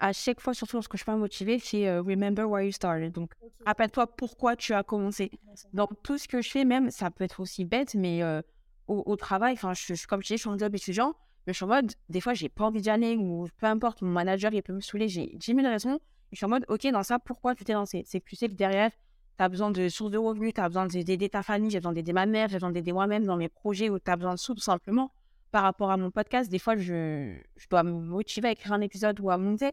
à 0.00 0.12
chaque 0.12 0.40
fois, 0.40 0.54
surtout 0.54 0.76
lorsque 0.76 0.92
je 0.92 0.98
suis 0.98 1.04
pas 1.04 1.16
motivée, 1.16 1.58
c'est 1.58 1.88
euh, 1.88 2.02
Remember 2.02 2.44
why 2.48 2.66
you 2.66 2.72
started. 2.72 3.12
Donc, 3.12 3.32
rappelle-toi 3.66 4.06
pourquoi 4.16 4.56
tu 4.56 4.72
as 4.72 4.82
commencé. 4.82 5.30
Donc, 5.72 5.90
tout 6.02 6.18
ce 6.18 6.26
que 6.26 6.40
je 6.40 6.50
fais, 6.50 6.64
même, 6.64 6.90
ça 6.90 7.10
peut 7.10 7.24
être 7.24 7.40
aussi 7.40 7.64
bête, 7.64 7.94
mais 7.94 8.22
euh, 8.22 8.42
au, 8.88 9.16
travail, 9.16 9.52
enfin, 9.52 9.74
je, 9.74 10.06
comme 10.06 10.22
je 10.22 10.28
dis, 10.28 10.34
je 10.34 10.40
suis 10.40 10.48
en 10.48 10.58
job 10.58 10.74
étudiant, 10.74 11.14
Mais 11.46 11.52
je 11.52 11.58
suis 11.58 11.64
en 11.64 11.68
mode, 11.68 11.92
des 12.08 12.20
fois, 12.20 12.34
j'ai 12.34 12.48
pas 12.48 12.64
envie 12.64 12.80
d'y 12.80 12.90
aller 12.90 13.16
ou 13.16 13.46
peu 13.58 13.66
importe, 13.66 14.02
mon 14.02 14.10
manager, 14.10 14.52
il 14.52 14.62
peut 14.62 14.72
me 14.72 14.80
saouler, 14.80 15.08
j'ai 15.08 15.26
10 15.34 15.54
000 15.54 15.60
raisons. 15.60 16.00
je 16.32 16.36
suis 16.36 16.46
en 16.46 16.48
mode, 16.48 16.64
OK, 16.68 16.86
dans 16.86 17.02
ça, 17.02 17.18
pourquoi 17.18 17.54
tu 17.54 17.64
t'es 17.64 17.74
lancé? 17.74 18.02
C'est 18.06 18.20
que 18.20 18.28
tu 18.28 18.36
sais 18.36 18.48
que 18.48 18.54
derrière, 18.54 18.90
tu 18.90 19.44
as 19.44 19.48
besoin 19.48 19.70
de 19.70 19.88
sources 19.88 20.10
de 20.10 20.18
revenus, 20.18 20.54
tu 20.54 20.60
as 20.60 20.68
besoin 20.68 20.86
d'aider 20.86 21.28
ta 21.28 21.42
famille, 21.42 21.70
j'ai 21.70 21.78
besoin 21.78 21.92
d'aider 21.92 22.12
ma 22.12 22.26
mère, 22.26 22.48
j'ai 22.48 22.56
besoin 22.56 22.72
d'aider 22.72 22.92
moi-même 22.92 23.24
dans 23.24 23.36
mes 23.36 23.48
projets 23.48 23.90
où 23.90 23.98
tu 23.98 24.10
as 24.10 24.16
besoin 24.16 24.34
de 24.34 24.38
sous, 24.38 24.54
tout 24.54 24.60
simplement. 24.60 25.12
Par 25.50 25.62
rapport 25.62 25.90
à 25.90 25.96
mon 25.96 26.10
podcast, 26.10 26.50
des 26.50 26.58
fois, 26.58 26.76
je, 26.76 27.38
je 27.56 27.68
dois 27.68 27.82
me 27.82 27.92
motiver 27.92 28.48
à 28.48 28.52
écrire 28.52 28.72
un 28.72 28.80
épisode 28.80 29.20
ou 29.20 29.30
à 29.30 29.38
monter 29.38 29.72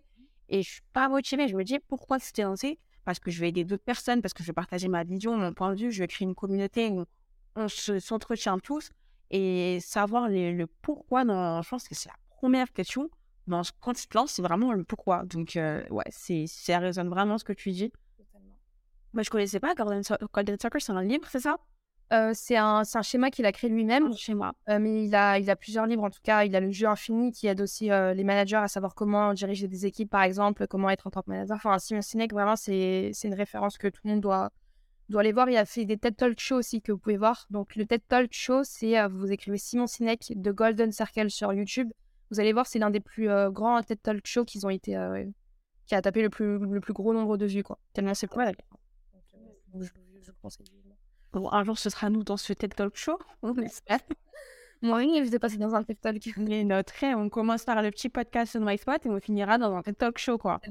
et 0.50 0.62
je 0.62 0.70
suis 0.70 0.82
pas 0.94 1.10
motivée. 1.10 1.48
Je 1.48 1.56
me 1.56 1.64
dis, 1.64 1.80
pourquoi 1.80 2.20
tu 2.20 2.32
t'es 2.32 2.44
lancé 2.44 2.80
Parce 3.04 3.20
que 3.20 3.32
je 3.32 3.40
vais 3.40 3.50
aider 3.50 3.64
d'autres 3.64 3.84
personnes, 3.84 4.22
parce 4.22 4.34
que 4.34 4.44
je 4.44 4.48
vais 4.48 4.54
partager 4.54 4.88
ma 4.88 5.04
vision, 5.04 5.38
mon 5.38 5.54
point 5.54 5.74
de 5.74 5.80
vue, 5.80 5.92
je 5.92 6.00
vais 6.00 6.08
créer 6.08 6.28
une 6.28 6.36
communauté 6.36 6.90
où 6.90 7.06
on 7.56 7.68
s'entretient 7.68 8.60
tous 8.60 8.92
et 9.32 9.80
savoir 9.82 10.28
le 10.30 10.66
pourquoi, 10.82 11.26
dans, 11.26 11.62
je 11.62 11.70
pense 11.70 11.88
que 11.88 11.96
c'est 11.96 12.10
la 12.10 12.16
première 12.30 12.72
question. 12.72 13.10
Dans, 13.48 13.62
quand 13.80 13.94
tu 13.94 14.08
te 14.08 14.18
lances, 14.18 14.32
c'est 14.32 14.42
vraiment 14.42 14.74
le 14.74 14.84
pourquoi. 14.84 15.24
Donc, 15.26 15.56
euh, 15.56 15.84
ouais, 15.90 16.06
c'est, 16.10 16.46
ça 16.48 16.80
résonne 16.80 17.10
vraiment 17.10 17.38
ce 17.38 17.44
que 17.44 17.54
tu 17.54 17.72
dis. 17.72 17.92
Moi, 19.14 19.24
je 19.24 19.30
connaissais 19.30 19.60
pas 19.60 19.74
Golden, 19.76 20.02
Golden 20.34 20.58
Soccer, 20.60 20.82
c'est 20.82 20.92
un 20.92 21.04
livre, 21.04 21.28
c'est 21.30 21.40
ça? 21.40 21.58
Euh, 22.14 22.32
c'est 22.36 22.58
un, 22.58 22.84
un, 22.94 23.02
schéma 23.02 23.32
qu'il 23.32 23.46
a 23.46 23.52
créé 23.52 23.70
lui-même. 23.70 24.12
Moi. 24.30 24.52
Euh, 24.70 24.78
mais 24.78 25.06
il 25.06 25.16
a, 25.16 25.40
il 25.40 25.50
a 25.50 25.56
plusieurs 25.56 25.88
livres, 25.88 26.04
en 26.04 26.10
tout 26.10 26.20
cas. 26.22 26.44
Il 26.44 26.56
a 26.56 26.60
le 26.60 26.72
jeu 26.72 26.88
infini 26.88 27.32
qui 27.32 27.48
aide 27.48 27.62
aussi 27.62 27.86
les 27.86 28.24
managers 28.24 28.58
à 28.58 28.68
savoir 28.68 28.94
comment 28.94 29.34
diriger 29.34 29.68
des 29.68 29.86
équipes, 29.86 30.10
par 30.10 30.24
exemple, 30.24 30.68
comment 30.68 30.90
être 30.90 31.08
en 31.08 31.12
tant 31.12 31.22
que 31.22 31.30
manager. 31.30 31.56
Enfin, 31.56 31.80
Simon 31.80 32.02
Sinek, 32.02 32.34
vraiment, 32.34 32.56
c'est 32.56 33.12
une 33.24 33.34
référence 33.34 33.78
que 33.78 33.88
tout 33.88 34.02
le 34.04 34.12
monde 34.12 34.22
doit, 34.22 34.52
doit 35.10 35.22
aller 35.22 35.32
voir. 35.32 35.50
Il 35.50 35.58
a 35.58 35.66
fait 35.66 35.86
des 35.86 35.98
TED 35.98 36.16
Talk 36.16 36.40
Show 36.40 36.56
aussi 36.56 36.82
que 36.82 36.92
vous 36.92 36.98
pouvez 36.98 37.18
voir. 37.18 37.48
Donc, 37.50 37.76
le 37.76 37.86
TED 37.86 38.02
Talk 38.08 38.32
Show, 38.32 38.64
c'est 38.64 39.08
vous 39.08 39.32
écrivez 39.32 39.58
Simon 39.58 39.88
Sinek 39.88 40.34
de 40.36 40.52
Golden 40.52 40.92
Circle 40.92 41.30
sur 41.30 41.54
YouTube. 41.54 41.92
Vous 42.32 42.40
allez 42.40 42.54
voir, 42.54 42.66
c'est 42.66 42.80
l'un 42.80 42.90
des 42.90 43.00
plus 43.00 43.30
grands 43.52 43.82
TED 43.82 44.02
Talk 44.02 44.26
Show 44.26 44.46
qui 44.46 44.64
ont 44.66 44.70
été. 44.70 44.98
qui 45.86 45.96
a 45.96 46.02
tapé 46.02 46.22
le 46.22 46.30
plus, 46.30 46.58
le 46.58 46.80
plus 46.80 46.94
gros 46.94 47.14
nombre 47.14 47.38
de 47.38 47.46
vues, 47.46 47.64
quoi. 47.64 47.78
Tellement 47.94 48.14
c'est 48.14 48.28
je, 49.80 49.90
Bon, 51.34 51.52
un 51.52 51.64
jour, 51.64 51.78
ce 51.78 51.90
sera 51.90 52.10
nous 52.10 52.24
dans 52.24 52.38
ce 52.38 52.54
TED 52.54 52.74
Talk 52.74 52.96
Show, 52.96 53.20
on 53.42 53.56
espère. 53.62 54.00
Moi, 54.82 55.02
je 55.04 55.30
vais 55.30 55.40
passer 55.40 55.58
dans 55.58 55.76
un 55.76 55.84
TED 55.84 56.00
Talk. 56.00 56.24
Mais 56.38 56.64
notre, 56.64 56.94
on 57.16 57.30
commence 57.30 57.66
par 57.66 57.82
le 57.82 57.92
petit 57.92 58.10
podcast 58.10 58.56
My 58.60 58.78
Spot 58.78 59.06
et 59.06 59.10
on 59.10 59.20
finira 59.20 59.58
dans 59.58 59.76
un 59.76 59.82
TED 59.82 59.98
Talk 59.98 60.18
Show, 60.18 60.38
quoi. 60.38 60.62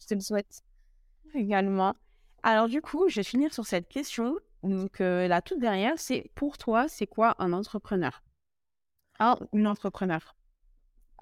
Je 0.00 0.06
te 0.06 0.14
le 0.14 0.20
souhaite. 0.20 0.62
Également. 1.34 1.94
Alors, 2.42 2.68
du 2.68 2.80
coup, 2.80 3.08
je 3.08 3.16
vais 3.16 3.24
finir 3.24 3.52
sur 3.52 3.66
cette 3.66 3.88
question. 3.88 4.38
Donc, 4.62 5.00
euh, 5.00 5.28
la 5.28 5.42
toute 5.42 5.60
dernière, 5.60 5.98
c'est 5.98 6.30
pour 6.34 6.58
toi, 6.58 6.88
c'est 6.88 7.06
quoi 7.06 7.34
un 7.38 7.52
entrepreneur? 7.52 8.22
Un 9.18 9.38
une 9.52 9.66
entrepreneur 9.66 10.34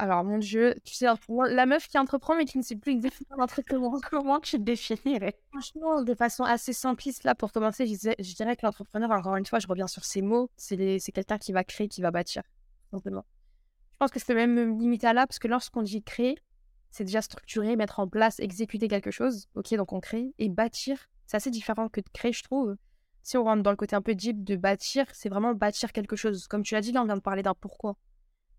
alors, 0.01 0.25
mon 0.25 0.39
Dieu, 0.39 0.75
tu 0.83 0.95
sais, 0.95 1.05
la 1.29 1.67
meuf 1.67 1.87
qui 1.87 1.99
entreprend 1.99 2.35
mais 2.35 2.47
qui 2.47 2.57
ne 2.57 2.63
sait 2.63 2.75
plus 2.77 2.93
exactement 2.93 3.37
l'entrepreneur, 3.37 3.93
comment 4.11 4.41
tu 4.41 4.57
te 4.57 4.63
définirais? 4.63 5.39
Franchement, 5.51 6.01
de 6.01 6.15
façon 6.15 6.43
assez 6.43 6.73
simpliste, 6.73 7.25
là, 7.25 7.35
pour 7.35 7.53
commencer, 7.53 7.87
je, 7.87 8.35
dirais 8.35 8.57
que 8.57 8.65
l'entrepreneur, 8.65 9.11
encore 9.11 9.37
une 9.37 9.45
fois, 9.45 9.59
je 9.59 9.67
reviens 9.67 9.89
sur 9.89 10.07
ces 10.07 10.23
mots, 10.23 10.51
c'est 10.57 11.13
quelqu'un 11.13 11.37
qui 11.37 11.53
va 11.53 11.65
créer, 11.65 11.87
qui 11.87 12.01
va 12.01 12.11
bâtir, 12.11 12.43
simplement. 12.91 13.27
Je 13.93 13.97
pense 13.99 14.11
que 14.11 14.19
c'est 14.21 14.33
même 14.33 14.55
me 14.55 14.81
limiter 14.81 15.07
à 15.07 15.13
là, 15.13 15.27
parce 15.27 15.39
que 15.39 15.49
lorsqu'on 15.49 15.83
dit 15.83 16.03
créer, 16.03 16.39
c'est 16.91 17.05
déjà 17.05 17.23
structurer, 17.23 17.77
mettre 17.77 18.01
en 18.01 18.09
place, 18.09 18.41
exécuter 18.41 18.89
quelque 18.89 19.11
chose. 19.11 19.49
Ok, 19.55 19.75
donc 19.75 19.93
on 19.93 20.01
crée. 20.01 20.33
Et 20.39 20.49
bâtir, 20.49 21.09
c'est 21.27 21.37
assez 21.37 21.51
différent 21.51 21.89
que 21.89 22.01
de 22.01 22.09
créer, 22.13 22.33
je 22.33 22.43
trouve. 22.43 22.77
Si 23.23 23.37
on 23.37 23.45
rentre 23.45 23.63
dans 23.63 23.71
le 23.71 23.77
côté 23.77 23.95
un 23.95 24.03
peu 24.03 24.15
deep 24.15 24.45
de 24.45 24.57
bâtir, 24.57 25.07
c'est 25.13 25.29
vraiment 25.29 25.55
bâtir 25.55 25.93
quelque 25.93 26.17
chose. 26.17 26.47
Comme 26.49 26.63
tu 26.63 26.75
l'as 26.75 26.81
dit, 26.81 26.93
là, 26.93 27.03
on 27.03 27.07
vient 27.07 27.17
de 27.17 27.21
parler 27.21 27.43
d'un 27.43 27.55
pourquoi 27.55 27.97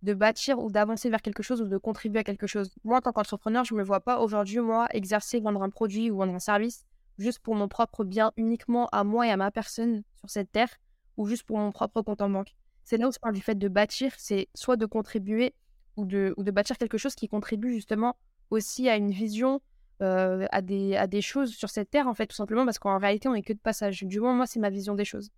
de 0.02 0.14
bâtir 0.16 0.60
ou 0.60 0.72
d'avancer 0.72 1.12
vers 1.12 1.22
quelque 1.22 1.44
chose 1.44 1.62
ou 1.62 1.68
de 1.68 1.78
contribuer 1.78 2.22
à 2.22 2.24
quelque 2.24 2.48
chose. 2.48 2.74
Moi, 2.84 2.98
en 2.98 3.02
tant 3.02 3.12
qu'entrepreneur, 3.12 3.66
je 3.66 3.76
ne 3.76 3.80
me 3.80 3.84
vois 3.84 4.00
pas 4.00 4.20
aujourd'hui, 4.20 4.60
moi, 4.60 4.88
exercer, 4.92 5.40
vendre 5.40 5.62
un 5.62 5.70
produit 5.70 6.10
ou 6.10 6.18
vendre 6.18 6.34
un 6.34 6.40
service 6.40 6.86
juste 7.20 7.40
pour 7.40 7.56
mon 7.56 7.68
propre 7.68 8.04
bien, 8.04 8.32
uniquement 8.36 8.88
à 8.92 9.04
moi 9.04 9.28
et 9.28 9.32
à 9.32 9.38
ma 9.38 9.52
personne 9.52 10.04
sur 10.16 10.30
cette 10.30 10.52
terre, 10.52 10.70
ou 11.18 11.28
juste 11.28 11.44
pour 11.44 11.58
mon 11.58 11.72
propre 11.72 12.02
compte 12.02 12.22
en 12.22 12.30
banque. 12.30 12.56
C'est 12.84 12.98
là 12.98 13.08
où 13.08 13.12
je 13.12 13.20
parle 13.20 13.36
du 13.36 13.42
fait 13.42 13.56
de 13.56 13.68
bâtir, 13.68 14.14
c'est 14.18 14.50
soit 14.56 14.76
de 14.76 14.88
contribuer 14.88 15.54
ou 15.98 16.06
de, 16.06 16.34
ou 16.38 16.44
de 16.44 16.52
bâtir 16.52 16.78
quelque 16.78 16.98
chose 16.98 17.16
qui 17.16 17.28
contribue 17.28 17.74
justement 17.74 18.18
aussi 18.50 18.90
à 18.90 18.96
une 18.98 19.12
vision, 19.12 19.62
euh, 20.02 20.46
à, 20.52 20.62
des, 20.62 20.96
à 20.96 21.08
des 21.08 21.22
choses 21.22 21.54
sur 21.54 21.70
cette 21.70 21.90
terre, 21.90 22.08
en 22.08 22.14
fait, 22.14 22.28
tout 22.28 22.36
simplement 22.36 22.66
parce 22.66 22.80
qu'en 22.80 22.98
réalité, 22.98 23.28
on 23.28 23.34
n'est 23.34 23.44
que 23.44 23.54
de 23.54 23.60
passage. 23.60 24.04
Du 24.04 24.20
moins, 24.20 24.34
moi, 24.34 24.46
c'est 24.48 24.60
ma 24.60 24.70
vision 24.70 24.96
des 24.96 25.06
choses. 25.06 25.30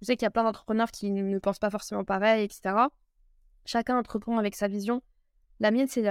Je 0.00 0.06
sais 0.06 0.16
qu'il 0.16 0.24
y 0.24 0.26
a 0.26 0.30
plein 0.30 0.44
d'entrepreneurs 0.44 0.90
qui 0.90 1.10
ne 1.10 1.38
pensent 1.38 1.58
pas 1.58 1.70
forcément 1.70 2.04
pareil, 2.04 2.44
etc. 2.44 2.74
Chacun 3.64 3.98
entreprend 3.98 4.38
avec 4.38 4.54
sa 4.56 4.68
vision. 4.68 5.02
La 5.58 5.70
mienne, 5.70 5.88
c'est 5.88 6.04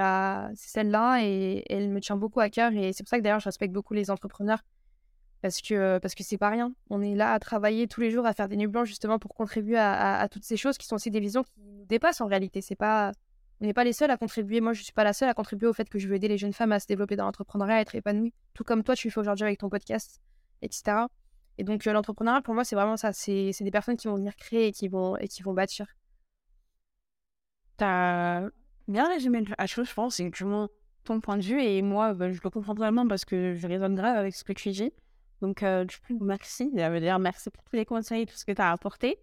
celle-là 0.55 1.23
et... 1.23 1.63
elle 1.69 1.89
me 1.89 1.99
tient 1.99 2.15
beaucoup 2.15 2.39
à 2.39 2.49
cœur. 2.49 2.71
Et 2.73 2.93
c'est 2.93 3.03
pour 3.03 3.09
ça 3.09 3.17
que 3.17 3.23
d'ailleurs, 3.23 3.39
je 3.39 3.45
respecte 3.45 3.73
beaucoup 3.73 3.93
les 3.93 4.11
entrepreneurs 4.11 4.59
parce 5.41 5.61
que 5.61 5.97
parce 5.99 6.15
que 6.15 6.23
c'est 6.23 6.37
pas 6.37 6.49
rien. 6.49 6.73
On 6.89 7.01
est 7.01 7.15
là 7.15 7.33
à 7.33 7.39
travailler 7.39 7.87
tous 7.87 8.01
les 8.01 8.11
jours, 8.11 8.25
à 8.25 8.33
faire 8.33 8.47
des 8.47 8.57
nuits 8.57 8.67
blanches 8.67 8.89
justement 8.89 9.19
pour 9.19 9.33
contribuer 9.33 9.77
à, 9.77 10.27
toutes 10.29 10.43
ces 10.43 10.57
choses 10.57 10.77
qui 10.77 10.85
sont 10.85 10.95
aussi 10.95 11.11
des 11.11 11.19
visions 11.19 11.43
qui 11.43 11.53
nous 11.61 11.85
dépassent 11.85 12.21
en 12.21 12.27
réalité. 12.27 12.61
C'est 12.61 12.75
pas 12.75 13.11
on 13.61 13.65
n'est 13.65 13.73
pas 13.73 13.83
les 13.83 13.93
seuls 13.93 14.11
à 14.11 14.17
contribuer. 14.17 14.61
Moi, 14.61 14.73
je 14.73 14.83
suis 14.83 14.93
pas 14.93 15.03
la 15.03 15.13
seule 15.13 15.29
à 15.29 15.33
contribuer 15.33 15.67
au 15.67 15.73
fait 15.73 15.89
que 15.89 15.99
je 15.99 16.07
veux 16.07 16.15
aider 16.15 16.27
les 16.27 16.37
jeunes 16.37 16.53
femmes 16.53 16.71
à 16.71 16.79
se 16.79 16.87
développer 16.87 17.15
dans 17.15 17.25
l'entrepreneuriat, 17.25 17.75
à 17.75 17.81
être 17.81 17.95
épanouies, 17.95 18.33
tout 18.53 18.63
comme 18.63 18.83
toi 18.83 18.95
tu 18.95 19.07
le 19.07 19.11
fais 19.11 19.19
aujourd'hui 19.19 19.45
avec 19.45 19.59
ton 19.59 19.69
podcast, 19.69 20.21
etc. 20.61 21.07
Et 21.57 21.63
donc 21.63 21.85
euh, 21.85 21.93
l'entrepreneuriat 21.93 22.41
pour 22.41 22.53
moi 22.53 22.63
c'est 22.63 22.75
vraiment 22.75 22.97
ça. 22.97 23.11
C'est 23.13 23.51
des 23.59 23.71
personnes 23.71 23.97
qui 23.97 24.07
vont 24.07 24.15
venir 24.15 24.35
créer 24.35 24.67
et 24.67 24.71
qui 24.71 24.87
vont 24.87 25.17
et 25.17 25.27
qui 25.27 25.43
vont 25.43 25.53
bâtir. 25.53 25.87
T'as 27.77 28.49
bien 28.87 29.07
résumé 29.07 29.43
la 29.57 29.67
chose, 29.67 29.87
je 29.89 29.93
pense, 29.93 30.15
c'est 30.15 30.29
vraiment 30.29 30.67
ton 31.03 31.21
point 31.21 31.37
de 31.37 31.43
vue. 31.43 31.61
Et 31.61 31.81
moi, 31.81 32.13
bah, 32.13 32.29
je 32.31 32.39
le 32.41 32.49
comprends 32.49 32.73
vraiment 32.73 33.07
parce 33.07 33.25
que 33.25 33.55
je 33.55 33.67
résonne 33.67 33.95
grave 33.95 34.17
avec 34.17 34.35
ce 34.35 34.43
que 34.43 34.53
tu 34.53 34.71
dis. 34.71 34.91
Donc, 35.41 35.63
euh, 35.63 35.85
du 35.85 35.97
coup, 35.99 36.17
merci. 36.21 36.69
dire 36.71 37.19
merci 37.19 37.49
pour 37.49 37.63
tous 37.63 37.75
les 37.75 37.85
conseils, 37.85 38.25
tout 38.25 38.35
ce 38.35 38.45
que 38.45 38.51
tu 38.51 38.61
as 38.61 38.71
apporté. 38.71 39.19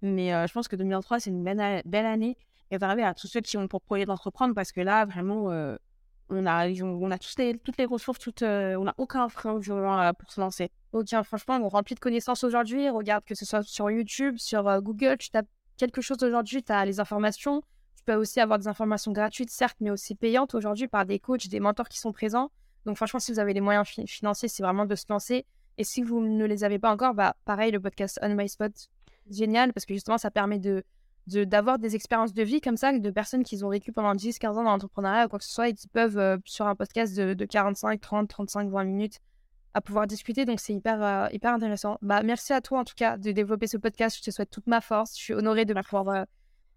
Mais 0.03 0.31
je 0.49 0.53
pense 0.53 0.66
que 0.66 0.74
2023, 0.74 1.20
c'est 1.20 1.31
une 1.31 1.45
belle, 1.45 1.83
belle 1.85 2.07
année 2.07 2.37
réservée 2.72 3.05
à 3.05 3.14
tous 3.14 3.28
ceux 3.28 3.43
qui 3.43 3.57
ont 3.57 3.68
pour 3.68 3.81
projet 3.81 4.07
d'entreprendre 4.07 4.57
parce 4.57 4.72
que 4.72 4.81
là, 4.81 5.05
vraiment, 5.05 5.45
on, 6.31 6.47
a, 6.47 6.68
on 6.68 7.11
a 7.12 7.18
tous 7.18 7.39
les, 7.39 7.57
toutes 7.59 7.76
les 7.78 7.87
ressources, 7.87 8.18
toutes, 8.18 8.43
on 8.43 8.83
n'a 8.83 8.95
aucun 8.99 9.28
frein 9.28 9.55
pour 9.55 10.33
se 10.33 10.41
lancer. 10.41 10.72
Ok, 10.93 11.09
franchement, 11.24 11.59
on 11.62 11.68
remplit 11.68 11.95
de 11.95 12.01
connaissances 12.01 12.43
aujourd'hui. 12.45 12.88
Regarde 12.88 13.24
que 13.24 13.34
ce 13.34 13.45
soit 13.45 13.62
sur 13.62 13.91
YouTube, 13.91 14.36
sur 14.38 14.82
Google, 14.82 15.16
tu 15.18 15.30
tapes 15.30 15.47
quelque 15.76 16.01
chose 16.01 16.22
aujourd'hui, 16.22 16.62
tu 16.62 16.72
as 16.72 16.84
les 16.84 17.01
informations. 17.01 17.62
Tu 17.97 18.05
peux 18.05 18.14
aussi 18.14 18.41
avoir 18.41 18.59
des 18.59 18.68
informations 18.68 19.12
gratuites, 19.12 19.51
certes, 19.51 19.76
mais 19.80 19.91
aussi 19.91 20.14
payantes 20.14 20.55
aujourd'hui 20.55 20.88
par 20.88 21.07
des 21.07 21.18
coachs, 21.18 21.49
des 21.49 21.61
mentors 21.61 21.88
qui 21.88 21.99
sont 21.99 22.12
présents. 22.12 22.51
Donc 22.86 22.97
franchement, 22.97 23.20
si 23.20 23.32
vous 23.32 23.38
avez 23.38 23.53
les 23.53 23.61
moyens 23.61 23.86
financiers, 24.07 24.49
c'est 24.49 24.62
vraiment 24.62 24.86
de 24.86 24.95
se 24.95 25.05
lancer. 25.09 25.47
Et 25.78 25.84
si 25.84 26.03
vous 26.03 26.20
ne 26.20 26.45
les 26.45 26.64
avez 26.64 26.78
pas 26.78 26.93
encore, 26.93 27.14
bah, 27.14 27.34
pareil, 27.45 27.70
le 27.70 27.80
podcast 27.80 28.18
On 28.22 28.34
My 28.34 28.49
Spot, 28.49 28.72
génial 29.30 29.72
parce 29.72 29.86
que 29.86 29.95
justement, 29.95 30.18
ça 30.18 30.30
permet 30.30 30.59
de 30.59 30.84
d'avoir 31.26 31.78
des 31.78 31.95
expériences 31.95 32.34
de 32.34 32.43
vie 32.43 32.61
comme 32.61 32.76
ça, 32.76 32.99
de 32.99 33.11
personnes 33.11 33.45
qui 33.45 33.62
ont 33.62 33.68
vécu 33.68 33.93
pendant 33.93 34.14
10, 34.16 34.38
15 34.38 34.59
ans 34.59 34.64
dans 34.64 34.70
l'entrepreneuriat 34.70 35.26
ou 35.26 35.28
quoi 35.28 35.38
que 35.38 35.45
ce 35.45 35.53
soit 35.53 35.68
et 35.68 35.74
qui 35.74 35.86
peuvent, 35.86 36.18
euh, 36.18 36.38
sur 36.45 36.66
un 36.66 36.74
podcast 36.74 37.14
de, 37.14 37.45
45, 37.45 38.01
30, 38.01 38.28
35, 38.28 38.68
20 38.68 38.84
minutes, 38.84 39.20
à 39.75 39.81
pouvoir 39.81 40.07
discuter. 40.07 40.45
Donc, 40.45 40.61
c'est 40.61 40.75
hyper, 40.75 41.03
euh, 41.03 41.29
hyper 41.33 41.55
intéressant. 41.55 41.99
Bah, 42.03 42.23
merci 42.23 42.53
à 42.53 42.61
toi, 42.61 42.81
en 42.81 42.85
tout 42.85 42.95
cas, 42.97 43.16
de 43.16 43.33
développer 43.33 43.66
ce 43.66 43.77
podcast. 43.77 44.16
Je 44.18 44.23
te 44.23 44.31
souhaite 44.31 44.51
toute 44.51 44.66
ma 44.66 44.81
force. 44.81 45.16
Je 45.16 45.23
suis 45.23 45.35
honorée 45.35 45.64
de 45.64 45.75
pouvoir 45.75 46.09
euh, 46.09 46.25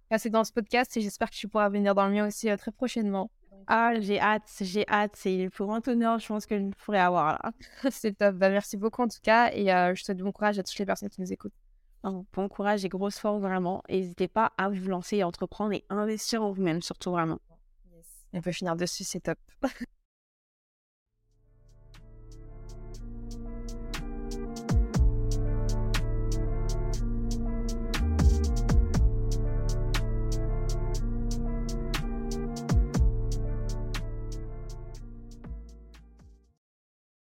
passer 0.09 0.29
dans 0.29 0.43
ce 0.43 0.51
podcast 0.51 0.95
et 0.97 1.01
j'espère 1.01 1.29
que 1.29 1.35
tu 1.35 1.47
pourras 1.47 1.69
venir 1.69 1.95
dans 1.95 2.05
le 2.07 2.13
mien 2.13 2.27
aussi 2.27 2.55
très 2.57 2.71
prochainement. 2.71 3.31
Ah, 3.67 3.93
j'ai 3.99 4.19
hâte, 4.19 4.43
j'ai 4.59 4.87
hâte. 4.89 5.15
C'est 5.15 5.37
le 5.37 5.49
plus 5.49 5.65
grand 5.65 5.87
honneur, 5.87 6.19
je 6.19 6.27
pense, 6.27 6.45
que 6.45 6.59
je 6.59 6.65
pourrais 6.83 6.99
avoir 6.99 7.27
là. 7.27 7.51
c'est 7.91 8.17
top. 8.17 8.35
Bah, 8.35 8.49
merci 8.49 8.77
beaucoup, 8.77 9.01
en 9.01 9.07
tout 9.07 9.21
cas. 9.21 9.51
Et 9.53 9.67
je 9.95 10.03
souhaite 10.03 10.17
bon 10.17 10.31
courage 10.31 10.59
à 10.59 10.63
toutes 10.63 10.77
les 10.77 10.85
personnes 10.85 11.09
qui 11.09 11.21
nous 11.21 11.31
écoutent 11.31 11.53
bon 12.11 12.49
courage 12.49 12.83
et 12.85 12.89
grosse 12.89 13.17
force 13.17 13.41
vraiment. 13.41 13.81
N'hésitez 13.89 14.27
pas 14.27 14.51
à 14.57 14.69
vous 14.69 14.87
lancer 14.87 15.17
et 15.17 15.23
entreprendre 15.23 15.73
et 15.73 15.85
investir 15.89 16.43
en 16.43 16.51
vous-même, 16.51 16.81
surtout 16.81 17.11
vraiment. 17.11 17.39
On 18.33 18.41
peut 18.41 18.51
finir 18.51 18.75
dessus, 18.75 19.03
c'est 19.03 19.21
top. 19.21 19.37